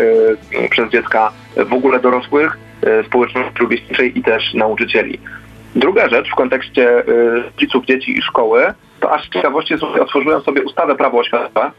y, 0.65 0.69
przez 0.69 0.89
dziecka 0.89 1.31
w 1.57 1.74
ogóle 1.74 2.00
dorosłych, 2.00 2.57
y, 3.01 3.03
społeczności 3.05 3.59
rówieśniczej 3.59 4.19
i 4.19 4.24
też 4.24 4.53
nauczycieli. 4.53 5.19
Druga 5.75 6.09
rzecz 6.09 6.29
w 6.29 6.35
kontekście 6.35 7.00
y, 7.00 7.43
rodziców, 7.43 7.85
dzieci 7.85 8.17
i 8.17 8.21
szkoły, 8.21 8.74
to 9.00 9.12
aż 9.12 9.27
z 9.27 9.29
ciekawości 9.29 9.74
otworzyłem 10.01 10.41
sobie 10.41 10.63
ustawę 10.63 10.95
prawo 10.95 11.19
oświatowe. 11.19 11.71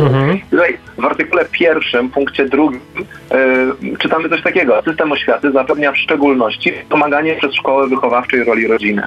Mhm. 0.00 0.40
Tutaj 0.50 0.78
w 0.98 1.04
artykule 1.04 1.44
pierwszym, 1.44 2.10
punkcie 2.10 2.48
drugim 2.48 2.80
yy, 3.80 3.96
czytamy 3.98 4.28
coś 4.28 4.42
takiego. 4.42 4.82
System 4.82 5.12
oświaty 5.12 5.52
zapewnia 5.52 5.92
w 5.92 5.98
szczególności 5.98 6.72
pomaganie 6.88 7.34
przez 7.34 7.54
szkołę 7.54 7.88
wychowawczej 7.88 8.44
roli 8.44 8.66
rodziny. 8.66 9.02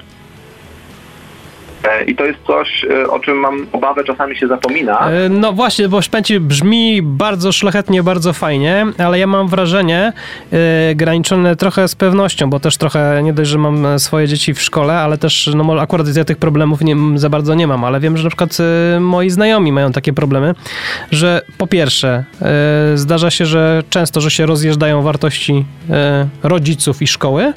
E, 1.84 2.04
I 2.04 2.16
to 2.16 2.26
jest 2.26 2.40
coś, 2.48 2.86
e, 2.86 3.10
o 3.10 3.20
czym 3.20 3.38
mam 3.38 3.68
obawę, 3.72 4.04
czasami 4.04 4.36
się 4.36 4.48
zapomina. 4.48 5.10
E, 5.10 5.30
no 5.30 5.54
właśnie, 5.54 5.90
bo 5.90 6.02
szpęci 6.02 6.40
brzmi 6.40 7.02
bardzo 7.02 7.52
szlachetnie, 7.52 8.04
bardzo 8.04 8.34
fajnie, 8.34 8.86
ale 8.98 9.20
ja 9.20 9.28
mam 9.28 9.48
wrażenie 9.48 10.14
yy, 10.52 10.60
graniczone 10.96 11.56
trochę 11.56 11.88
z 11.88 11.96
pewnością, 11.96 12.50
bo 12.50 12.60
też 12.60 12.78
trochę 12.78 13.24
nie 13.24 13.34
dość, 13.34 13.50
że 13.50 13.58
mam 13.58 14.00
swoje 14.00 14.28
dzieci 14.28 14.54
w 14.54 14.62
szkole, 14.62 14.94
ale 14.94 15.18
też, 15.18 15.50
no 15.56 15.82
akurat 15.82 16.16
ja 16.18 16.26
tych 16.26 16.38
problemów 16.38 16.82
nie, 16.82 16.96
za 17.16 17.30
bardzo 17.30 17.54
nie 17.54 17.68
mam, 17.68 17.84
ale 17.84 18.00
wiem, 18.00 18.18
że 18.18 18.24
na 18.24 18.30
przykład 18.30 18.58
yy, 18.60 19.00
moi 19.00 19.30
znajomi 19.30 19.72
mają 19.72 19.92
takie 19.92 20.14
problemy, 20.14 20.56
że 21.12 21.42
po 21.58 21.68
pierwsze 21.68 22.24
yy, 22.92 22.98
zdarza 22.98 23.32
się, 23.32 23.46
że 23.46 23.84
często, 23.90 24.22
że 24.22 24.32
się 24.32 24.46
rozjeżdżają 24.46 25.02
wartości 25.02 25.66
rodziców 26.44 27.02
i 27.02 27.08
szkoły, 27.08 27.54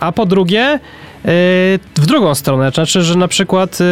a 0.00 0.12
po 0.12 0.26
drugie 0.26 0.80
w 1.24 2.06
drugą 2.06 2.34
stronę, 2.34 2.70
znaczy, 2.70 3.02
że 3.02 3.18
na 3.18 3.28
przykład 3.28 3.78
y, 3.80 3.84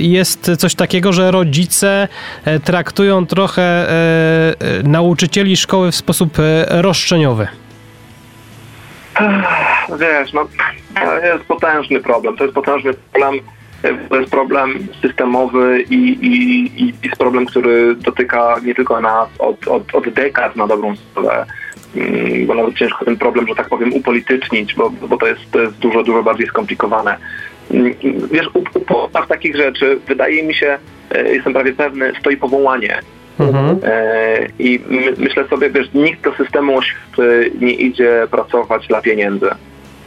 jest 0.00 0.50
coś 0.58 0.74
takiego, 0.74 1.12
że 1.12 1.30
rodzice 1.30 2.08
e, 2.44 2.60
traktują 2.60 3.26
trochę 3.26 3.62
e, 3.62 3.90
e, 3.90 4.82
nauczycieli 4.82 5.56
szkoły 5.56 5.90
w 5.90 5.96
sposób 5.96 6.38
roszczeniowy. 6.68 7.48
Wiesz, 10.00 10.32
no, 10.32 10.46
jest 11.24 11.44
potężny 11.44 12.00
problem. 12.00 12.36
To 12.36 12.44
jest 12.44 12.54
potężny 12.54 12.94
problem. 13.12 13.34
To 14.08 14.16
jest 14.16 14.30
problem 14.30 14.88
systemowy 15.02 15.84
i, 15.90 15.94
i, 15.94 16.82
i 16.82 16.94
jest 17.02 17.16
problem, 17.18 17.46
który 17.46 17.94
dotyka 17.94 18.56
nie 18.64 18.74
tylko 18.74 19.00
nas 19.00 19.28
od, 19.38 19.68
od, 19.68 19.94
od 19.94 20.08
dekad 20.08 20.56
na 20.56 20.66
dobrą 20.66 20.96
sprawę 20.96 21.46
bo 22.46 22.54
nawet 22.54 22.74
ciężko 22.74 23.04
ten 23.04 23.16
problem, 23.16 23.46
że 23.48 23.54
tak 23.54 23.68
powiem, 23.68 23.92
upolitycznić, 23.92 24.74
bo, 24.74 24.90
bo 24.90 25.16
to, 25.16 25.26
jest, 25.26 25.40
to 25.50 25.60
jest 25.60 25.78
dużo, 25.78 26.02
dużo 26.02 26.22
bardziej 26.22 26.46
skomplikowane. 26.46 27.16
Mm, 27.70 27.94
wiesz, 28.32 28.46
u, 28.54 28.58
u 28.58 28.80
podstaw 28.80 29.28
takich 29.28 29.56
rzeczy 29.56 29.98
wydaje 30.08 30.42
mi 30.42 30.54
się, 30.54 30.78
e, 31.10 31.34
jestem 31.34 31.52
prawie 31.52 31.72
pewny, 31.72 32.12
stoi 32.20 32.36
powołanie. 32.36 33.00
Mhm. 33.40 33.78
E, 33.84 34.48
I 34.58 34.80
my, 34.88 35.14
myślę 35.18 35.48
sobie, 35.48 35.70
wiesz, 35.70 35.92
nikt 35.94 36.24
do 36.24 36.34
systemu 36.34 36.78
oświaty 36.78 37.50
nie 37.60 37.72
idzie 37.72 38.26
pracować 38.30 38.86
dla 38.86 39.00
pieniędzy. 39.00 39.50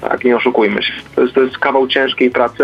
Tak, 0.01 0.23
nie 0.23 0.35
oszukujmy 0.35 0.83
się. 0.83 0.93
To 1.15 1.21
jest, 1.21 1.33
to 1.33 1.41
jest 1.41 1.57
kawał 1.57 1.87
ciężkiej 1.87 2.29
pracy, 2.31 2.63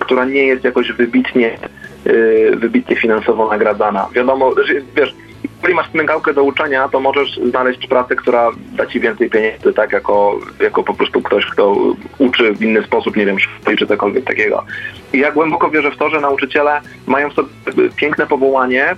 która 0.00 0.24
nie 0.24 0.46
jest 0.46 0.64
jakoś 0.64 0.92
wybitnie, 0.92 1.58
e, 2.06 2.56
wybitnie 2.56 2.96
finansowo 2.96 3.48
nagradzana. 3.48 4.08
Wiadomo, 4.14 4.54
wiesz, 4.96 5.14
jeżeli 5.62 5.74
masz 5.74 5.90
smykałkę 5.90 6.34
do 6.34 6.42
uczenia, 6.42 6.88
to 6.88 7.00
możesz 7.00 7.36
znaleźć 7.36 7.86
pracę, 7.86 8.16
która 8.16 8.50
da 8.72 8.86
ci 8.86 9.00
więcej 9.00 9.30
pieniędzy, 9.30 9.72
tak 9.72 9.92
jako, 9.92 10.38
jako 10.60 10.82
po 10.82 10.94
prostu 10.94 11.22
ktoś, 11.22 11.46
kto 11.46 11.76
uczy 12.18 12.52
w 12.52 12.62
inny 12.62 12.82
sposób, 12.82 13.16
nie 13.16 13.26
wiem, 13.26 13.38
szkoli 13.38 13.76
czy 13.76 13.86
cokolwiek 13.86 14.24
takiego. 14.24 14.64
I 15.12 15.18
ja 15.18 15.32
głęboko 15.32 15.70
wierzę 15.70 15.90
w 15.90 15.96
to, 15.96 16.10
że 16.10 16.20
nauczyciele 16.20 16.80
mają 17.06 17.30
w 17.30 17.34
sobie 17.34 17.48
piękne 17.96 18.26
powołanie 18.26 18.96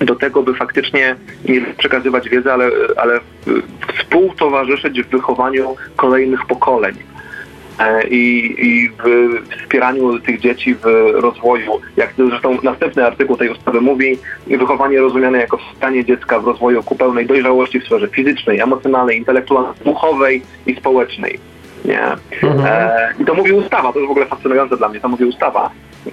do 0.00 0.14
tego, 0.14 0.42
by 0.42 0.54
faktycznie 0.54 1.16
nie 1.48 1.60
przekazywać 1.60 2.28
wiedzy, 2.28 2.52
ale, 2.52 2.70
ale 2.96 3.20
współtowarzyszyć 3.98 5.02
w 5.02 5.08
wychowaniu 5.08 5.76
kolejnych 5.96 6.46
pokoleń. 6.46 6.94
E, 7.78 8.08
i, 8.08 8.54
i 8.66 8.88
w 8.88 9.02
wspieraniu 9.58 10.18
tych 10.18 10.40
dzieci 10.40 10.74
w 10.74 10.84
rozwoju. 11.14 11.80
Jak 11.96 12.14
zresztą 12.18 12.58
następny 12.62 13.06
artykuł 13.06 13.36
tej 13.36 13.48
ustawy 13.48 13.80
mówi, 13.80 14.18
wychowanie 14.46 15.00
rozumiane 15.00 15.38
jako 15.38 15.56
wspieranie 15.56 16.04
dziecka 16.04 16.38
w 16.38 16.46
rozwoju 16.46 16.82
ku 16.82 16.96
pełnej 16.96 17.26
dojrzałości 17.26 17.80
w 17.80 17.84
sferze 17.84 18.08
fizycznej, 18.08 18.60
emocjonalnej, 18.60 19.18
intelektualnej, 19.18 19.72
duchowej 19.84 20.42
i 20.66 20.74
społecznej. 20.74 21.38
Nie? 21.84 22.02
Mhm. 22.42 22.66
E, 22.66 23.14
I 23.20 23.24
to 23.24 23.34
mówi 23.34 23.52
ustawa, 23.52 23.92
to 23.92 23.98
jest 23.98 24.08
w 24.08 24.10
ogóle 24.10 24.26
fascynujące 24.26 24.76
dla 24.76 24.88
mnie, 24.88 25.00
to 25.00 25.08
mówi 25.08 25.24
ustawa. 25.24 25.70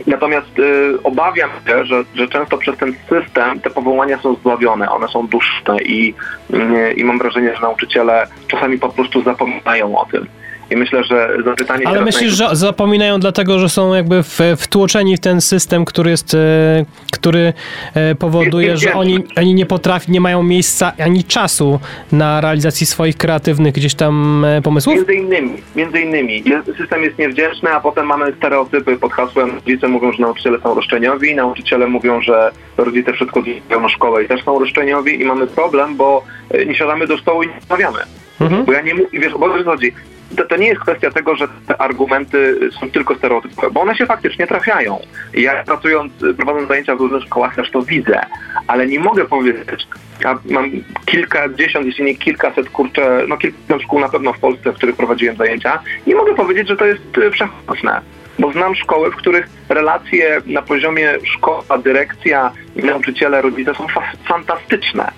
Natomiast 0.08 0.60
y, 0.60 1.04
obawiam 1.04 1.50
się, 1.68 1.86
że, 1.86 2.04
że 2.16 2.28
często 2.28 2.58
przez 2.58 2.78
ten 2.78 2.94
system 3.10 3.60
te 3.60 3.70
powołania 3.70 4.18
są 4.18 4.36
zdławione, 4.36 4.92
one 4.92 5.08
są 5.08 5.28
dłuższe 5.28 5.78
i, 5.86 6.14
y, 6.54 6.94
i 6.94 7.04
mam 7.04 7.18
wrażenie, 7.18 7.56
że 7.56 7.62
nauczyciele 7.62 8.28
czasami 8.48 8.80
po 8.80 8.90
prostu 8.90 9.24
zapominają 9.24 9.98
o 9.98 10.06
tym. 10.06 10.28
I 10.72 10.76
myślę, 10.76 11.04
że 11.04 11.38
zapytanie... 11.46 11.88
Ale 11.88 12.02
myślisz, 12.02 12.34
że 12.34 12.50
zapominają 12.52 13.20
dlatego, 13.20 13.60
że 13.60 13.70
są 13.70 13.94
jakby 13.94 14.24
wtłoczeni 14.58 15.18
w 15.18 15.20
ten 15.20 15.42
system, 15.42 15.86
który 15.86 16.12
jest, 16.12 16.34
e, 16.34 16.86
który 17.14 17.54
e, 17.94 18.16
powoduje, 18.16 18.78
że 18.78 18.94
oni, 18.94 19.24
oni 19.38 19.54
nie 19.54 19.66
potrafią, 19.66 20.12
nie 20.12 20.22
mają 20.22 20.44
miejsca 20.44 20.94
ani 21.00 21.24
czasu 21.24 21.80
na 22.12 22.42
realizację 22.42 22.88
swoich 22.88 23.18
kreatywnych 23.18 23.74
gdzieś 23.74 23.96
tam 23.96 24.46
e, 24.46 24.62
pomysłów? 24.62 24.96
Między 24.96 25.14
innymi, 25.14 25.54
między 25.76 26.02
innymi. 26.02 26.44
System 26.78 27.04
jest 27.04 27.18
niewdzięczny, 27.18 27.70
a 27.70 27.80
potem 27.80 28.06
mamy 28.06 28.34
stereotypy 28.38 28.98
pod 28.98 29.14
hasłem 29.14 29.56
rodzice 29.56 29.88
mówią, 29.88 30.12
że 30.12 30.22
nauczyciele 30.22 30.60
są 30.60 30.76
roszczeniowi, 30.76 31.36
nauczyciele 31.36 31.88
mówią, 31.88 32.22
że 32.22 32.52
rodzice 32.78 33.14
wszystko 33.14 33.42
zjeżdżają 33.42 33.82
na 33.82 33.90
szkołę 33.90 34.24
i 34.24 34.28
też 34.28 34.44
są 34.44 34.60
roszczeniowi 34.60 35.22
i 35.22 35.26
mamy 35.26 35.48
problem, 35.48 35.96
bo 35.96 36.24
nie 36.68 36.76
siadamy 36.76 37.08
do 37.08 37.18
stołu 37.18 37.44
i 37.44 37.48
nie 37.48 37.54
rozmawiamy. 37.54 38.00
Mhm. 38.42 38.66
Bo 38.66 38.72
ja 38.72 38.82
nie 38.82 38.94
mówię, 38.94 39.20
wiesz, 39.20 39.34
o 39.34 39.40
co 39.40 39.64
chodzi? 39.64 39.94
To, 40.38 40.46
to 40.46 40.58
nie 40.58 40.68
jest 40.68 40.82
kwestia 40.82 41.12
tego, 41.12 41.36
że 41.36 41.48
te 41.68 41.82
argumenty 41.82 42.60
są 42.80 42.92
tylko 42.92 43.16
stereotypowe, 43.16 43.72
bo 43.72 43.82
one 43.82 43.96
się 43.96 44.06
faktycznie 44.06 44.48
trafiają. 44.48 45.00
Ja 45.34 45.64
pracując, 45.64 46.14
prowadząc 46.38 46.68
zajęcia 46.68 46.96
w 46.96 47.00
różnych 47.00 47.24
szkołach 47.24 47.56
też 47.56 47.72
to 47.72 47.82
widzę, 47.82 48.22
ale 48.68 48.88
nie 48.88 49.00
mogę 49.00 49.26
powiedzieć, 49.26 49.88
ja 50.24 50.40
mam 50.46 50.72
kilkadziesiąt, 51.06 51.86
jeśli 51.86 52.06
nie 52.06 52.16
kilkaset, 52.16 52.70
kurczę, 52.70 53.24
no 53.28 53.38
kilka 53.38 53.80
szkół 53.80 54.00
na 54.00 54.10
pewno 54.10 54.34
w 54.34 54.40
Polsce, 54.40 54.72
w 54.72 54.76
których 54.76 54.96
prowadziłem 54.96 55.36
zajęcia, 55.36 55.80
nie 56.08 56.16
mogę 56.16 56.36
powiedzieć, 56.36 56.68
że 56.68 56.78
to 56.78 56.86
jest 56.86 57.02
wszechobecne. 57.32 58.02
Bo 58.40 58.52
znam 58.52 58.76
szkoły, 58.76 59.12
w 59.12 59.16
których 59.16 59.50
relacje 59.70 60.42
na 60.46 60.62
poziomie 60.62 61.14
szkoła, 61.24 61.78
dyrekcja, 61.84 62.52
nauczyciele, 62.76 63.42
rodzice 63.42 63.76
są 63.76 63.88
fa 63.88 64.02
fantastyczne 64.28 65.12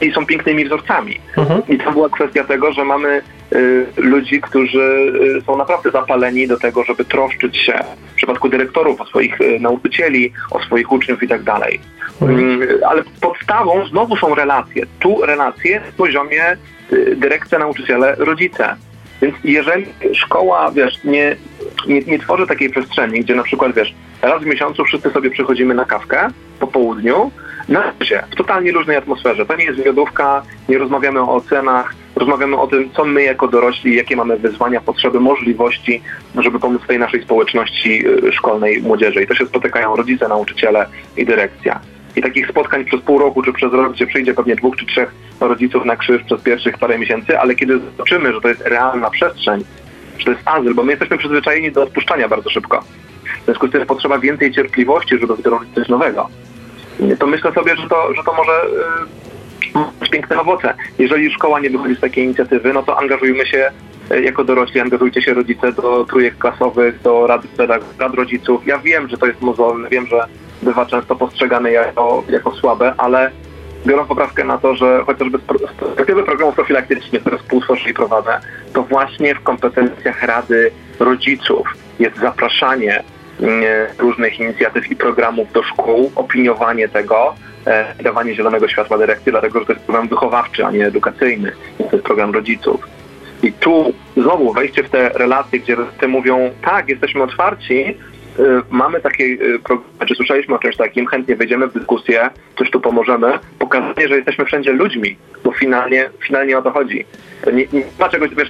i 0.00 0.12
są 0.12 0.26
pięknymi 0.26 0.64
wzorcami. 0.64 1.20
Mhm. 1.36 1.62
I 1.68 1.78
to 1.78 1.92
była 1.92 2.08
kwestia 2.08 2.44
tego, 2.44 2.72
że 2.72 2.84
mamy 2.84 3.08
y, 3.08 3.22
ludzi, 3.96 4.40
którzy 4.40 5.12
y, 5.38 5.40
są 5.46 5.56
naprawdę 5.56 5.90
zapaleni 5.90 6.48
do 6.48 6.58
tego, 6.58 6.84
żeby 6.84 7.04
troszczyć 7.04 7.56
się 7.56 7.84
w 8.12 8.14
przypadku 8.14 8.48
dyrektorów 8.48 9.00
o 9.00 9.06
swoich 9.06 9.40
y, 9.40 9.60
nauczycieli, 9.60 10.32
o 10.50 10.62
swoich 10.62 10.92
uczniów 10.92 11.22
i 11.22 11.28
tak 11.28 11.42
dalej. 11.42 11.80
Mhm. 12.22 12.62
Y, 12.62 12.86
ale 12.86 13.02
podstawą 13.20 13.86
znowu 13.86 14.16
są 14.16 14.34
relacje. 14.34 14.86
Tu 15.00 15.26
relacje 15.26 15.80
w 15.80 15.94
poziomie 15.94 16.56
y, 16.92 17.16
dyrekcja, 17.16 17.58
nauczyciele, 17.58 18.14
rodzice. 18.18 18.76
Więc 19.22 19.34
jeżeli 19.44 19.86
szkoła, 20.14 20.70
wiesz, 20.70 21.04
nie, 21.04 21.36
nie, 21.86 22.00
nie 22.00 22.18
tworzy 22.18 22.46
takiej 22.46 22.70
przestrzeni, 22.70 23.20
gdzie 23.20 23.34
na 23.34 23.42
przykład, 23.42 23.74
wiesz, 23.74 23.94
raz 24.22 24.42
w 24.42 24.46
miesiącu 24.46 24.84
wszyscy 24.84 25.10
sobie 25.10 25.30
przychodzimy 25.30 25.74
na 25.74 25.84
kawkę 25.84 26.28
po 26.60 26.66
południu, 26.66 27.30
na 27.68 27.82
razie, 27.82 28.24
w 28.30 28.36
totalnie 28.36 28.72
różnej 28.72 28.96
atmosferze. 28.96 29.46
To 29.46 29.56
nie 29.56 29.64
jest 29.64 29.78
wywiadówka, 29.78 30.42
nie 30.68 30.78
rozmawiamy 30.78 31.20
o 31.20 31.34
ocenach, 31.34 31.94
rozmawiamy 32.16 32.56
o 32.56 32.66
tym, 32.66 32.90
co 32.96 33.04
my 33.04 33.22
jako 33.22 33.48
dorośli, 33.48 33.96
jakie 33.96 34.16
mamy 34.16 34.36
wyzwania, 34.36 34.80
potrzeby, 34.80 35.20
możliwości, 35.20 36.02
żeby 36.38 36.60
pomóc 36.60 36.82
tej 36.86 36.98
naszej 36.98 37.22
społeczności 37.22 38.08
y, 38.08 38.32
szkolnej, 38.32 38.82
młodzieży. 38.82 39.22
I 39.22 39.26
to 39.26 39.34
się 39.34 39.46
spotykają 39.46 39.96
rodzice, 39.96 40.28
nauczyciele 40.28 40.86
i 41.16 41.24
dyrekcja. 41.24 41.80
I 42.16 42.22
takich 42.22 42.48
spotkań 42.48 42.84
przez 42.84 43.00
pół 43.00 43.18
roku 43.18 43.42
czy 43.42 43.52
przez 43.52 43.72
rok, 43.72 43.92
gdzie 43.92 44.06
przyjdzie 44.06 44.34
pewnie 44.34 44.56
dwóch 44.56 44.76
czy 44.76 44.86
trzech 44.86 45.14
rodziców 45.40 45.84
na 45.84 45.96
krzyż 45.96 46.22
przez 46.22 46.42
pierwszych 46.42 46.78
parę 46.78 46.98
miesięcy, 46.98 47.38
ale 47.38 47.54
kiedy 47.54 47.78
zobaczymy, 47.78 48.32
że 48.32 48.40
to 48.40 48.48
jest 48.48 48.60
realna 48.60 49.10
przestrzeń, 49.10 49.64
że 50.18 50.24
to 50.24 50.30
jest 50.30 50.42
azyl, 50.48 50.74
bo 50.74 50.84
my 50.84 50.92
jesteśmy 50.92 51.18
przyzwyczajeni 51.18 51.72
do 51.72 51.82
odpuszczania 51.82 52.28
bardzo 52.28 52.50
szybko. 52.50 52.84
W 53.42 53.44
związku 53.44 53.68
z 53.68 53.70
tym 53.70 53.86
potrzeba 53.86 54.18
więcej 54.18 54.52
cierpliwości, 54.52 55.18
żeby 55.18 55.36
wdrożyć 55.36 55.68
coś 55.74 55.88
nowego. 55.88 56.28
To 57.18 57.26
myślę 57.26 57.52
sobie, 57.52 57.76
że 57.76 57.88
to, 57.88 58.14
że 58.14 58.22
to 58.24 58.32
może 58.32 58.52
być 59.23 59.23
piękne 60.10 60.40
owoce. 60.40 60.74
Jeżeli 60.98 61.32
szkoła 61.32 61.60
nie 61.60 61.70
wychodzi 61.70 61.94
z 61.94 62.00
takiej 62.00 62.24
inicjatywy, 62.24 62.72
no 62.72 62.82
to 62.82 62.98
angażujmy 62.98 63.46
się 63.46 63.70
jako 64.22 64.44
dorośli, 64.44 64.80
angażujcie 64.80 65.22
się 65.22 65.34
rodzice 65.34 65.72
do 65.72 66.04
trójek 66.04 66.38
klasowych, 66.38 67.02
do 67.02 67.26
rad, 67.26 67.42
rad 67.98 68.14
rodziców. 68.14 68.66
Ja 68.66 68.78
wiem, 68.78 69.08
że 69.08 69.18
to 69.18 69.26
jest 69.26 69.40
mozolne, 69.40 69.88
wiem, 69.88 70.06
że 70.06 70.26
bywa 70.62 70.86
często 70.86 71.16
postrzegane 71.16 71.72
jako, 71.72 72.24
jako 72.28 72.52
słabe, 72.52 72.94
ale 72.96 73.30
biorąc 73.86 74.08
poprawkę 74.08 74.44
na 74.44 74.58
to, 74.58 74.74
że 74.74 75.02
chociażby 75.06 75.38
z 75.38 75.42
perspektywy 75.42 76.22
programów 76.22 76.54
profilaktycznych, 76.54 77.20
które 77.20 77.38
współtworzę 77.38 77.92
prowadzę, 77.92 78.40
to 78.72 78.82
właśnie 78.82 79.34
w 79.34 79.42
kompetencjach 79.42 80.22
Rady 80.22 80.70
Rodziców 81.00 81.74
jest 81.98 82.16
zapraszanie 82.16 83.02
różnych 83.98 84.40
inicjatyw 84.40 84.90
i 84.90 84.96
programów 84.96 85.52
do 85.52 85.62
szkół, 85.62 86.12
opiniowanie 86.16 86.88
tego, 86.88 87.34
e, 87.66 87.94
dawanie 88.02 88.34
zielonego 88.34 88.68
światła 88.68 88.98
dyrekcji, 88.98 89.32
dlatego 89.32 89.60
że 89.60 89.66
to 89.66 89.72
jest 89.72 89.84
program 89.84 90.08
wychowawczy, 90.08 90.66
a 90.66 90.70
nie 90.70 90.86
edukacyjny. 90.86 91.52
To 91.78 91.88
jest 91.92 92.04
program 92.04 92.34
rodziców. 92.34 92.86
I 93.42 93.52
tu 93.52 93.92
znowu 94.16 94.52
wejście 94.52 94.82
w 94.82 94.90
te 94.90 95.08
relacje, 95.08 95.60
gdzie 95.60 95.74
rodzice 95.74 96.08
mówią, 96.08 96.50
tak, 96.62 96.88
jesteśmy 96.88 97.22
otwarci, 97.22 97.98
mamy 98.70 99.00
takie 99.00 99.24
y, 99.24 99.58
programy, 99.64 100.06
czy 100.06 100.14
słyszeliśmy 100.14 100.54
o 100.54 100.58
czymś 100.58 100.76
takim, 100.76 101.06
chętnie 101.06 101.36
wejdziemy 101.36 101.66
w 101.66 101.72
dyskusję, 101.72 102.30
coś 102.58 102.70
tu 102.70 102.80
pomożemy, 102.80 103.38
pokazanie, 103.58 104.08
że 104.08 104.16
jesteśmy 104.16 104.44
wszędzie 104.44 104.72
ludźmi, 104.72 105.16
bo 105.44 105.52
finalnie, 105.52 106.10
finalnie 106.26 106.58
o 106.58 106.62
to 106.62 106.70
chodzi. 106.70 107.04
Nie, 107.52 107.66
nie 107.72 107.84
ma 107.98 108.08
czegoś, 108.08 108.30
wiesz, 108.34 108.48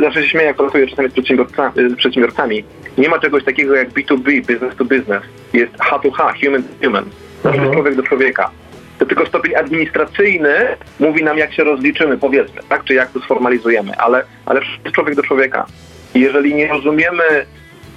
zawsze 0.00 0.22
się 0.22 0.28
śmieję, 0.28 0.46
jak 0.46 0.56
pracuję 0.56 0.86
czasami 0.86 1.08
z 1.08 1.12
przedsiębiorcami, 1.12 1.72
z 1.90 1.96
przedsiębiorcami, 1.96 2.64
nie 2.98 3.08
ma 3.08 3.18
czegoś 3.18 3.44
takiego 3.44 3.74
jak 3.74 3.88
B2B, 3.88 4.40
business 4.40 4.76
to 4.76 4.84
business. 4.84 5.22
Jest 5.52 5.72
H 5.80 5.98
to 5.98 6.10
H, 6.10 6.32
human 6.44 6.62
to 6.62 6.86
human. 6.86 7.04
Zawsze 7.42 7.58
mhm. 7.58 7.74
człowiek 7.74 7.94
do 7.94 8.02
człowieka. 8.02 8.50
To 8.98 9.06
tylko 9.06 9.26
stopień 9.26 9.54
administracyjny 9.54 10.54
mówi 11.00 11.24
nam, 11.24 11.38
jak 11.38 11.52
się 11.52 11.64
rozliczymy, 11.64 12.18
powiedzmy, 12.18 12.60
tak? 12.68 12.84
Czy 12.84 12.94
jak 12.94 13.10
to 13.10 13.20
sformalizujemy, 13.20 13.96
ale, 13.96 14.24
ale 14.46 14.60
człowiek 14.92 15.14
do 15.14 15.22
człowieka. 15.22 15.66
Jeżeli 16.14 16.54
nie 16.54 16.68
rozumiemy 16.68 17.22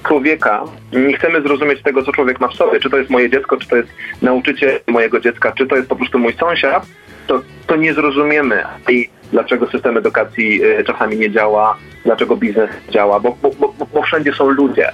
człowieka, 0.04 0.64
nie 0.94 1.18
chcemy 1.18 1.42
zrozumieć 1.42 1.82
tego, 1.82 2.04
co 2.04 2.12
człowiek 2.12 2.40
ma 2.40 2.48
w 2.48 2.54
sobie, 2.54 2.80
czy 2.80 2.90
to 2.90 2.98
jest 2.98 3.10
moje 3.10 3.30
dziecko, 3.30 3.58
czy 3.58 3.68
to 3.68 3.76
jest 3.76 3.90
nauczyciel 4.22 4.80
mojego 4.88 5.20
dziecka, 5.20 5.52
czy 5.52 5.68
to 5.68 5.76
jest 5.76 5.90
po 5.90 5.96
prostu 5.96 6.20
mój 6.20 6.34
sąsiad, 6.34 6.86
to, 7.28 7.42
to 7.68 7.76
nie 7.76 7.94
zrozumiemy. 7.94 8.64
I 8.90 9.10
dlaczego 9.32 9.68
system 9.68 9.98
edukacji 9.98 10.64
y, 10.66 10.84
czasami 10.84 11.18
nie 11.18 11.32
działa, 11.32 11.78
dlaczego 12.06 12.36
biznes 12.36 12.70
działa, 12.90 13.20
bo, 13.20 13.38
bo, 13.42 13.52
bo, 13.60 13.74
bo 13.94 14.02
wszędzie 14.02 14.34
są 14.34 14.50
ludzie 14.50 14.92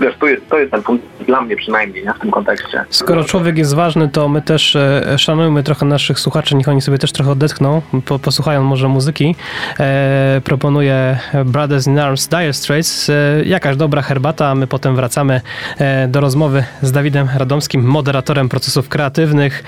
wiesz, 0.00 0.14
to 0.20 0.26
jest, 0.26 0.48
to 0.48 0.58
jest 0.58 0.72
ten 0.72 0.82
punkt 0.82 1.04
dla 1.26 1.40
mnie 1.40 1.56
przynajmniej 1.56 2.04
nie, 2.04 2.14
w 2.14 2.18
tym 2.18 2.30
kontekście. 2.30 2.84
Skoro 2.90 3.24
człowiek 3.24 3.58
jest 3.58 3.74
ważny, 3.74 4.08
to 4.08 4.28
my 4.28 4.42
też 4.42 4.76
e, 4.76 5.18
szanujmy 5.18 5.62
trochę 5.62 5.86
naszych 5.86 6.20
słuchaczy, 6.20 6.56
niech 6.56 6.68
oni 6.68 6.80
sobie 6.80 6.98
też 6.98 7.12
trochę 7.12 7.30
odetchną, 7.30 7.82
po, 8.04 8.18
posłuchają 8.18 8.62
może 8.62 8.88
muzyki. 8.88 9.34
E, 9.80 10.40
proponuję 10.44 11.18
Brothers 11.44 11.86
in 11.86 11.98
Arms 11.98 12.28
Dire 12.28 12.52
Straits. 12.52 13.10
E, 13.10 13.12
jakaś 13.44 13.76
dobra 13.76 14.02
herbata, 14.02 14.54
my 14.54 14.66
potem 14.66 14.96
wracamy 14.96 15.40
e, 15.78 16.08
do 16.08 16.20
rozmowy 16.20 16.64
z 16.82 16.92
Dawidem 16.92 17.28
Radomskim, 17.36 17.84
moderatorem 17.84 18.48
procesów 18.48 18.88
kreatywnych, 18.88 19.64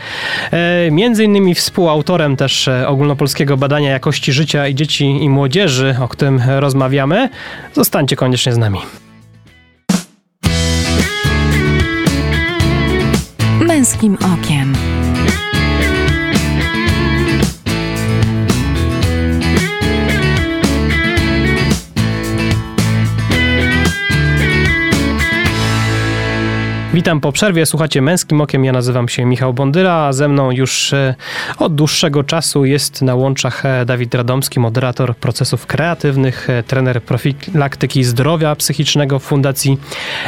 e, 0.51 0.91
między 0.91 1.25
innymi 1.25 1.55
współautorem 1.55 2.37
też 2.37 2.69
e, 2.69 2.89
ogólnopolskiego 2.89 3.57
badania 3.57 3.91
jakości 3.91 4.33
życia 4.33 4.69
i 4.69 4.75
dzieci 4.75 5.25
i 5.25 5.29
młodzieży, 5.29 5.97
o 6.01 6.09
którym 6.09 6.41
rozmawiamy. 6.59 7.29
Zostańcie 7.73 8.17
koniecznie 8.17 8.53
z 8.53 8.59
nami. 8.59 8.79
Męskim 13.73 14.19
Okiem. 14.35 14.92
Witam 26.95 27.21
po 27.21 27.33
przerwie, 27.33 27.67
słuchacie 27.67 28.03
Męskim 28.03 28.41
Okiem, 28.41 28.65
ja 28.65 28.73
nazywam 28.73 29.09
się 29.09 29.25
Michał 29.25 29.55
Bondyra, 29.55 29.95
a 29.95 30.13
ze 30.13 30.29
mną 30.29 30.51
już 30.51 30.93
e, 30.93 31.15
od 31.59 31.75
dłuższego 31.75 32.25
czasu 32.25 32.65
jest 32.65 33.03
na 33.03 33.15
łączach 33.15 33.67
e, 33.67 33.85
Dawid 33.85 34.15
Radomski, 34.15 34.61
moderator 34.61 35.17
procesów 35.17 35.67
kreatywnych, 35.67 36.51
e, 36.51 36.63
trener 36.63 37.03
profilaktyki 37.03 38.05
zdrowia 38.05 38.57
psychicznego 38.57 39.19
w 39.19 39.23
Fundacji 39.23 39.79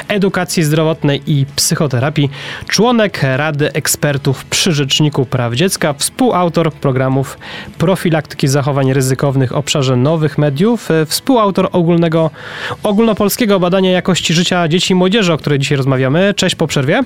Edukacji 0.08 0.62
Zdrowotnej 0.62 1.22
i 1.26 1.46
Psychoterapii, 1.56 2.30
członek 2.68 3.20
Rady 3.22 3.72
Ekspertów 3.72 4.44
przy 4.44 4.72
Rzeczniku 4.72 5.26
Praw 5.26 5.54
Dziecka, 5.54 5.92
współautor 5.92 6.72
programów 6.72 7.38
profilaktyki 7.78 8.48
zachowań 8.48 8.92
ryzykownych 8.92 9.50
w 9.50 9.52
obszarze 9.52 9.96
nowych 9.96 10.38
mediów, 10.38 10.88
współautor 11.06 11.68
ogólnego, 11.72 12.30
ogólnopolskiego 12.82 13.60
badania 13.60 13.90
jakości 13.90 14.34
życia 14.34 14.68
dzieci 14.68 14.92
i 14.92 14.94
młodzieży, 14.94 15.32
o 15.32 15.38
której 15.38 15.58
dzisiaj 15.58 15.76
rozmawiamy. 15.76 16.34
Cześć 16.34 16.53
po 16.56 16.66
przerwie. 16.66 17.02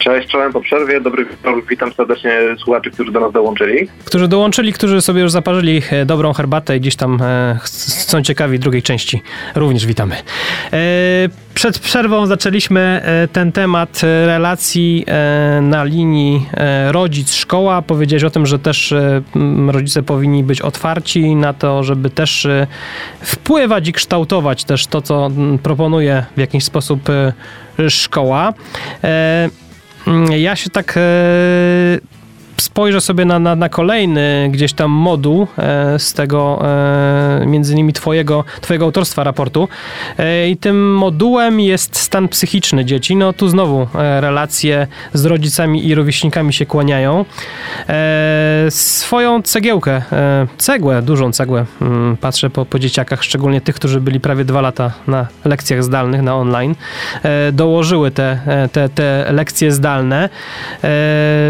Cześć, 0.00 0.28
czołem 0.28 0.52
po 0.52 0.60
przerwie. 0.60 1.00
Dobry 1.00 1.24
wieczór. 1.24 1.64
Witam 1.70 1.92
serdecznie 1.92 2.32
słuchaczy, 2.58 2.90
którzy 2.90 3.12
do 3.12 3.20
nas 3.20 3.32
dołączyli. 3.32 3.88
Którzy 4.04 4.28
dołączyli, 4.28 4.72
którzy 4.72 5.00
sobie 5.00 5.20
już 5.20 5.30
zaparzyli 5.30 5.82
e, 5.90 6.06
dobrą 6.06 6.32
herbatę 6.32 6.76
i 6.76 6.80
gdzieś 6.80 6.96
tam 6.96 7.22
e, 7.22 7.58
są 7.64 8.22
ciekawi 8.22 8.58
drugiej 8.58 8.82
części. 8.82 9.22
Również 9.54 9.86
witamy. 9.86 10.14
E, 10.72 10.78
przed 11.54 11.78
przerwą 11.78 12.26
zaczęliśmy 12.26 13.02
ten 13.32 13.52
temat 13.52 14.00
relacji 14.26 15.06
na 15.62 15.84
linii 15.84 16.46
rodzic-szkoła. 16.88 17.82
Powiedziałeś 17.82 18.24
o 18.24 18.30
tym, 18.30 18.46
że 18.46 18.58
też 18.58 18.94
rodzice 19.68 20.02
powinni 20.02 20.44
być 20.44 20.60
otwarci 20.60 21.34
na 21.34 21.52
to, 21.52 21.82
żeby 21.84 22.10
też 22.10 22.48
wpływać 23.20 23.88
i 23.88 23.92
kształtować 23.92 24.64
też 24.64 24.86
to, 24.86 25.02
co 25.02 25.30
proponuje 25.62 26.24
w 26.36 26.40
jakiś 26.40 26.64
sposób 26.64 27.00
szkoła. 27.88 28.52
Mm, 30.06 30.32
ja 30.32 30.56
się 30.56 30.70
tak 30.70 30.96
e, 30.96 31.00
spojrzę 32.60 33.00
sobie 33.00 33.24
na, 33.24 33.38
na, 33.38 33.56
na, 33.56 33.68
kolejny 33.68 34.48
gdzieś 34.52 34.72
tam 34.72 34.90
moduł 34.90 35.46
e, 35.58 35.98
z 35.98 36.12
tego, 36.12 36.62
e, 37.42 37.46
między 37.46 37.72
innymi 37.72 37.92
twojego, 37.92 38.44
twojego 38.60 38.84
autorstwa 38.84 39.24
raportu 39.24 39.68
e, 40.18 40.48
i 40.48 40.56
tym 40.56 40.94
modułem 40.94 41.60
jest 41.60 41.96
stan 41.96 42.28
psychiczny 42.28 42.84
dzieci. 42.84 43.16
No 43.16 43.32
tu 43.32 43.48
znowu 43.48 43.88
e, 43.94 44.20
relacje 44.20 44.86
z 45.12 45.24
rodzicami 45.24 45.86
i 45.86 45.94
rówieśnikami 45.94 46.52
się 46.52 46.66
kłaniają. 46.66 47.24
E, 47.88 48.66
swoją 48.70 49.42
cegiełkę, 49.42 50.02
e, 50.12 50.46
cegłę, 50.58 51.02
dużą 51.02 51.32
cegłę, 51.32 51.64
mm, 51.80 52.16
patrzę 52.16 52.50
po, 52.50 52.66
po 52.66 52.78
dzieciakach, 52.78 53.24
szczególnie 53.24 53.60
tych, 53.60 53.74
którzy 53.74 54.00
byli 54.00 54.20
prawie 54.20 54.44
dwa 54.44 54.60
lata 54.60 54.92
na 55.06 55.26
lekcjach 55.44 55.84
zdalnych, 55.84 56.22
na 56.22 56.36
online, 56.36 56.74
dołożyły 57.52 58.10
te, 58.10 58.40
te, 58.72 58.88
te 58.88 59.26
lekcje 59.32 59.72
zdalne. 59.72 60.28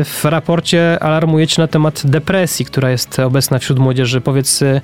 W 0.05 0.21
raporcie 0.25 0.99
alarmujecie 1.01 1.63
na 1.63 1.69
temat 1.69 2.03
depresji, 2.05 2.65
która 2.65 2.91
jest 2.91 3.19
obecna 3.19 3.59
wśród 3.59 3.79
młodzieży. 3.79 4.21
Powiedz, 4.21 4.63
y, 4.63 4.81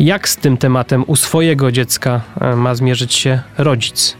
jak 0.00 0.28
z 0.28 0.36
tym 0.36 0.56
tematem 0.56 1.04
u 1.06 1.16
swojego 1.16 1.72
dziecka 1.72 2.20
y, 2.52 2.56
ma 2.56 2.74
zmierzyć 2.74 3.14
się 3.14 3.40
rodzic? 3.58 4.16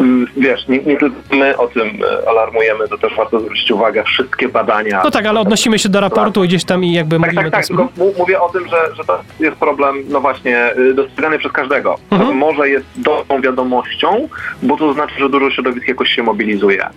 Mm, 0.00 0.26
wiesz, 0.36 0.68
nie, 0.68 0.78
nie, 0.78 0.96
tylko 0.96 1.16
my 1.32 1.56
o 1.56 1.68
tym 1.68 1.88
y, 1.88 2.28
alarmujemy, 2.28 2.88
to 2.88 2.98
też 2.98 3.16
warto 3.16 3.40
zwrócić 3.40 3.70
uwagę, 3.70 4.04
wszystkie 4.04 4.48
badania. 4.48 5.00
No 5.04 5.10
tak, 5.10 5.26
ale 5.26 5.40
odnosimy 5.40 5.78
się 5.78 5.88
do 5.88 6.00
raportu 6.00 6.44
i 6.44 6.48
gdzieś 6.48 6.64
tam 6.64 6.84
i 6.84 6.92
jakby 6.92 7.20
tak, 7.20 7.20
mówimy... 7.20 7.50
Tak, 7.50 7.66
tak, 7.66 7.76
tak, 7.76 8.16
mówię 8.18 8.40
o 8.40 8.48
tym, 8.48 8.68
że, 8.68 8.94
że 8.96 9.04
to 9.04 9.20
jest 9.40 9.56
problem, 9.56 9.96
no 10.08 10.20
właśnie, 10.20 10.74
dostrzegany 10.94 11.38
przez 11.38 11.52
każdego. 11.52 11.98
Mhm. 12.10 12.36
Może 12.36 12.68
jest 12.68 12.86
dobrą 12.96 13.40
wiadomością, 13.40 14.28
bo 14.62 14.76
to 14.76 14.92
znaczy, 14.92 15.14
że 15.18 15.28
dużo 15.28 15.50
środowisk 15.50 15.88
jakoś 15.88 16.08
się 16.10 16.22
mobilizuje. 16.22 16.88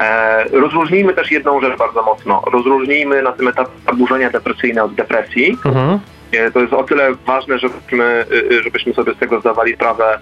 E, 0.00 0.44
rozróżnijmy 0.44 1.14
też 1.14 1.30
jedną 1.30 1.60
rzecz 1.60 1.78
bardzo 1.78 2.02
mocno. 2.02 2.42
Rozróżnijmy 2.52 3.22
na 3.22 3.32
tym 3.32 3.48
etapie 3.48 3.70
zaburzenia 3.86 4.30
depresyjne 4.30 4.84
od 4.84 4.94
depresji. 4.94 5.58
Mhm. 5.64 6.00
E, 6.32 6.50
to 6.50 6.60
jest 6.60 6.72
o 6.72 6.84
tyle 6.84 7.14
ważne, 7.26 7.58
żebyśmy, 7.58 8.04
e, 8.04 8.62
żebyśmy 8.62 8.94
sobie 8.94 9.14
z 9.14 9.18
tego 9.18 9.40
zdawali 9.40 9.74
sprawę, 9.74 10.18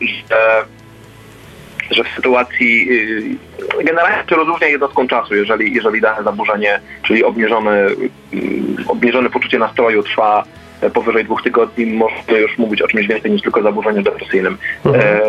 że, 0.00 0.64
że 1.90 2.04
w 2.04 2.08
sytuacji 2.16 2.88
generalnie 3.84 4.28
się 4.30 4.36
rozróżnia 4.36 4.68
jednostką 4.68 5.08
czasu, 5.08 5.34
jeżeli, 5.34 5.74
jeżeli 5.74 6.00
dane 6.00 6.24
zaburzenie, 6.24 6.80
czyli 7.02 7.24
obniżone, 7.24 7.86
obniżone 8.88 9.30
poczucie 9.30 9.58
nastroju 9.58 10.02
trwa 10.02 10.44
powyżej 10.94 11.24
dwóch 11.24 11.42
tygodni 11.42 11.86
można 11.86 12.38
już 12.38 12.58
mówić 12.58 12.82
o 12.82 12.88
czymś 12.88 13.06
więcej 13.06 13.30
niż 13.30 13.42
tylko 13.42 13.62
zaburzeniu 13.62 14.02
depresyjnym. 14.02 14.58
Mhm. 14.84 15.04
E, 15.04 15.20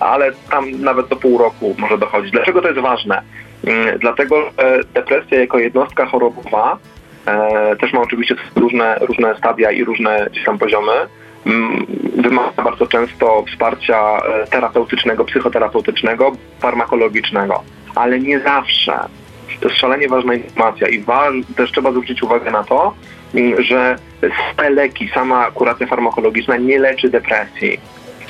ale 0.00 0.32
tam 0.50 0.70
nawet 0.82 1.08
do 1.08 1.16
pół 1.16 1.38
roku 1.38 1.74
może 1.78 1.98
dochodzić. 1.98 2.30
Dlaczego 2.32 2.62
to 2.62 2.68
jest 2.68 2.80
ważne? 2.80 3.22
Mm, 3.66 3.98
dlatego, 3.98 4.50
że 4.58 4.80
depresja 4.94 5.40
jako 5.40 5.58
jednostka 5.58 6.06
chorobowa 6.06 6.78
e, 7.26 7.76
też 7.76 7.92
ma 7.92 8.00
oczywiście 8.00 8.34
różne, 8.56 8.98
różne 9.00 9.34
stadia 9.38 9.70
i 9.70 9.84
różne 9.84 10.26
gdzieś 10.30 10.44
tam 10.44 10.58
poziomy. 10.58 10.92
mm, 11.46 11.86
wymaga 12.16 12.62
bardzo 12.62 12.86
często 12.86 13.44
wsparcia 13.48 14.18
e, 14.18 14.46
terapeutycznego, 14.46 15.24
psychoterapeutycznego, 15.24 16.32
farmakologicznego, 16.60 17.62
ale 17.94 18.20
nie 18.20 18.40
zawsze. 18.40 18.98
To 19.60 19.68
jest 19.68 19.80
szalenie 19.80 20.08
ważna 20.08 20.34
informacja 20.34 20.88
i 20.88 21.00
wa- 21.00 21.30
też 21.56 21.72
trzeba 21.72 21.90
zwrócić 21.90 22.22
uwagę 22.22 22.50
na 22.50 22.64
to, 22.64 22.94
że 23.58 23.96
same 24.56 24.70
leki, 24.70 25.08
sama 25.14 25.50
kuracja 25.50 25.86
farmakologiczna 25.86 26.56
nie 26.56 26.78
leczy 26.78 27.08
depresji. 27.08 27.80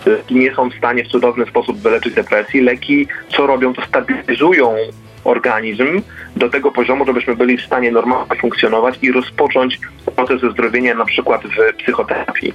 Leki 0.07 0.35
nie 0.35 0.55
są 0.55 0.71
w 0.71 0.75
stanie 0.75 1.05
w 1.05 1.09
cudowny 1.09 1.47
sposób 1.47 1.79
wyleczyć 1.79 2.15
depresji. 2.15 2.61
Leki, 2.61 3.07
co 3.29 3.47
robią, 3.47 3.75
to 3.75 3.83
stabilizują 3.83 4.77
organizm 5.25 6.03
do 6.37 6.49
tego 6.49 6.73
poziomu, 6.73 7.07
żebyśmy 7.07 7.37
byli 7.37 7.57
w 7.57 7.67
stanie 7.67 7.91
normalnie 7.93 8.37
funkcjonować 8.41 8.99
i 9.03 9.13
rozpocząć 9.13 9.81
proces 10.17 10.53
zdrowienia 10.53 10.95
na 10.95 11.05
przykład 11.05 11.43
w 11.43 11.77
psychoterapii. 11.77 12.55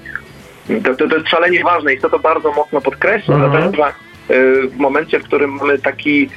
To, 0.84 0.95
to, 0.95 1.08
to 1.08 1.15
jest 1.15 1.27
szalenie 1.27 1.63
ważne 1.63 1.93
i 1.93 1.97
chcę 1.97 2.10
to 2.10 2.19
bardzo 2.19 2.51
mocno 2.51 2.82
podkreślić, 2.82 3.30
Mhm. 3.30 3.51
dlatego 3.51 3.75
że 3.77 4.36
y, 4.36 4.67
w 4.67 4.77
momencie, 4.77 5.19
w 5.19 5.23
którym 5.23 5.51
mamy 5.51 5.80
taki 5.80 6.30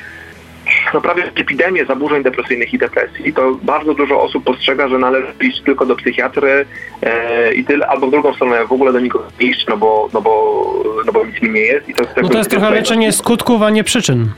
no 0.94 1.00
prawie 1.00 1.24
epidemię 1.34 1.84
zaburzeń 1.84 2.22
depresyjnych 2.22 2.74
i 2.74 2.78
depresji, 2.78 3.32
to 3.32 3.58
bardzo 3.62 3.94
dużo 3.94 4.22
osób 4.22 4.44
postrzega, 4.44 4.88
że 4.88 4.98
należy 4.98 5.26
iść 5.42 5.62
tylko 5.62 5.86
do 5.86 5.96
psychiatry 5.96 6.66
e, 7.02 7.54
i 7.54 7.64
tyle, 7.64 7.86
albo 7.86 8.06
w 8.06 8.10
drugą 8.10 8.34
stronę 8.34 8.66
w 8.66 8.72
ogóle 8.72 8.92
do 8.92 9.00
nikogo 9.00 9.24
iść, 9.40 9.66
no 9.68 9.76
bo, 9.76 10.08
no 10.12 10.20
bo, 10.20 10.84
no 11.06 11.12
bo 11.12 11.26
nic 11.26 11.42
mi 11.42 11.50
nie 11.50 11.60
jest. 11.60 11.88
I 11.88 11.94
to 11.94 12.02
jest, 12.02 12.16
No 12.22 12.28
to 12.28 12.38
jest 12.38 12.50
trochę 12.50 12.70
leczenie 12.70 13.12
skutków, 13.12 13.62
a 13.62 13.70
nie 13.70 13.84
przyczyn. 13.84 14.28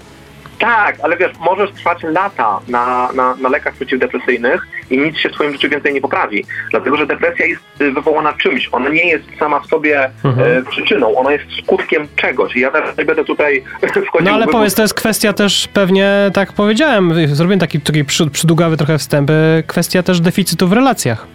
Tak, 0.58 0.96
ale 1.02 1.16
wiesz, 1.16 1.32
możesz 1.40 1.72
trwać 1.72 2.02
lata 2.02 2.60
na, 2.68 3.08
na, 3.14 3.34
na 3.36 3.48
lekach 3.48 3.74
przeciwdepresyjnych 3.74 4.66
i 4.90 4.98
nic 4.98 5.18
się 5.18 5.28
w 5.28 5.32
twoim 5.32 5.52
życiu 5.52 5.68
więcej 5.68 5.94
nie 5.94 6.00
poprawi. 6.00 6.44
Dlatego, 6.70 6.96
że 6.96 7.06
depresja 7.06 7.46
jest 7.46 7.62
y, 7.80 7.92
wywołana 7.92 8.32
czymś. 8.32 8.68
Ona 8.72 8.88
nie 8.88 9.06
jest 9.08 9.24
sama 9.38 9.60
w 9.60 9.66
sobie 9.66 10.10
Mhm. 10.24 10.58
e, 10.58 10.62
przyczyną, 10.70 11.16
ona 11.16 11.32
jest 11.32 11.44
skutkiem 11.64 12.08
czegoś. 12.16 12.56
I 12.56 12.60
ja 12.60 12.70
teraz 12.70 12.98
nie 12.98 13.04
będę 13.04 13.24
tutaj 13.24 13.62
wchodził 14.08 14.26
No 14.28 14.34
ale 14.34 14.46
powiedz, 14.46 14.74
to 14.74 14.82
jest 14.82 14.94
kwestia 14.94 15.32
też 15.32 15.68
pewnie, 15.74 16.10
tak 16.34 16.52
powiedziałem, 16.52 17.12
zrobiłem 17.36 17.60
taki, 17.60 17.80
taki 17.80 18.04
przy- 18.04 18.30
przydługawy 18.30 18.76
trochę 18.76 18.98
wstęp, 18.98 19.30
e, 19.30 19.62
kwestia 19.66 20.02
też 20.02 20.20
deficytu 20.20 20.68
w 20.68 20.72
relacjach. 20.72 21.26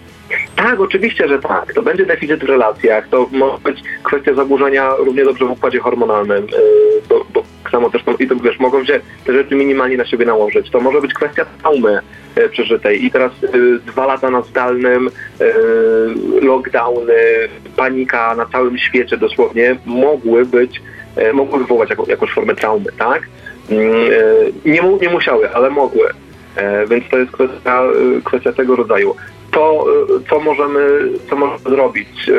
Tak, 0.55 0.79
oczywiście, 0.79 1.27
że 1.27 1.39
tak. 1.39 1.73
To 1.73 1.81
będzie 1.81 2.05
deficyt 2.05 2.39
w 2.39 2.49
relacjach, 2.49 3.07
to 3.09 3.27
może 3.31 3.57
być 3.63 3.79
kwestia 4.03 4.33
zaburzenia 4.33 4.95
równie 4.97 5.23
dobrze 5.23 5.45
w 5.45 5.51
układzie 5.51 5.79
hormonalnym, 5.79 6.47
yy, 6.47 7.01
bo, 7.09 7.25
bo 7.33 7.43
samo 7.71 7.89
też, 7.89 8.01
i 8.19 8.27
to 8.27 8.35
wiesz, 8.35 8.59
mogą 8.59 8.85
się 8.85 8.99
te 9.25 9.33
rzeczy 9.33 9.55
minimalnie 9.55 9.97
na 9.97 10.05
siebie 10.05 10.25
nałożyć. 10.25 10.69
To 10.69 10.79
może 10.79 11.01
być 11.01 11.13
kwestia 11.13 11.45
traumy 11.61 11.99
yy, 12.35 12.49
przeżytej 12.49 13.05
i 13.05 13.11
teraz 13.11 13.31
yy, 13.41 13.79
dwa 13.79 14.05
lata 14.05 14.29
na 14.29 14.41
zdalnym, 14.41 15.09
lockdowny, 16.41 17.13
panika 17.75 18.35
na 18.35 18.45
całym 18.45 18.77
świecie 18.77 19.17
dosłownie 19.17 19.75
mogły 19.85 20.45
być, 20.45 20.81
mogły 21.33 21.59
wywołać 21.59 21.89
jakąś 22.07 22.31
formę 22.31 22.55
traumy, 22.55 22.91
tak? 22.97 23.21
Yy, 23.69 24.53
nie, 24.65 24.81
nie 25.01 25.09
musiały, 25.09 25.53
ale 25.53 25.69
mogły. 25.69 26.09
E, 26.55 26.87
Więc 26.87 27.09
to 27.09 27.17
jest 27.17 27.31
kwestia, 27.31 27.83
kwestia 28.23 28.53
tego 28.53 28.75
rodzaju. 28.75 29.15
To, 29.51 29.85
e, 30.17 30.29
co 30.29 30.39
możemy, 30.39 30.79
co 31.29 31.35
możemy 31.35 31.59
zrobić? 31.59 32.29
E, 32.29 32.33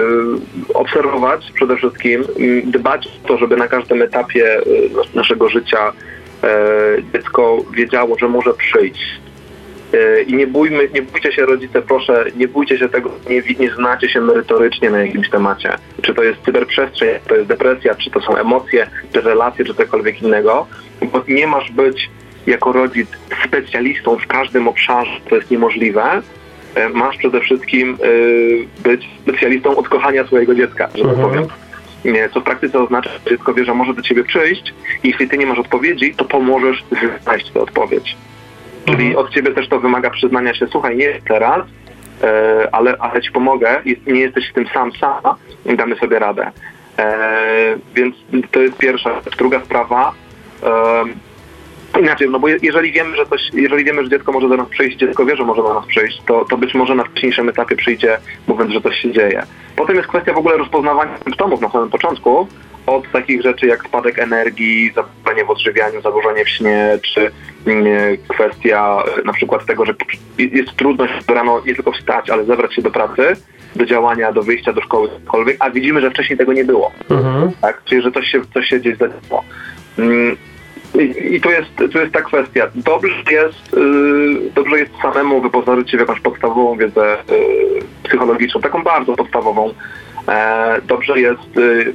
Obserwować 0.74 1.52
przede 1.54 1.76
wszystkim, 1.76 2.24
dbać 2.64 3.06
o 3.06 3.28
to, 3.28 3.38
żeby 3.38 3.56
na 3.56 3.68
każdym 3.68 4.02
etapie 4.02 4.60
nas- 4.96 5.14
naszego 5.14 5.48
życia 5.48 5.92
dziecko 7.14 7.58
wiedziało, 7.76 8.18
że 8.18 8.28
może 8.28 8.54
przyjść. 8.54 9.20
I 10.26 10.34
nie, 10.34 10.46
bójmy, 10.46 10.88
nie 10.94 11.02
bójcie 11.02 11.32
się 11.32 11.46
rodzice, 11.46 11.82
proszę, 11.82 12.24
nie 12.36 12.48
bójcie 12.48 12.78
się 12.78 12.88
tego, 12.88 13.10
nie, 13.30 13.42
nie 13.58 13.70
znacie 13.74 14.08
się 14.08 14.20
merytorycznie 14.20 14.90
na 14.90 15.02
jakimś 15.04 15.30
temacie. 15.30 15.70
Czy 16.02 16.14
to 16.14 16.22
jest 16.22 16.42
cyberprzestrzeń, 16.44 17.08
czy 17.22 17.28
to 17.28 17.34
jest 17.34 17.48
depresja, 17.48 17.94
czy 17.94 18.10
to 18.10 18.20
są 18.20 18.36
emocje, 18.36 18.86
czy 19.12 19.20
relacje, 19.20 19.64
czy 19.64 19.74
cokolwiek 19.74 20.22
innego. 20.22 20.66
Bo 21.12 21.22
nie 21.28 21.46
masz 21.46 21.70
być 21.72 22.10
jako 22.46 22.72
rodzic 22.72 23.08
specjalistą 23.48 24.16
w 24.18 24.26
każdym 24.26 24.68
obszarze, 24.68 25.20
to 25.28 25.36
jest 25.36 25.50
niemożliwe. 25.50 26.22
E, 26.74 26.88
Masz 26.88 27.16
przede 27.16 27.40
wszystkim 27.40 27.98
e, 28.02 28.82
być 28.82 29.08
specjalistą 29.22 29.76
od 29.76 29.88
kochania 29.88 30.24
swojego 30.26 30.54
dziecka, 30.54 30.88
że 30.94 31.02
tak 31.04 31.12
Mhm. 31.12 31.28
powiem. 31.28 31.44
Nie, 32.04 32.28
co 32.28 32.40
w 32.40 32.44
praktyce 32.44 32.78
oznacza, 32.82 33.10
że 33.10 33.30
dziecko 33.30 33.54
wie, 33.54 33.64
że 33.64 33.74
może 33.74 33.94
do 33.94 34.02
ciebie 34.02 34.24
przyjść 34.24 34.74
i 35.04 35.08
jeśli 35.08 35.28
ty 35.28 35.38
nie 35.38 35.46
masz 35.46 35.58
odpowiedzi, 35.58 36.14
to 36.14 36.24
pomożesz 36.24 36.84
znaleźć 37.22 37.50
tę 37.50 37.60
odpowiedź. 37.60 38.16
Czyli 38.84 39.06
Mhm. 39.06 39.16
od 39.26 39.30
ciebie 39.34 39.50
też 39.52 39.68
to 39.68 39.80
wymaga 39.80 40.10
przyznania 40.10 40.54
się, 40.54 40.66
słuchaj, 40.66 40.96
nie 40.96 41.20
teraz, 41.28 41.66
e, 42.22 42.68
ale, 42.72 42.96
ale 42.98 43.22
ci 43.22 43.30
pomogę, 43.32 43.80
nie 44.06 44.20
jesteś 44.20 44.50
z 44.50 44.52
tym 44.52 44.66
sam, 44.74 44.92
sama, 44.92 45.36
damy 45.76 45.96
sobie 45.96 46.18
radę. 46.18 46.50
Więc 47.94 48.14
to 48.50 48.60
jest 48.60 48.76
pierwsza. 48.78 49.20
Druga 49.38 49.60
sprawa, 49.60 50.12
inaczej, 52.00 52.28
no 52.30 52.38
bo 52.40 52.48
je- 52.48 52.58
jeżeli 52.62 52.92
wiemy, 52.92 53.16
że 53.16 53.26
coś, 53.26 53.40
jeżeli 53.52 53.84
wiemy, 53.84 54.02
że 54.04 54.10
dziecko 54.10 54.32
może 54.32 54.48
do 54.48 54.56
nas 54.56 54.68
przyjść, 54.68 54.96
dziecko 54.98 55.24
wie, 55.26 55.36
że 55.36 55.44
może 55.44 55.62
do 55.62 55.74
nas 55.74 55.86
przyjść, 55.86 56.22
to, 56.26 56.44
to 56.44 56.56
być 56.56 56.74
może 56.74 56.94
na 56.94 57.04
wcześniejszym 57.04 57.48
etapie 57.48 57.76
przyjdzie, 57.76 58.18
mówiąc, 58.46 58.72
że 58.72 58.80
coś 58.80 58.98
się 58.98 59.12
dzieje. 59.12 59.42
Potem 59.76 59.96
jest 59.96 60.08
kwestia 60.08 60.32
w 60.32 60.38
ogóle 60.38 60.56
rozpoznawania 60.56 61.18
symptomów 61.24 61.60
na 61.60 61.70
samym 61.70 61.90
początku, 61.90 62.48
od 62.86 63.10
takich 63.12 63.42
rzeczy 63.42 63.66
jak 63.66 63.84
spadek 63.84 64.18
energii, 64.18 64.92
zaburzenie 64.94 65.44
w 65.44 65.50
odżywianiu, 65.50 66.00
zaburzenie 66.00 66.44
w 66.44 66.48
śnie, 66.48 66.98
czy 67.02 67.30
mm, 67.66 67.86
kwestia 68.28 69.02
e, 69.18 69.22
na 69.24 69.32
przykład 69.32 69.66
tego, 69.66 69.84
że 69.84 69.94
jest 70.38 70.76
trudność 70.76 71.12
rano 71.28 71.62
nie 71.66 71.74
tylko 71.74 71.92
wstać, 71.92 72.30
ale 72.30 72.44
zebrać 72.44 72.74
się 72.74 72.82
do 72.82 72.90
pracy, 72.90 73.22
do 73.76 73.86
działania, 73.86 74.32
do 74.32 74.42
wyjścia 74.42 74.72
do 74.72 74.80
szkoły, 74.82 75.08
cokolwiek, 75.24 75.56
a 75.60 75.70
widzimy, 75.70 76.00
że 76.00 76.10
wcześniej 76.10 76.38
tego 76.38 76.52
nie 76.52 76.64
było. 76.64 76.92
Mhm. 77.10 77.50
Tak? 77.60 77.82
Czyli, 77.84 78.02
że 78.02 78.12
coś 78.12 78.26
się, 78.26 78.40
coś 78.54 78.66
się 78.68 78.78
gdzieś 78.78 78.96
zadziało. 78.96 79.44
I, 80.94 81.34
I 81.34 81.40
to 81.40 81.50
jest, 81.50 81.70
to 81.92 81.98
jest 81.98 82.12
ta 82.12 82.22
kwestia. 82.22 82.68
Dobrze 82.74 83.22
jest, 83.30 83.76
yy, 83.76 84.50
dobrze 84.54 84.78
jest 84.78 84.92
samemu 85.02 85.40
wyposażyć 85.40 85.90
się 85.90 85.96
w 85.96 86.00
jakąś 86.00 86.20
podstawową 86.20 86.76
wiedzę 86.76 87.16
yy, 87.30 87.82
psychologiczną, 88.02 88.60
taką 88.60 88.82
bardzo 88.82 89.16
podstawową. 89.16 89.74
E, 90.28 90.80
dobrze 90.86 91.20
jest 91.20 91.56
yy, 91.56 91.94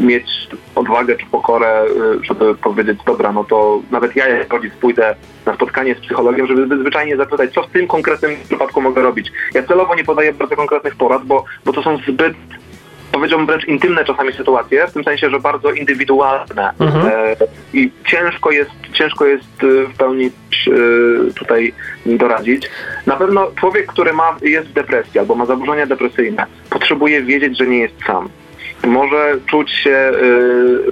mieć 0.00 0.48
odwagę 0.74 1.16
czy 1.16 1.26
pokorę, 1.26 1.84
żeby 2.22 2.54
powiedzieć, 2.54 2.98
dobra, 3.06 3.32
no 3.32 3.44
to 3.44 3.80
nawet 3.90 4.16
ja 4.16 4.28
jak 4.28 4.52
rodzic 4.52 4.74
pójdę 4.74 5.14
na 5.46 5.54
spotkanie 5.54 5.94
z 5.94 5.98
psychologiem, 5.98 6.46
żeby 6.46 6.78
zwyczajnie 6.78 7.16
zapytać, 7.16 7.52
co 7.52 7.62
w 7.62 7.70
tym 7.70 7.86
konkretnym 7.86 8.36
przypadku 8.44 8.80
mogę 8.80 9.02
robić. 9.02 9.32
Ja 9.54 9.62
celowo 9.62 9.94
nie 9.94 10.04
podaję 10.04 10.32
bardzo 10.32 10.56
konkretnych 10.56 10.96
porad, 10.96 11.24
bo, 11.24 11.44
bo 11.64 11.72
to 11.72 11.82
są 11.82 11.98
zbyt 12.08 12.34
powiedziałbym 13.16 13.46
wręcz 13.46 13.64
intymne 13.64 14.04
czasami 14.04 14.32
sytuacje, 14.32 14.86
w 14.86 14.92
tym 14.92 15.04
sensie, 15.04 15.30
że 15.30 15.40
bardzo 15.40 15.72
indywidualne 15.72 16.72
Mhm. 16.80 17.06
e, 17.06 17.36
i 17.74 17.90
ciężko 18.06 18.50
jest, 18.50 18.70
ciężko 18.92 19.26
jest 19.26 19.44
e, 19.62 19.66
w 19.92 19.96
pełni 19.96 20.26
e, 20.26 20.30
tutaj 21.34 21.72
doradzić. 22.06 22.70
Na 23.06 23.16
pewno 23.16 23.50
człowiek, 23.60 23.86
który 23.86 24.12
ma, 24.12 24.36
jest 24.42 24.68
w 24.68 24.72
depresji 24.72 25.20
albo 25.20 25.34
ma 25.34 25.46
zaburzenia 25.46 25.86
depresyjne, 25.86 26.46
potrzebuje 26.70 27.22
wiedzieć, 27.22 27.58
że 27.58 27.66
nie 27.66 27.78
jest 27.78 27.94
sam. 28.06 28.28
Może 28.84 29.36
czuć 29.46 29.70
się 29.70 29.90
e, 29.90 30.12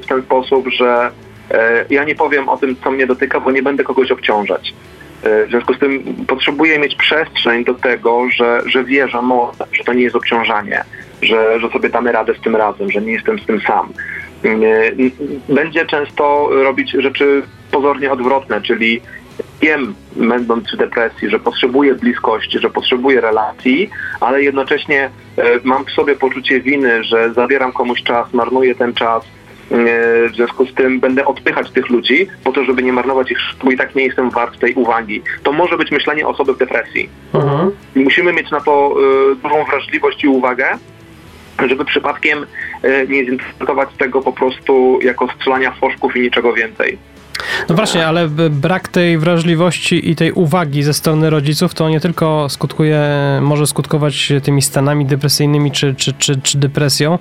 w 0.00 0.06
ten 0.08 0.22
sposób, 0.22 0.68
że 0.68 1.10
e, 1.50 1.84
ja 1.90 2.04
nie 2.04 2.14
powiem 2.14 2.48
o 2.48 2.56
tym, 2.56 2.76
co 2.84 2.90
mnie 2.90 3.06
dotyka, 3.06 3.40
bo 3.40 3.50
nie 3.50 3.62
będę 3.62 3.84
kogoś 3.84 4.10
obciążać. 4.10 4.74
E, 5.22 5.46
W 5.46 5.50
związku 5.50 5.74
z 5.74 5.78
tym 5.78 6.02
potrzebuję 6.26 6.78
mieć 6.78 6.94
przestrzeń 6.94 7.64
do 7.64 7.74
tego, 7.74 8.26
że, 8.30 8.62
że 8.66 8.84
wie, 8.84 9.08
że 9.08 9.22
może, 9.22 9.52
że 9.72 9.84
to 9.84 9.92
nie 9.92 10.02
jest 10.02 10.16
obciążanie, 10.16 10.84
że, 11.24 11.60
że 11.60 11.68
sobie 11.68 11.88
damy 11.88 12.12
radę 12.12 12.34
z 12.34 12.40
tym 12.40 12.56
razem, 12.56 12.90
że 12.90 13.00
nie 13.00 13.12
jestem 13.12 13.38
z 13.38 13.46
tym 13.46 13.60
sam. 13.60 13.92
E, 14.44 15.54
Będzie 15.54 15.86
często 15.86 16.48
robić 16.52 16.90
rzeczy 16.90 17.42
pozornie 17.70 18.12
odwrotne, 18.12 18.60
czyli 18.60 19.00
wiem, 19.60 19.94
będąc 20.16 20.72
w 20.72 20.76
depresji, 20.76 21.30
że 21.30 21.38
potrzebuję 21.38 21.94
bliskości, 21.94 22.58
że 22.58 22.70
potrzebuję 22.70 23.20
relacji, 23.20 23.90
ale 24.20 24.42
jednocześnie 24.42 25.10
e, 25.38 25.42
mam 25.64 25.84
w 25.84 25.90
sobie 25.90 26.16
poczucie 26.16 26.60
winy, 26.60 27.04
że 27.04 27.32
zabieram 27.32 27.72
komuś 27.72 28.02
czas, 28.02 28.32
marnuję 28.32 28.74
ten 28.74 28.94
czas, 28.94 29.24
e, 29.24 29.26
w 30.28 30.34
związku 30.34 30.66
z 30.66 30.74
tym 30.74 31.00
będę 31.00 31.24
odpychać 31.24 31.70
tych 31.70 31.88
ludzi 31.88 32.26
po 32.44 32.52
to, 32.52 32.64
żeby 32.64 32.82
nie 32.82 32.92
marnować 32.92 33.30
ich, 33.30 33.38
bo 33.64 33.70
i 33.70 33.76
tak 33.76 33.94
nie 33.94 34.04
jestem 34.04 34.30
wart 34.30 34.58
tej 34.58 34.74
uwagi. 34.74 35.22
To 35.42 35.52
może 35.52 35.76
być 35.76 35.90
myślenie 35.90 36.26
osoby 36.26 36.54
w 36.54 36.58
depresji. 36.58 37.08
Mhm. 37.34 37.70
Musimy 37.94 38.32
mieć 38.32 38.50
na 38.50 38.60
to 38.60 38.96
dużą 39.42 39.64
wrażliwość 39.64 40.24
i 40.24 40.28
uwagę, 40.28 40.78
żeby 41.68 41.84
przypadkiem 41.84 42.46
e, 42.82 43.06
nie 43.06 43.24
zinterpretować 43.24 43.88
tego 43.98 44.22
po 44.22 44.32
prostu 44.32 44.98
jako 45.02 45.28
strzelania 45.36 45.70
foszków 45.70 46.16
i 46.16 46.20
niczego 46.20 46.52
więcej. 46.52 46.98
No 47.68 47.74
właśnie, 47.74 48.06
ale 48.06 48.28
brak 48.50 48.88
tej 48.88 49.18
wrażliwości 49.18 50.10
i 50.10 50.16
tej 50.16 50.32
uwagi 50.32 50.82
ze 50.82 50.94
strony 50.94 51.30
rodziców 51.30 51.74
to 51.74 51.88
nie 51.88 52.00
tylko 52.00 52.48
skutkuje, 52.48 53.00
może 53.40 53.66
skutkować 53.66 54.32
tymi 54.42 54.62
stanami 54.62 55.06
depresyjnymi 55.06 55.72
czy, 55.72 55.94
czy, 55.94 56.12
czy, 56.12 56.40
czy 56.40 56.58
depresją, 56.58 57.18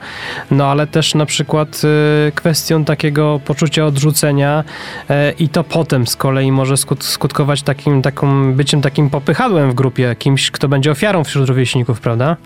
no 0.51 0.65
ale 0.67 0.87
też 0.87 1.15
na 1.15 1.25
przykład 1.25 1.81
y, 2.27 2.31
kwestią 2.31 2.85
takiego 2.85 3.39
poczucia 3.45 3.85
odrzucenia 3.85 4.63
y, 5.09 5.13
i 5.39 5.49
to 5.49 5.63
potem 5.63 6.07
z 6.07 6.15
kolei 6.15 6.51
może 6.51 6.77
skut, 6.77 7.03
skutkować 7.03 7.63
takim, 7.63 8.01
taką, 8.01 8.53
byciem 8.53 8.81
takim 8.81 9.09
popychadłem 9.09 9.71
w 9.71 9.73
grupie, 9.73 10.15
kimś, 10.19 10.51
kto 10.51 10.67
będzie 10.67 10.91
ofiarą 10.91 11.23
wśród 11.23 11.49
rówieśników, 11.49 12.01
prawda? 12.01 12.37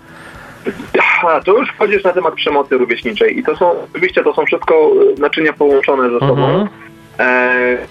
Aha, 0.98 1.40
to 1.44 1.58
już 1.58 1.68
wchodzisz 1.68 2.04
na 2.04 2.12
temat 2.12 2.34
przemocy 2.34 2.78
rówieśniczej 2.78 3.38
i 3.38 3.42
to 3.42 3.56
są, 3.56 3.70
oczywiście 3.90 4.24
to 4.24 4.34
są 4.34 4.46
wszystko 4.46 4.92
y, 5.16 5.20
naczynia 5.20 5.52
połączone 5.52 6.10
ze 6.10 6.18
sobą. 6.18 6.46
Mhm. 6.46 6.68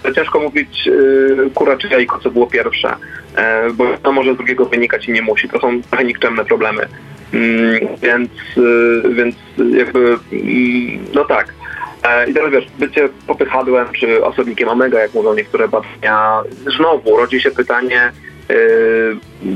E, 0.04 0.14
ciężko 0.14 0.40
mówić 0.40 0.88
e, 0.88 1.50
kura 1.50 1.76
czy 1.76 1.88
jajko, 1.88 2.18
co 2.18 2.30
było 2.30 2.46
pierwsze, 2.46 2.94
e, 3.36 3.70
bo 3.70 3.84
to 4.02 4.12
może 4.12 4.34
z 4.34 4.36
drugiego 4.36 4.64
wynikać 4.64 5.08
i 5.08 5.12
nie 5.12 5.22
musi. 5.22 5.48
To 5.48 5.60
są 5.60 5.82
trochę 5.82 6.04
nikczemne 6.04 6.44
problemy. 6.44 6.88
Mm, 7.34 7.96
więc, 8.02 8.30
e, 8.56 9.08
więc 9.14 9.36
jakby, 9.76 10.18
mm, 10.32 11.04
no 11.14 11.24
tak. 11.24 11.54
E, 12.02 12.30
I 12.30 12.34
teraz 12.34 12.52
wiesz, 12.52 12.66
bycie 12.78 13.08
popychadłem 13.26 13.86
czy 13.92 14.24
osobnikiem 14.24 14.68
omega, 14.68 15.00
jak 15.00 15.14
mówią 15.14 15.34
niektóre 15.34 15.68
badania, 15.68 16.42
znowu 16.76 17.16
rodzi 17.16 17.40
się 17.40 17.50
pytanie, 17.50 18.12
e, 18.50 18.54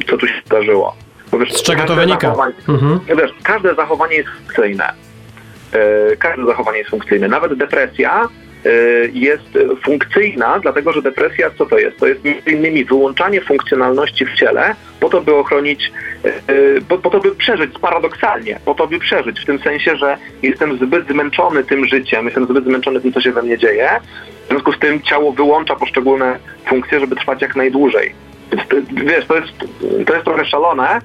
co 0.07 0.17
tu 0.17 0.27
się 0.27 0.35
zdarzyło. 0.47 0.97
Bo 1.33 1.39
wiesz, 1.39 1.53
Z 1.53 1.63
czego 1.63 1.85
to 1.85 1.95
wynika? 1.95 2.21
zachowanie- 2.29 2.55
Mhm. 2.69 3.01
Wiesz, 3.19 3.31
każde 3.43 3.75
zachowanie 3.75 4.17
jest 4.17 4.29
funkcyjne. 4.29 4.93
E, 5.73 6.17
Każde 6.17 6.45
zachowanie 6.47 6.79
jest 6.79 6.91
funkcyjne. 6.91 7.29
Nawet 7.29 7.55
depresja 7.55 8.29
e, 8.67 8.69
jest 9.13 9.59
funkcyjna, 9.85 10.59
dlatego 10.59 10.93
że 10.93 11.03
depresja 11.03 11.51
co 11.59 11.67
to 11.67 11.79
jest? 11.79 11.99
To 11.99 12.07
jest 12.07 12.25
między 12.25 12.51
innymi 12.51 12.85
wyłączanie 12.85 13.41
funkcjonalności 13.41 14.27
w 14.27 14.35
ciele 14.35 14.75
po 15.01 15.09
to, 15.09 15.21
by 15.21 15.35
ochronić, 15.35 15.93
e, 16.25 16.33
po, 16.89 16.99
po 16.99 17.11
to, 17.11 17.21
by 17.21 17.35
przeżyć 17.35 17.79
paradoksalnie, 17.81 18.59
po 18.65 18.75
to, 18.75 18.87
by 18.87 18.99
przeżyć 18.99 19.41
w 19.41 19.47
tym 19.47 19.59
sensie, 19.59 19.97
że 19.97 20.17
jestem 20.43 20.77
zbyt 20.77 21.09
zmęczony 21.09 21.65
tym 21.65 21.87
życiem, 21.87 22.25
jestem 22.25 22.45
zbyt 22.47 22.65
zmęczony 22.65 23.01
tym, 23.01 23.13
co 23.13 23.21
się 23.21 23.33
we 23.33 23.43
mnie 23.43 23.59
dzieje. 23.59 23.91
W 24.45 24.49
związku 24.49 24.73
z 24.73 24.79
tym 24.79 25.03
ciało 25.03 25.33
wyłącza 25.33 25.77
poszczególne 25.77 26.39
funkcje, 26.67 27.01
żeby 27.01 27.17
trwać 27.17 27.43
jak 27.43 27.57
najdłużej. 27.57 28.15
Więc 28.53 28.63
wiesz, 29.07 29.27
to 29.27 29.37
jest, 29.37 29.53
to 30.07 30.13
jest 30.13 30.25
trochę 30.25 30.45
szalone, 30.45 31.01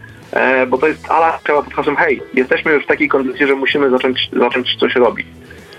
bo 0.67 0.77
to 0.77 0.87
jest 0.87 1.11
ala 1.11 1.39
trzeba 1.43 1.61
pod 1.63 1.73
hasłem 1.73 1.95
hej, 1.95 2.21
jesteśmy 2.33 2.71
już 2.73 2.83
w 2.83 2.87
takiej 2.87 3.07
kondycji, 3.09 3.47
że 3.47 3.55
musimy 3.55 3.89
zacząć, 3.89 4.29
zacząć 4.33 4.75
coś 4.75 4.95
robić. 4.95 5.27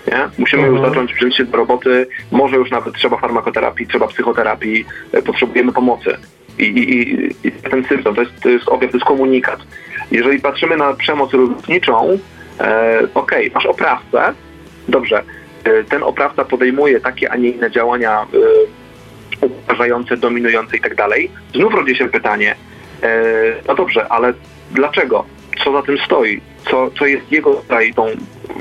Nie? 0.07 0.29
Musimy 0.37 0.61
już 0.63 0.71
Mhm. 0.75 0.89
zacząć 0.89 1.13
wziąć 1.13 1.37
się 1.37 1.45
do 1.45 1.57
roboty, 1.57 2.07
może 2.31 2.55
już 2.55 2.71
nawet 2.71 2.93
trzeba 2.93 3.17
farmakoterapii, 3.17 3.87
trzeba 3.87 4.07
psychoterapii, 4.07 4.85
e, 5.11 5.21
potrzebujemy 5.21 5.71
pomocy. 5.71 6.17
I, 6.59 6.63
i, 6.63 7.47
i- 7.47 7.51
ten 7.51 7.85
symptom, 7.85 8.15
to 8.15 8.21
jest, 8.21 8.33
to 8.43 8.49
jest 8.49 8.67
objaw, 8.69 8.91
to 8.91 8.97
jest 8.97 9.07
komunikat. 9.07 9.59
Jeżeli 10.11 10.39
patrzymy 10.41 10.77
na 10.77 10.93
przemoc 10.93 11.33
rówieśniczą, 11.33 12.19
e, 12.59 12.99
okej, 13.13 13.51
masz 13.55 13.65
oprawcę, 13.65 14.33
dobrze, 14.87 15.23
e, 15.63 15.83
ten 15.83 16.03
oprawca 16.03 16.45
podejmuje 16.45 16.99
takie, 16.99 17.31
a 17.31 17.35
nie 17.35 17.49
inne 17.49 17.71
działania 17.71 18.25
e, 19.41 19.45
uważające, 19.45 20.17
dominujące 20.17 20.77
i 20.77 20.81
tak 20.81 20.95
dalej, 20.95 21.31
znów 21.55 21.73
rodzi 21.73 21.95
się 21.95 22.07
pytanie, 22.09 22.51
e, 22.51 22.57
no 23.67 23.75
dobrze, 23.75 24.07
ale 24.09 24.33
dlaczego? 24.71 25.25
Co 25.63 25.71
za 25.71 25.81
tym 25.81 25.97
stoi? 25.97 26.41
Co, 26.71 26.91
co 26.99 27.05
jest 27.05 27.31
jego 27.31 27.53
tutaj 27.53 27.93
tą 27.93 28.05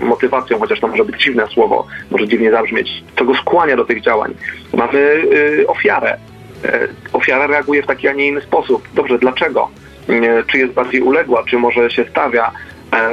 motywacją, 0.03 0.59
chociaż 0.59 0.81
to 0.81 0.88
może 0.88 1.05
być 1.05 1.24
dziwne 1.24 1.46
słowo, 1.46 1.87
może 2.11 2.29
dziwnie 2.29 2.51
zabrzmieć, 2.51 3.05
co 3.18 3.24
go 3.24 3.35
skłania 3.35 3.77
do 3.77 3.85
tych 3.85 4.03
działań? 4.03 4.35
Mamy 4.74 4.98
y, 4.98 5.64
ofiarę. 5.68 6.18
E, 6.64 6.88
ofiara 7.12 7.46
reaguje 7.46 7.83
w 7.83 7.87
taki, 7.87 8.09
a 8.09 8.12
nie 8.12 8.27
inny 8.27 8.40
sposób. 8.40 8.88
Dobrze, 8.94 9.18
dlaczego? 9.18 9.68
E, 10.09 10.44
czy 10.44 10.59
jest 10.59 10.72
bardziej 10.72 11.01
uległa, 11.01 11.44
czy 11.48 11.59
może 11.59 11.90
się 11.90 12.05
stawia? 12.11 12.53
E, 12.92 13.11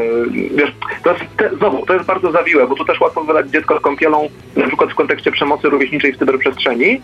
wiesz, 0.55 0.73
to 1.03 1.13
jest, 1.13 1.25
te, 1.37 1.49
znowu, 1.57 1.85
to 1.85 1.93
jest 1.93 2.05
bardzo 2.05 2.31
zawiłe, 2.31 2.67
bo 2.67 2.75
tu 2.75 2.85
też 2.85 3.01
łatwo 3.01 3.23
wylać 3.23 3.49
dziecko 3.49 3.79
z 3.79 3.81
kąpielą, 3.81 4.29
na 4.55 4.67
przykład 4.67 4.91
w 4.91 4.95
kontekście 4.95 5.31
przemocy 5.31 5.69
rówieśniczej 5.69 6.13
w 6.13 6.17
cyberprzestrzeni, 6.17 6.91
e, 6.91 7.01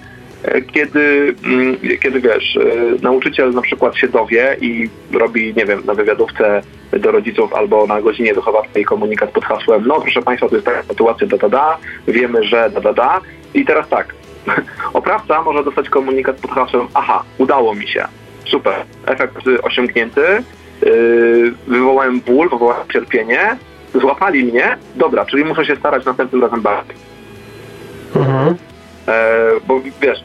kiedy, 0.74 1.36
mm, 1.46 1.78
kiedy 2.02 2.22
wiesz, 2.22 2.58
e, 2.58 2.62
nauczyciel 3.02 3.54
na 3.54 3.62
przykład 3.62 3.98
się 3.98 4.08
dowie 4.08 4.58
i 4.62 4.90
robi, 5.14 5.54
nie 5.58 5.66
wiem, 5.66 5.82
na 5.86 5.94
wywiadówce 5.94 6.62
do 7.00 7.12
rodziców 7.12 7.54
albo 7.54 7.88
na 7.88 8.02
godzinie 8.02 8.34
wychowawczej 8.34 8.86
komunikat 8.86 9.32
pod 9.32 9.46
hasłem, 9.46 9.88
no 9.88 10.02
proszę 10.02 10.22
Państwa, 10.22 10.50
to 10.50 10.56
jest 10.56 10.66
taka 10.66 10.84
sytuacja, 10.84 11.28
da, 11.28 11.38
da, 11.38 11.50
da, 11.50 11.78
wiemy, 12.08 12.44
że 12.44 12.70
da, 12.70 12.82
da, 12.82 12.94
da 12.94 13.22
i 13.54 13.66
teraz 13.66 13.90
tak, 13.90 14.16
oprawca 14.94 15.42
może 15.42 15.64
dostać 15.64 15.90
komunikat 15.90 16.36
pod 16.36 16.52
hasłem, 16.52 16.88
aha, 16.94 17.24
udało 17.38 17.76
mi 17.76 17.88
się, 17.88 18.08
super, 18.46 18.76
efekt 19.06 19.38
osiągnięty, 19.64 20.44
yy, 20.86 21.54
wywołałem 21.68 22.20
ból, 22.20 22.50
wywołałem 22.50 22.88
cierpienie, 22.94 23.58
złapali 23.94 24.44
mnie, 24.44 24.78
dobra, 24.96 25.26
czyli 25.26 25.46
muszę 25.46 25.66
się 25.66 25.76
starać 25.76 26.06
następnym 26.06 26.42
razem 26.42 26.62
bardziej. 26.62 26.96
Mhm. 28.16 28.56
E, 29.08 29.52
bo 29.68 29.82
wiesz, 30.02 30.24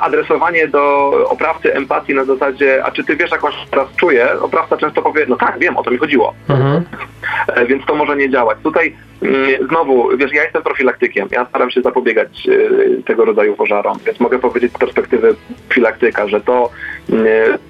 adresowanie 0.00 0.68
do 0.68 1.10
oprawcy 1.28 1.74
empatii 1.74 2.14
na 2.14 2.24
zasadzie, 2.24 2.84
a 2.84 2.90
czy 2.90 3.04
ty 3.04 3.16
wiesz, 3.16 3.30
jak 3.30 3.42
masz 3.42 3.66
teraz 3.70 3.88
czuję, 3.96 4.40
oprawca 4.40 4.76
często 4.76 5.02
powie, 5.02 5.26
no 5.28 5.36
tak, 5.36 5.58
wiem, 5.58 5.76
o 5.76 5.82
to 5.82 5.90
mi 5.90 5.98
chodziło. 5.98 6.34
Mhm. 6.48 6.84
E, 7.48 7.66
więc 7.66 7.86
to 7.86 7.94
może 7.94 8.16
nie 8.16 8.30
działać. 8.30 8.58
Tutaj 8.62 8.96
mm, 9.22 9.68
znowu, 9.68 10.16
wiesz, 10.16 10.32
ja 10.32 10.42
jestem 10.42 10.62
profilaktykiem, 10.62 11.28
ja 11.30 11.46
staram 11.46 11.70
się 11.70 11.82
zapobiegać 11.82 12.48
e, 12.48 13.02
tego 13.02 13.24
rodzaju 13.24 13.56
pożarom, 13.56 13.98
więc 14.06 14.20
mogę 14.20 14.38
powiedzieć 14.38 14.72
z 14.72 14.78
perspektywy 14.78 15.34
profilaktyka, 15.68 16.28
że 16.28 16.40
to, 16.40 16.70
mm, 17.10 17.26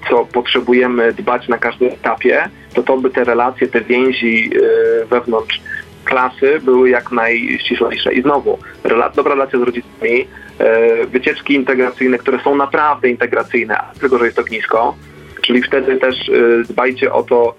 co 0.09 0.25
potrzebujemy 0.25 1.13
dbać 1.13 1.47
na 1.47 1.57
każdym 1.57 1.87
etapie, 1.89 2.49
to 2.73 2.83
to 2.83 2.97
by 2.97 3.09
te 3.09 3.23
relacje, 3.23 3.67
te 3.67 3.81
więzi 3.81 4.51
e, 4.55 5.05
wewnątrz 5.05 5.61
klasy 6.05 6.59
były 6.63 6.89
jak 6.89 7.11
najściślejsze. 7.11 8.13
I 8.13 8.21
znowu, 8.21 8.59
rela- 8.83 9.15
dobra 9.15 9.33
relacja 9.33 9.59
z 9.59 9.61
rodzicami, 9.61 10.27
e, 10.59 11.05
wycieczki 11.05 11.53
integracyjne, 11.53 12.17
które 12.17 12.39
są 12.43 12.55
naprawdę 12.55 13.09
integracyjne, 13.09 13.77
tylko, 13.99 14.17
że 14.17 14.25
jest 14.25 14.39
ognisko, 14.39 14.95
czyli 15.41 15.63
wtedy 15.63 15.97
też 15.97 16.29
e, 16.29 16.63
dbajcie 16.69 17.13
o 17.13 17.23
to, 17.23 17.55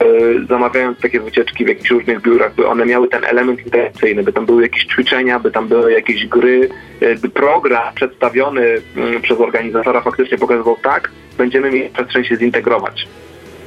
e, 0.00 0.04
zamawiając 0.48 1.00
takie 1.00 1.20
wycieczki 1.20 1.64
w 1.64 1.68
jakichś 1.68 1.90
różnych 1.90 2.22
biurach, 2.22 2.54
by 2.54 2.66
one 2.66 2.86
miały 2.86 3.08
ten 3.08 3.24
element 3.24 3.58
integracyjny, 3.64 4.22
by 4.22 4.32
tam 4.32 4.46
były 4.46 4.62
jakieś 4.62 4.84
ćwiczenia, 4.84 5.38
by 5.38 5.50
tam 5.50 5.68
były 5.68 5.92
jakieś 5.92 6.26
gry, 6.26 6.68
e, 7.00 7.14
by 7.14 7.28
program 7.28 7.94
przedstawiony 7.94 8.80
mm, 8.96 9.22
przez 9.22 9.40
organizatora 9.40 10.00
faktycznie 10.00 10.38
pokazywał 10.38 10.76
tak, 10.82 11.10
będziemy 11.38 11.70
mieli 11.70 11.88
przestrzeń 11.88 12.24
się 12.24 12.36
zintegrować. 12.36 13.08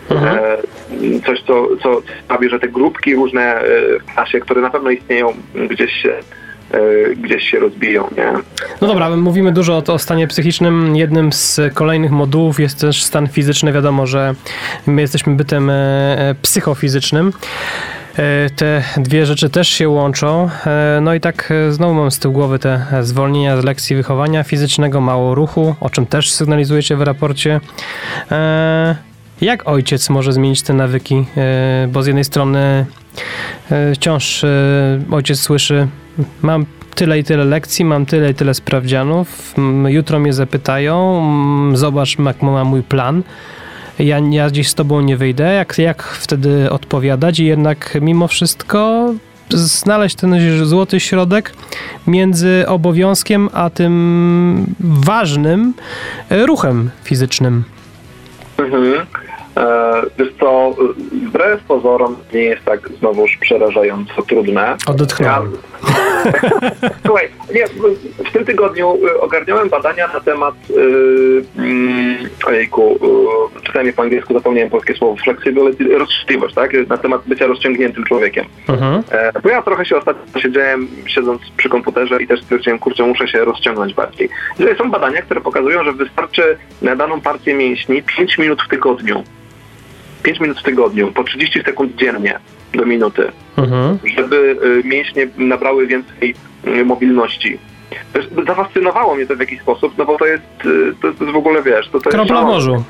Mhm. 0.09 0.39
E, 0.39 0.57
coś, 1.25 1.41
co, 1.41 1.67
co 1.83 2.01
sprawi, 2.23 2.49
że 2.49 2.59
te 2.59 2.67
grupki 2.67 3.15
różne 3.15 3.41
e, 3.41 3.63
w 3.99 4.05
klasie, 4.13 4.39
które 4.39 4.61
na 4.61 4.69
pewno 4.69 4.89
istnieją, 4.89 5.33
gdzieś 5.69 5.91
się, 5.93 6.13
e, 6.71 6.79
gdzieś 7.15 7.49
się 7.49 7.59
rozbiją, 7.59 8.07
nie? 8.17 8.33
No 8.81 8.87
dobra, 8.87 9.09
mówimy 9.09 9.51
dużo 9.51 9.83
o, 9.87 9.93
o 9.93 9.99
stanie 9.99 10.27
psychicznym. 10.27 10.95
Jednym 10.95 11.33
z 11.33 11.61
kolejnych 11.73 12.11
modułów 12.11 12.59
jest 12.59 12.81
też 12.81 13.03
stan 13.03 13.27
fizyczny. 13.27 13.71
Wiadomo, 13.71 14.07
że 14.07 14.35
my 14.87 15.01
jesteśmy 15.01 15.35
bytem 15.35 15.71
psychofizycznym. 16.41 17.33
Te 18.55 18.83
dwie 18.97 19.25
rzeczy 19.25 19.49
też 19.49 19.67
się 19.69 19.89
łączą. 19.89 20.49
No 21.01 21.13
i 21.13 21.19
tak 21.19 21.53
znowu 21.69 21.93
mam 21.93 22.11
z 22.11 22.19
tyłu 22.19 22.33
głowy 22.33 22.59
te 22.59 22.85
zwolnienia 23.01 23.61
z 23.61 23.63
lekcji 23.63 23.95
wychowania 23.95 24.43
fizycznego, 24.43 25.01
mało 25.01 25.35
ruchu, 25.35 25.75
o 25.79 25.89
czym 25.89 26.05
też 26.05 26.31
sygnalizujecie 26.31 26.95
w 26.95 27.01
raporcie. 27.01 27.59
Jak 29.41 29.67
ojciec 29.67 30.09
może 30.09 30.33
zmienić 30.33 30.61
te 30.61 30.73
nawyki? 30.73 31.25
E, 31.37 31.87
Bo 31.91 32.03
z 32.03 32.07
jednej 32.07 32.23
strony 32.23 32.85
e, 33.71 33.95
wciąż 33.95 34.43
e, 34.43 34.47
ojciec 35.11 35.39
słyszy, 35.39 35.87
mam 36.41 36.65
tyle 36.95 37.19
i 37.19 37.23
tyle 37.23 37.45
lekcji, 37.45 37.85
mam 37.85 38.05
tyle 38.05 38.31
i 38.31 38.33
tyle 38.33 38.53
sprawdzianów, 38.53 39.55
jutro 39.87 40.19
mnie 40.19 40.33
zapytają, 40.33 41.23
zobacz 41.73 42.19
jak 42.19 42.41
ma 42.41 42.63
mój 42.63 42.83
plan. 42.83 43.23
Ja, 43.99 44.19
ja 44.19 44.49
gdzieś 44.49 44.69
z 44.69 44.75
tobą 44.75 45.01
nie 45.01 45.17
wyjdę, 45.17 45.53
jak, 45.53 45.77
jak 45.77 46.03
wtedy 46.03 46.71
odpowiadać 46.71 47.39
i 47.39 47.45
jednak 47.45 47.97
mimo 48.01 48.27
wszystko 48.27 49.13
znaleźć 49.49 50.15
ten 50.15 50.65
złoty 50.65 50.99
środek 50.99 51.53
między 52.07 52.65
obowiązkiem 52.67 53.49
a 53.53 53.69
tym 53.69 54.75
ważnym 54.79 55.73
ruchem 56.29 56.89
fizycznym. 57.03 57.63
Mhm. 58.57 59.05
E, 59.57 60.01
wiesz 60.19 60.33
co, 60.39 60.75
wbrew 61.27 61.63
pozorom 61.63 62.15
nie 62.33 62.41
jest 62.41 62.65
tak 62.65 62.89
znowuż 62.99 63.37
przerażająco 63.41 64.21
trudne. 64.21 64.77
Odetchnąłem. 64.87 65.51
Słuchaj, 67.05 67.29
nie, 67.53 67.67
w 68.29 68.31
tym 68.33 68.45
tygodniu 68.45 68.97
y, 69.05 69.21
ogarniałem 69.21 69.69
badania 69.69 70.07
na 70.07 70.19
temat 70.19 70.55
y, 70.69 71.43
mm, 71.57 72.17
ojejku, 72.45 72.99
y, 73.57 73.61
czytałem 73.61 73.87
je 73.87 73.93
po 73.93 74.01
angielsku, 74.01 74.33
zapomniałem 74.33 74.69
polskie 74.69 74.93
słowo, 74.93 75.15
flexibility, 75.23 75.97
rozciągliwość, 75.97 76.55
tak? 76.55 76.71
Na 76.87 76.97
temat 76.97 77.21
bycia 77.25 77.47
rozciągniętym 77.47 78.03
człowiekiem. 78.03 78.45
Mhm. 78.69 79.03
E, 79.11 79.41
bo 79.43 79.49
ja 79.49 79.61
trochę 79.61 79.85
się 79.85 79.97
ostatnio 79.97 80.41
siedziałem 80.41 80.87
siedząc 81.07 81.41
przy 81.57 81.69
komputerze 81.69 82.23
i 82.23 82.27
też 82.27 82.41
stwierdziłem, 82.41 82.79
kurczę, 82.79 83.03
muszę 83.03 83.27
się 83.27 83.45
rozciągnąć 83.45 83.93
bardziej. 83.93 84.29
Tutaj 84.57 84.77
są 84.77 84.91
badania, 84.91 85.21
które 85.21 85.41
pokazują, 85.41 85.83
że 85.83 85.93
wystarczy 85.93 86.57
na 86.81 86.95
daną 86.95 87.21
partię 87.21 87.53
mięśni 87.53 88.03
5 88.03 88.37
minut 88.37 88.61
w 88.63 88.69
tygodniu. 88.69 89.23
5 90.23 90.39
minut 90.39 90.59
w 90.59 90.63
tygodniu, 90.63 91.11
po 91.11 91.23
30 91.23 91.63
sekund 91.63 91.95
dziennie 91.95 92.39
do 92.73 92.85
minuty 92.85 93.31
Mhm. 93.57 93.97
żeby 94.17 94.57
y, 94.85 94.87
mięśnie 94.87 95.27
nabrały 95.37 95.87
więcej 95.87 96.35
y, 96.67 96.85
mobilności. 96.85 97.57
Zafascynowało 98.47 99.15
mnie 99.15 99.25
to 99.25 99.35
w 99.35 99.39
jakiś 99.39 99.61
sposób, 99.61 99.93
no 99.97 100.05
bo 100.05 100.17
to 100.17 100.25
jest, 100.25 100.43
y, 100.65 100.93
to 101.01 101.07
jest 101.07 101.19
w 101.23 101.35
ogóle, 101.35 101.63
wiesz, 101.63 101.89
to, 101.89 101.99
to 101.99 102.09
jest 102.09 102.15
Kropla 102.17 102.23
w 102.23 102.27
szalone. 102.27 102.53
morzu. 102.53 102.83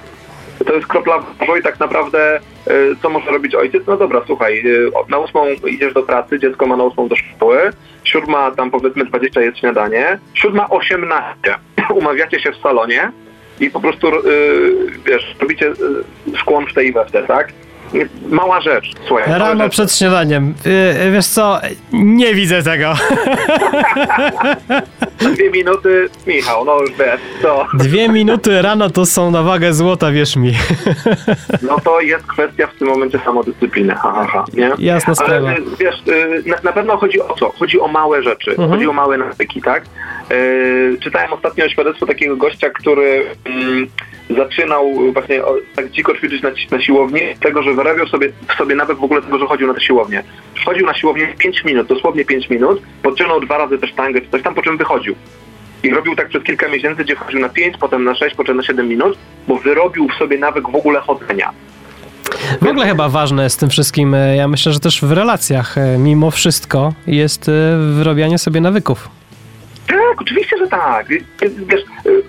to 0.65 0.73
jest 0.73 0.87
kropla 0.87 1.19
w 1.19 1.39
morzu 1.39 1.57
i 1.57 1.63
tak 1.63 1.79
naprawdę 1.79 2.39
co 3.01 3.09
może 3.09 3.31
robić 3.31 3.55
ojciec? 3.55 3.83
No 3.87 3.97
dobra, 3.97 4.21
słuchaj, 4.27 4.63
na 5.09 5.17
ósmą 5.17 5.45
idziesz 5.67 5.93
do 5.93 6.03
pracy, 6.03 6.39
dziecko 6.39 6.65
ma 6.67 6.77
na 6.77 6.83
ósmą 6.83 7.07
do 7.07 7.15
szkoły, 7.15 7.57
siódma 8.03 8.51
tam 8.51 8.71
powiedzmy 8.71 9.05
20 9.05 9.41
jest 9.41 9.57
śniadanie, 9.57 10.19
siódma 10.33 10.69
18 10.69 11.35
umawiacie 11.99 12.39
się 12.39 12.51
w 12.51 12.57
salonie 12.57 13.11
i 13.59 13.69
po 13.69 13.79
prostu 13.79 14.07
wiesz, 15.05 15.35
robicie 15.39 15.73
szkłon 16.35 16.65
w 16.65 16.73
tej 16.73 16.87
i 16.87 16.91
we 16.93 17.05
w 17.05 17.11
te, 17.11 17.23
tak? 17.23 17.53
Mała 18.29 18.61
rzecz, 18.61 18.91
słuchaj. 19.07 19.39
Rano 19.39 19.63
rzecz. 19.63 19.71
przed 19.71 19.95
śniadaniem. 19.95 20.53
Yy, 21.03 21.11
wiesz 21.11 21.27
co, 21.27 21.59
nie 21.93 22.35
widzę 22.35 22.63
tego. 22.63 22.93
Dwie 25.33 25.49
minuty, 25.49 26.09
Michał, 26.27 26.65
no 26.65 26.79
już 26.81 26.91
wiesz, 26.91 27.19
co? 27.41 27.65
Dwie 27.73 28.09
minuty 28.09 28.61
rano 28.61 28.89
to 28.89 29.05
są 29.05 29.31
na 29.31 29.43
wagę 29.43 29.73
złota, 29.73 30.11
wierz 30.11 30.35
mi. 30.35 30.53
No 31.61 31.79
to 31.83 32.01
jest 32.01 32.27
kwestia 32.27 32.67
w 32.67 32.75
tym 32.79 32.87
momencie 32.87 33.19
samodyscypliny, 33.25 33.95
ha, 33.95 34.11
ha, 34.15 34.27
ha, 34.27 34.45
nie? 34.53 34.71
Jasna 34.79 35.15
sprawa. 35.15 35.49
Ale 35.49 35.57
y, 35.57 35.61
wiesz, 35.79 35.95
y, 36.07 36.43
na, 36.49 36.55
na 36.63 36.71
pewno 36.71 36.97
chodzi 36.97 37.21
o 37.21 37.33
co? 37.33 37.49
Chodzi 37.59 37.79
o 37.79 37.87
małe 37.87 38.23
rzeczy, 38.23 38.51
Mhm. 38.51 38.69
chodzi 38.69 38.87
o 38.87 38.93
małe 38.93 39.17
nawyki, 39.17 39.61
tak? 39.61 39.83
Y, 40.31 40.97
czytałem 41.03 41.33
ostatnio 41.33 41.69
świadectwo 41.69 42.05
takiego 42.05 42.37
gościa, 42.37 42.69
który 42.69 43.25
mm, 43.45 43.87
zaczynał 44.37 44.91
właśnie 45.13 45.45
o, 45.45 45.55
tak 45.75 45.91
dziko 45.91 46.15
ćwiczyć 46.15 46.41
na, 46.43 46.49
na 46.71 46.81
siłowni, 46.81 47.21
tego, 47.39 47.63
że 47.63 47.75
wyrabiał 47.83 48.07
sobie 48.07 48.31
w 48.47 48.53
sobie 48.53 48.75
nawyk 48.75 48.97
w 48.97 49.03
ogóle 49.03 49.21
tego, 49.21 49.39
że 49.39 49.45
chodził 49.45 49.67
na 49.67 49.73
tę 49.73 49.81
siłownię. 49.81 50.23
Wchodził 50.61 50.85
na 50.85 50.93
siłownię 50.93 51.27
5 51.37 51.63
minut, 51.63 51.87
dosłownie 51.87 52.25
5 52.25 52.49
minut, 52.49 52.81
podciągnął 53.03 53.41
dwa 53.41 53.57
razy 53.57 53.77
tę 53.77 53.87
sztangę 53.87 54.21
czy 54.21 54.29
coś 54.29 54.43
tam, 54.43 54.55
po 54.55 54.61
czym 54.61 54.77
wychodził. 54.77 55.15
I 55.83 55.89
robił 55.89 56.15
tak 56.15 56.29
przez 56.29 56.43
kilka 56.43 56.67
miesięcy, 56.67 57.03
gdzie 57.03 57.15
wchodził 57.15 57.39
na 57.39 57.49
5, 57.49 57.77
potem 57.79 58.03
na 58.03 58.15
6, 58.15 58.35
potem 58.35 58.57
na 58.57 58.63
7 58.63 58.87
minut, 58.87 59.17
bo 59.47 59.57
wyrobił 59.57 60.07
w 60.07 60.13
sobie 60.13 60.37
nawyk 60.37 60.69
w 60.69 60.75
ogóle 60.75 60.99
chodzenia. 60.99 61.51
W 62.61 62.67
ogóle 62.67 62.87
chyba 62.87 63.09
ważne 63.09 63.43
jest 63.43 63.57
w 63.57 63.59
tym 63.59 63.69
wszystkim, 63.69 64.13
e, 64.13 64.35
ja 64.35 64.47
myślę, 64.47 64.73
że 64.73 64.79
też 64.79 65.01
w 65.01 65.11
relacjach 65.11 65.77
e, 65.77 65.97
mimo 65.97 66.31
wszystko 66.31 66.93
jest 67.07 67.49
e, 67.49 67.77
wyrobianie 67.95 68.37
sobie 68.37 68.61
nawyków. 68.61 69.09
Tak, 69.87 70.21
oczywiście, 70.21 70.57
że 70.57 70.67
tak. 70.67 71.07
Wiesz, 71.67 71.81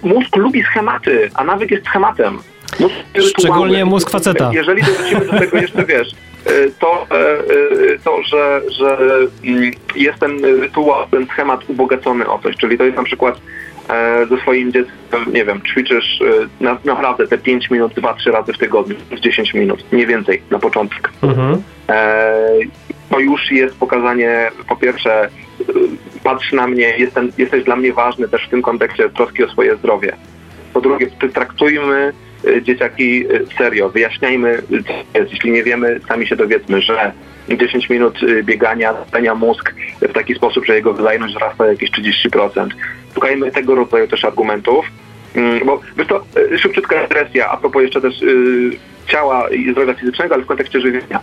mózg 0.03 0.37
lubi 0.37 0.63
schematy, 0.63 1.31
a 1.35 1.45
nawyk 1.45 1.71
jest 1.71 1.87
schematem. 1.87 2.39
Mózg 2.81 2.95
lubi 3.15 3.31
Szczególnie 3.39 3.85
mózg 3.85 4.11
faceta. 4.11 4.51
Jeżeli 4.53 4.83
dorzucimy 4.83 5.27
do 5.27 5.39
tego 5.39 5.57
jeszcze, 5.57 5.85
wiesz, 5.85 6.09
to, 6.79 7.07
to 8.05 8.23
że, 8.23 8.61
że 8.79 8.99
mm, 9.45 9.71
jest 9.97 10.19
ten 10.19 10.45
rytuał, 10.45 11.07
ten 11.11 11.27
schemat 11.27 11.71
ubogacony 11.71 12.29
o 12.29 12.39
coś, 12.39 12.57
czyli 12.57 12.79
to 12.79 12.85
jest 12.85 12.97
na 12.97 13.05
przykład 13.05 13.41
e, 13.89 14.27
ze 14.27 14.37
swoim 14.37 14.73
dzieckiem, 14.73 15.33
nie 15.33 15.45
wiem, 15.45 15.61
ćwiczysz 15.63 16.21
e, 16.23 16.65
na, 16.65 16.79
naprawdę 16.85 17.29
te 17.29 17.39
5 17.39 17.71
minut, 17.71 17.95
2-3 17.95 18.31
razy 18.31 18.53
w 18.53 18.59
tygodniu, 18.59 18.97
10 19.21 19.55
minut, 19.55 19.93
nie 19.93 20.07
więcej 20.07 20.43
na 20.51 20.59
początek. 20.59 21.11
Mhm. 21.23 21.63
E, 21.89 22.49
to 23.11 23.21
już 23.21 23.51
jest 23.51 23.77
pokazanie, 23.77 24.51
po 24.69 24.77
pierwsze, 24.77 25.29
patrz 26.25 26.53
na 26.53 26.67
mnie, 26.67 26.95
jestem, 26.99 27.33
jesteś 27.39 27.65
dla 27.65 27.77
mnie 27.77 27.93
ważny 27.93 28.29
też 28.29 28.47
w 28.47 28.51
tym 28.51 28.63
kontekście 28.63 29.11
troski 29.11 29.45
o 29.45 29.49
swoje 29.49 29.77
zdrowie. 29.77 30.17
Po 30.73 30.81
drugie, 30.81 31.07
traktujmy 31.35 32.13
dzieciaki 32.63 33.27
y, 33.27 33.47
serio, 33.59 33.89
wyjaśniajmy, 33.89 34.49
y, 34.49 34.83
co 34.83 35.19
jest. 35.19 35.33
jeśli 35.33 35.51
nie 35.51 35.63
wiemy, 35.63 36.01
sami 36.09 36.27
się 36.27 36.37
dowiedzmy, 36.37 36.83
że 36.83 37.13
10 37.49 37.89
minut 37.89 38.23
y, 38.23 38.43
biegania 38.43 38.93
zapenia 38.93 39.35
mózg 39.35 39.75
w 40.03 40.13
taki 40.13 40.35
sposób, 40.35 40.67
że 40.67 40.75
jego 40.75 40.93
wydajność 40.93 41.35
wzrasta 41.35 41.67
jakieś 41.67 41.91
30%. 41.91 42.69
Szukajmy 43.15 43.51
tego 43.51 43.75
rodzaju 43.75 44.09
też 44.09 44.25
argumentów, 44.25 44.87
Mm, 45.35 45.67
Bo 45.67 45.81
wiesz 45.97 46.07
to, 46.07 46.25
y, 46.53 46.59
szybciutka 46.59 47.01
regresja, 47.03 47.49
a 47.51 47.57
propos 47.57 47.83
jeszcze 47.83 48.01
też 48.01 48.23
y, 48.23 48.71
ciała 49.07 49.51
i 49.51 49.73
zdrowia 49.73 49.95
fizycznego, 49.95 50.35
ale 50.35 50.45
w 50.45 50.47
kontekście 50.47 50.81
żywienia. 50.81 51.21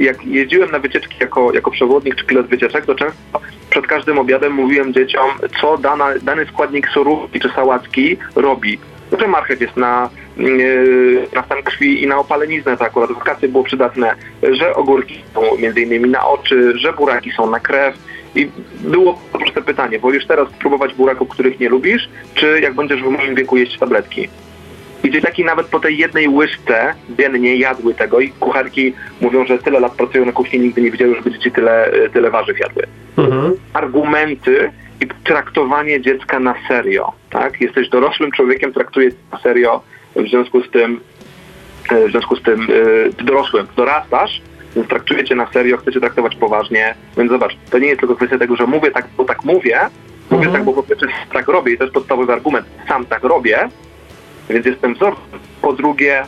Jak 0.00 0.24
jeździłem 0.26 0.70
na 0.70 0.78
wycieczki 0.78 1.16
jako, 1.20 1.52
jako 1.52 1.70
przewodnik 1.70 2.14
czy 2.14 2.24
pilot 2.24 2.46
wycieczek, 2.46 2.86
to 2.86 2.94
często 2.94 3.40
przed 3.70 3.86
każdym 3.86 4.18
obiadem 4.18 4.52
mówiłem 4.52 4.92
dzieciom, 4.92 5.30
co 5.60 5.78
dana, 5.78 6.08
dany 6.22 6.46
składnik 6.46 6.88
surówki 6.88 7.40
czy 7.40 7.48
sałatki 7.48 8.16
robi. 8.36 8.78
Że 9.18 9.28
marchew 9.28 9.60
jest 9.60 9.76
na, 9.76 10.10
yy, 10.36 11.26
na 11.34 11.42
stan 11.42 11.62
krwi 11.62 12.02
i 12.02 12.06
na 12.06 12.18
opaleniznę, 12.18 12.76
to 12.76 12.84
akurat 12.84 13.10
w 13.10 13.48
było 13.48 13.64
przydatne, 13.64 14.14
że 14.42 14.74
ogórki 14.74 15.22
są 15.34 15.40
między 15.58 15.80
innymi 15.80 16.10
na 16.10 16.26
oczy, 16.26 16.78
że 16.78 16.92
buraki 16.92 17.32
są 17.32 17.50
na 17.50 17.60
krew. 17.60 17.94
I 18.34 18.48
było 18.80 19.18
proste 19.32 19.62
pytanie, 19.62 19.98
wolisz 19.98 20.26
teraz 20.26 20.48
spróbować 20.48 20.94
buraków, 20.94 21.28
których 21.28 21.60
nie 21.60 21.68
lubisz, 21.68 22.08
czy 22.34 22.60
jak 22.60 22.74
będziesz 22.74 23.02
w 23.02 23.10
moim 23.10 23.34
wieku 23.34 23.56
jeść 23.56 23.78
tabletki? 23.78 24.28
I 25.04 25.10
dzieciaki 25.10 25.44
nawet 25.44 25.66
po 25.66 25.80
tej 25.80 25.98
jednej 25.98 26.28
łyżce 26.28 26.94
dziennie 27.18 27.56
jadły 27.56 27.94
tego 27.94 28.20
i 28.20 28.28
kucharki 28.28 28.94
mówią, 29.20 29.46
że 29.46 29.58
tyle 29.58 29.80
lat 29.80 29.92
pracują 29.92 30.24
na 30.24 30.32
kuchni, 30.32 30.60
nigdy 30.60 30.82
nie 30.82 30.90
widziały, 30.90 31.14
żeby 31.14 31.30
dzieci 31.30 31.52
tyle, 31.52 31.92
tyle 32.12 32.30
warzyw 32.30 32.60
jadły. 32.60 32.82
Mhm. 33.16 33.52
Argumenty 33.72 34.70
i 35.02 35.06
traktowanie 35.24 36.00
dziecka 36.00 36.40
na 36.40 36.54
serio, 36.68 37.12
tak? 37.30 37.60
Jesteś 37.60 37.88
dorosłym 37.88 38.30
człowiekiem, 38.30 38.72
traktuje 38.72 39.10
cię 39.10 39.16
na 39.32 39.38
serio, 39.38 39.80
w 40.16 40.28
związku 40.28 40.62
z 40.62 40.70
tym, 40.70 41.00
e, 41.90 42.08
w 42.08 42.10
związku 42.10 42.36
z 42.36 42.42
tym 42.42 42.66
ty 43.16 43.24
dorosłym, 43.24 43.66
dorastasz, 43.76 44.42
więc 44.76 44.88
traktuje 44.88 45.24
cię 45.24 45.34
na 45.34 45.46
serio, 45.46 45.76
chce 45.76 45.92
cię 45.92 46.00
traktować 46.00 46.36
poważnie, 46.36 46.94
więc 47.16 47.30
zobacz, 47.30 47.56
to 47.70 47.78
nie 47.78 47.86
jest 47.86 48.00
tylko 48.00 48.16
kwestia 48.16 48.38
tego, 48.38 48.56
że 48.56 48.66
mówię 48.66 48.90
tak, 48.90 49.06
bo 49.16 49.24
tak 49.24 49.44
mówię, 49.44 49.80
mówię 50.30 50.46
Mhm. 50.46 50.52
tak, 50.52 50.64
bo 50.64 50.72
po 50.72 50.82
pierwsze 50.82 51.06
tak 51.32 51.48
robię 51.48 51.72
i 51.72 51.78
to 51.78 51.84
jest 51.84 51.94
podstawowy 51.94 52.32
argument, 52.32 52.66
sam 52.88 53.04
tak 53.06 53.22
robię, 53.22 53.68
więc 54.50 54.66
jestem 54.66 54.94
wzorcem. 54.94 55.38
Po 55.62 55.72
drugie, 55.72 56.22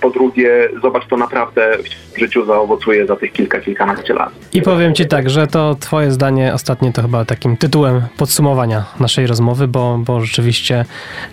po 0.00 0.10
drugie, 0.10 0.68
zobacz, 0.82 1.06
to 1.06 1.16
naprawdę 1.16 1.78
w 2.14 2.18
życiu 2.18 2.44
zaowocuje 2.44 3.06
za 3.06 3.16
tych 3.16 3.32
kilka, 3.32 3.60
kilkanaście 3.60 4.14
lat. 4.14 4.30
I 4.52 4.62
powiem 4.62 4.94
ci 4.94 5.06
tak, 5.06 5.30
że 5.30 5.46
to 5.46 5.76
twoje 5.80 6.10
zdanie 6.10 6.54
ostatnie 6.54 6.92
to 6.92 7.02
chyba 7.02 7.24
takim 7.24 7.56
tytułem 7.56 8.02
podsumowania 8.16 8.84
naszej 9.00 9.26
rozmowy, 9.26 9.68
bo, 9.68 9.98
bo 9.98 10.20
rzeczywiście 10.20 10.84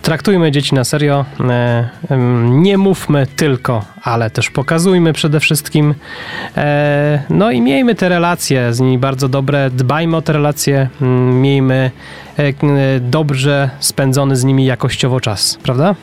traktujmy 0.02 0.50
dzieci 0.50 0.74
na 0.74 0.84
serio, 0.84 1.24
e, 1.40 1.88
nie 2.44 2.78
mówmy 2.78 3.26
tylko, 3.36 3.84
ale 4.02 4.30
też 4.30 4.50
pokazujmy 4.50 5.12
przede 5.12 5.40
wszystkim, 5.40 5.94
e, 6.56 7.22
no 7.30 7.50
i 7.50 7.60
miejmy 7.60 7.94
te 7.94 8.08
relacje 8.08 8.72
z 8.72 8.80
nimi 8.80 8.98
bardzo 8.98 9.28
dobre, 9.28 9.70
dbajmy 9.70 10.16
o 10.16 10.22
te 10.22 10.32
relacje, 10.32 10.88
miejmy 11.32 11.90
e, 12.38 12.52
dobrze 13.00 13.70
spędzony 13.80 14.36
z 14.36 14.44
nimi 14.44 14.64
jakościowo 14.64 15.20
czas, 15.20 15.58
prawda? 15.62 15.94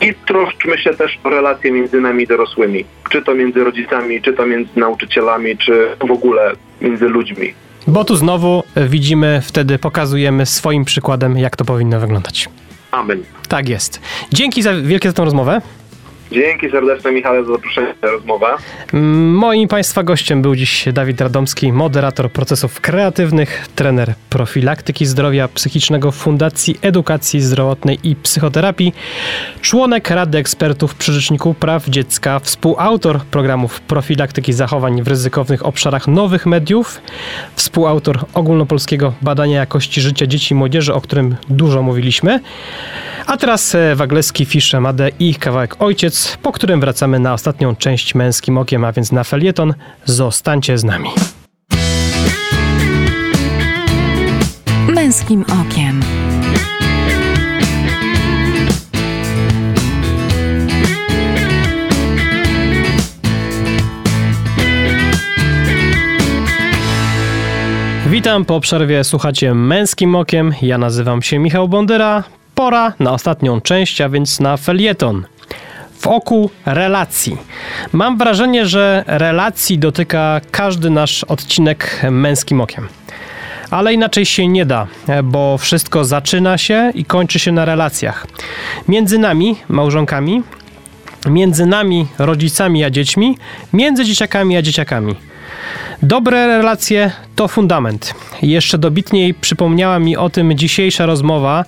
I 0.00 0.14
troszczmy 0.26 0.78
się 0.78 0.94
też 0.94 1.18
o 1.24 1.30
relacje 1.30 1.72
między 1.72 2.00
nami 2.00 2.26
dorosłymi. 2.26 2.84
Czy 3.10 3.22
to 3.22 3.34
między 3.34 3.64
rodzicami, 3.64 4.22
czy 4.22 4.32
to 4.32 4.46
między 4.46 4.70
nauczycielami, 4.76 5.56
czy 5.56 5.88
w 6.08 6.10
ogóle 6.10 6.52
między 6.80 7.08
ludźmi. 7.08 7.54
Bo 7.86 8.04
tu 8.04 8.16
znowu 8.16 8.62
e, 8.74 8.88
widzimy, 8.88 9.42
wtedy 9.44 9.78
pokazujemy 9.78 10.46
swoim 10.46 10.84
przykładem, 10.84 11.38
jak 11.38 11.56
to 11.56 11.64
powinno 11.64 12.00
wyglądać. 12.00 12.48
Amen. 12.90 13.22
Tak 13.48 13.68
jest. 13.68 14.00
Dzięki 14.32 14.62
za 14.62 14.74
wielkie 14.74 15.08
za 15.08 15.12
tę 15.12 15.24
rozmowę. 15.24 15.60
Dzięki 16.32 16.70
serdeczne 16.70 17.12
Michale 17.12 17.44
za 17.44 17.52
zaproszenie 17.52 17.94
na 18.02 18.10
rozmowę. 18.10 18.46
Moim 19.32 19.68
Państwa 19.68 20.02
gościem 20.02 20.42
był 20.42 20.56
dziś 20.56 20.84
Dawid 20.92 21.20
Radomski, 21.20 21.72
moderator 21.72 22.30
procesów 22.32 22.80
kreatywnych, 22.80 23.66
trener 23.74 24.14
profilaktyki 24.30 25.06
zdrowia 25.06 25.48
psychicznego 25.48 26.12
Fundacji 26.12 26.78
Edukacji 26.82 27.40
Zdrowotnej 27.40 27.98
i 28.02 28.16
Psychoterapii, 28.16 28.94
członek 29.60 30.10
Rady 30.10 30.38
Ekspertów 30.38 30.94
przy 30.94 31.12
Rzeczniku 31.12 31.54
Praw 31.54 31.88
Dziecka, 31.88 32.38
współautor 32.38 33.20
programów 33.20 33.80
profilaktyki 33.80 34.52
zachowań 34.52 35.02
w 35.02 35.08
ryzykownych 35.08 35.66
obszarach 35.66 36.08
nowych 36.08 36.46
mediów, 36.46 37.00
współautor 37.54 38.18
ogólnopolskiego 38.34 39.12
badania 39.22 39.58
jakości 39.58 40.00
życia 40.00 40.26
dzieci 40.26 40.54
i 40.54 40.56
młodzieży, 40.56 40.94
o 40.94 41.00
którym 41.00 41.36
dużo 41.48 41.82
mówiliśmy. 41.82 42.40
A 43.26 43.36
teraz 43.36 43.74
e, 43.74 43.96
Wagleski, 43.96 44.44
Fisze, 44.44 44.80
Made 44.80 45.10
i 45.18 45.34
kawałek 45.34 45.76
Ojciec, 45.78 46.19
po 46.42 46.52
którym 46.52 46.80
wracamy 46.80 47.18
na 47.18 47.32
ostatnią 47.32 47.76
część 47.76 48.14
Męskim 48.14 48.58
Okiem, 48.58 48.84
a 48.84 48.92
więc 48.92 49.12
na 49.12 49.24
felieton. 49.24 49.74
Zostańcie 50.04 50.78
z 50.78 50.84
nami. 50.84 51.10
Męskim 54.88 55.42
okiem. 55.42 56.00
Witam 68.10 68.44
po 68.44 68.60
przerwie, 68.60 69.04
słuchacie 69.04 69.54
Męskim 69.54 70.14
Okiem. 70.14 70.54
Ja 70.62 70.78
nazywam 70.78 71.22
się 71.22 71.38
Michał 71.38 71.68
Bondyra. 71.68 72.24
Pora 72.54 72.92
na 72.98 73.12
ostatnią 73.12 73.60
część, 73.60 74.00
a 74.00 74.08
więc 74.08 74.40
na 74.40 74.56
felieton. 74.56 75.24
Oku 76.06 76.50
relacji. 76.66 77.36
Mam 77.92 78.18
wrażenie, 78.18 78.66
że 78.66 79.04
relacji 79.06 79.78
dotyka 79.78 80.40
każdy 80.50 80.90
nasz 80.90 81.24
odcinek 81.24 82.06
Męskim 82.10 82.60
Okiem. 82.60 82.88
Ale 83.70 83.94
inaczej 83.94 84.26
się 84.26 84.48
nie 84.48 84.66
da, 84.66 84.86
bo 85.24 85.58
wszystko 85.58 86.04
zaczyna 86.04 86.58
się 86.58 86.92
i 86.94 87.04
kończy 87.04 87.38
się 87.38 87.52
na 87.52 87.64
relacjach. 87.64 88.26
Między 88.88 89.18
nami, 89.18 89.56
małżonkami, 89.68 90.42
między 91.26 91.66
nami, 91.66 92.06
rodzicami 92.18 92.84
a 92.84 92.90
dziećmi, 92.90 93.38
między 93.72 94.04
dzieciakami 94.04 94.56
a 94.56 94.62
dzieciakami. 94.62 95.29
Dobre 96.02 96.46
relacje 96.46 97.12
to 97.36 97.48
fundament. 97.48 98.14
Jeszcze 98.42 98.78
dobitniej 98.78 99.34
przypomniała 99.34 99.98
mi 99.98 100.16
o 100.16 100.30
tym 100.30 100.58
dzisiejsza 100.58 101.06
rozmowa 101.06 101.64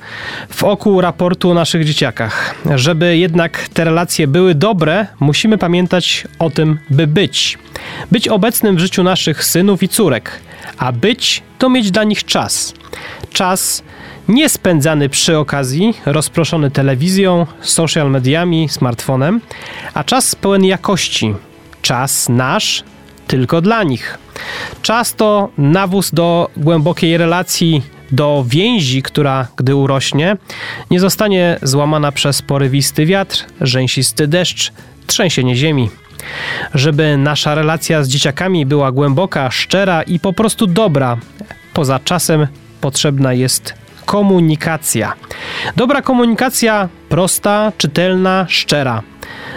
w 0.48 0.64
oku 0.64 1.00
raportu 1.00 1.50
o 1.50 1.54
naszych 1.54 1.84
dzieciakach. 1.84 2.54
Żeby 2.74 3.16
jednak 3.16 3.68
te 3.68 3.84
relacje 3.84 4.26
były 4.28 4.54
dobre, 4.54 5.06
musimy 5.20 5.58
pamiętać 5.58 6.24
o 6.38 6.50
tym, 6.50 6.78
by 6.90 7.06
być. 7.06 7.58
Być 8.10 8.28
obecnym 8.28 8.76
w 8.76 8.78
życiu 8.78 9.02
naszych 9.02 9.44
synów 9.44 9.82
i 9.82 9.88
córek, 9.88 10.40
a 10.78 10.92
być 10.92 11.42
to 11.58 11.68
mieć 11.68 11.90
dla 11.90 12.04
nich 12.04 12.24
czas. 12.24 12.74
Czas 13.32 13.82
nie 14.28 14.48
spędzany 14.48 15.08
przy 15.08 15.38
okazji, 15.38 15.94
rozproszony 16.06 16.70
telewizją, 16.70 17.46
social 17.60 18.10
mediami, 18.10 18.68
smartfonem, 18.68 19.40
a 19.94 20.04
czas 20.04 20.34
pełen 20.34 20.64
jakości. 20.64 21.34
Czas 21.82 22.28
nasz, 22.28 22.84
tylko 23.32 23.60
dla 23.60 23.82
nich. 23.82 24.18
Czas 24.82 25.14
to 25.14 25.48
nawóz 25.58 26.10
do 26.10 26.50
głębokiej 26.56 27.16
relacji, 27.16 27.82
do 28.10 28.44
więzi, 28.48 29.02
która, 29.02 29.46
gdy 29.56 29.74
urośnie, 29.74 30.36
nie 30.90 31.00
zostanie 31.00 31.58
złamana 31.62 32.12
przez 32.12 32.42
porywisty 32.42 33.06
wiatr, 33.06 33.44
rzęsisty 33.60 34.28
deszcz, 34.28 34.72
trzęsienie 35.06 35.56
ziemi. 35.56 35.90
Żeby 36.74 37.16
nasza 37.16 37.54
relacja 37.54 38.02
z 38.02 38.08
dzieciakami 38.08 38.66
była 38.66 38.92
głęboka, 38.92 39.50
szczera 39.50 40.02
i 40.02 40.20
po 40.20 40.32
prostu 40.32 40.66
dobra, 40.66 41.16
poza 41.74 41.98
czasem 41.98 42.46
potrzebna 42.80 43.32
jest 43.32 43.74
komunikacja. 44.04 45.12
Dobra 45.76 46.02
komunikacja, 46.02 46.88
prosta, 47.08 47.72
czytelna, 47.78 48.46
szczera. 48.48 49.02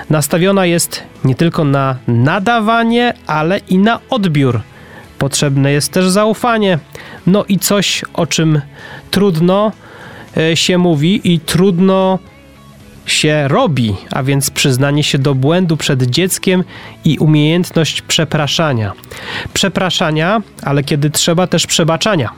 Nastawiona 0.09 0.65
jest 0.65 1.03
nie 1.23 1.35
tylko 1.35 1.63
na 1.63 1.95
nadawanie, 2.07 3.13
ale 3.27 3.57
i 3.57 3.77
na 3.77 3.99
odbiór. 4.09 4.61
Potrzebne 5.17 5.71
jest 5.71 5.91
też 5.91 6.09
zaufanie. 6.09 6.79
No 7.27 7.45
i 7.45 7.59
coś, 7.59 8.05
o 8.13 8.27
czym 8.27 8.61
trudno 9.11 9.71
e, 10.37 10.55
się 10.55 10.77
mówi 10.77 11.33
i 11.33 11.39
trudno 11.39 12.19
się 13.05 13.47
robi, 13.47 13.95
a 14.11 14.23
więc 14.23 14.49
przyznanie 14.49 15.03
się 15.03 15.17
do 15.17 15.35
błędu 15.35 15.77
przed 15.77 16.03
dzieckiem 16.03 16.63
i 17.03 17.17
umiejętność 17.17 18.01
przepraszania. 18.01 18.93
Przepraszania, 19.53 20.41
ale 20.63 20.83
kiedy 20.83 21.09
trzeba 21.09 21.47
też 21.47 21.67
przebaczania. 21.67 22.29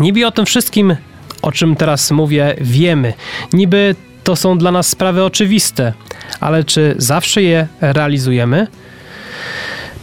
Niby 0.00 0.26
o 0.26 0.30
tym 0.30 0.46
wszystkim, 0.46 0.96
o 1.46 1.52
czym 1.52 1.76
teraz 1.76 2.10
mówię, 2.10 2.54
wiemy. 2.60 3.12
Niby 3.52 3.94
to 4.24 4.36
są 4.36 4.58
dla 4.58 4.72
nas 4.72 4.88
sprawy 4.88 5.24
oczywiste, 5.24 5.92
ale 6.40 6.64
czy 6.64 6.94
zawsze 6.98 7.42
je 7.42 7.66
realizujemy? 7.80 8.66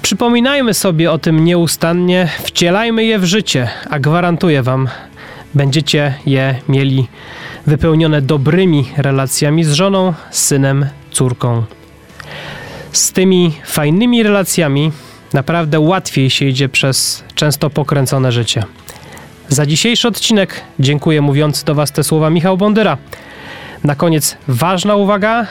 Przypominajmy 0.02 0.74
sobie 0.74 1.12
o 1.12 1.18
tym 1.18 1.46
nieustannie, 1.46 2.30
wcielajmy 2.44 3.06
je 3.06 3.20
w 3.20 3.26
życie, 3.26 3.70
a 3.90 4.00
gwarantuję 4.00 4.64
Wam, 4.64 4.90
będziecie 5.54 6.14
je 6.26 6.56
mieli 6.70 7.08
wypełnione 7.68 8.22
dobrymi 8.22 8.86
relacjami 8.98 9.64
z 9.64 9.72
żoną, 9.72 10.14
synem, 10.32 10.86
córką. 11.12 11.64
Z 12.92 13.12
tymi 13.12 13.54
fajnymi 13.66 14.24
relacjami 14.24 14.92
naprawdę 15.34 15.80
łatwiej 15.80 16.30
się 16.30 16.46
idzie 16.46 16.70
przez 16.70 17.24
często 17.36 17.70
pokręcone 17.70 18.32
życie. 18.32 18.64
Za 19.50 19.66
dzisiejszy 19.66 20.08
odcinek 20.08 20.62
dziękuję 20.80 21.22
mówiąc 21.22 21.64
do 21.64 21.76
Was 21.76 21.92
te 21.92 22.04
słowa 22.04 22.30
Michał 22.30 22.58
Bondyra. 22.58 22.98
Na 23.84 23.96
koniec 23.96 24.38
ważna 24.48 24.96
uwaga. 24.96 25.48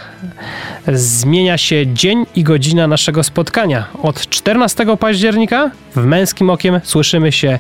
Zmienia 0.92 1.58
się 1.58 1.86
dzień 1.94 2.26
i 2.34 2.42
godzina 2.42 2.86
naszego 2.86 3.22
spotkania. 3.22 3.86
Od 4.02 4.28
14 4.28 4.96
października 4.96 5.70
w 5.96 6.04
Męskim 6.04 6.50
Okiem 6.50 6.80
słyszymy 6.84 7.32
się 7.32 7.58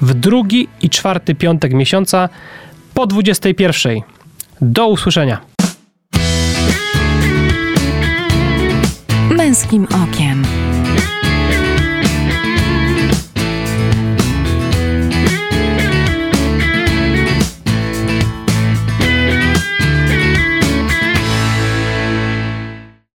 w 0.00 0.14
drugi 0.14 0.68
i 0.82 0.90
czwarty 0.90 1.34
piątek 1.34 1.72
miesiąca 1.72 2.28
po 2.94 3.06
21. 3.06 4.00
Do 4.60 4.88
usłyszenia. 4.88 5.40
Męskim 9.30 9.84
okiem. 9.84 10.59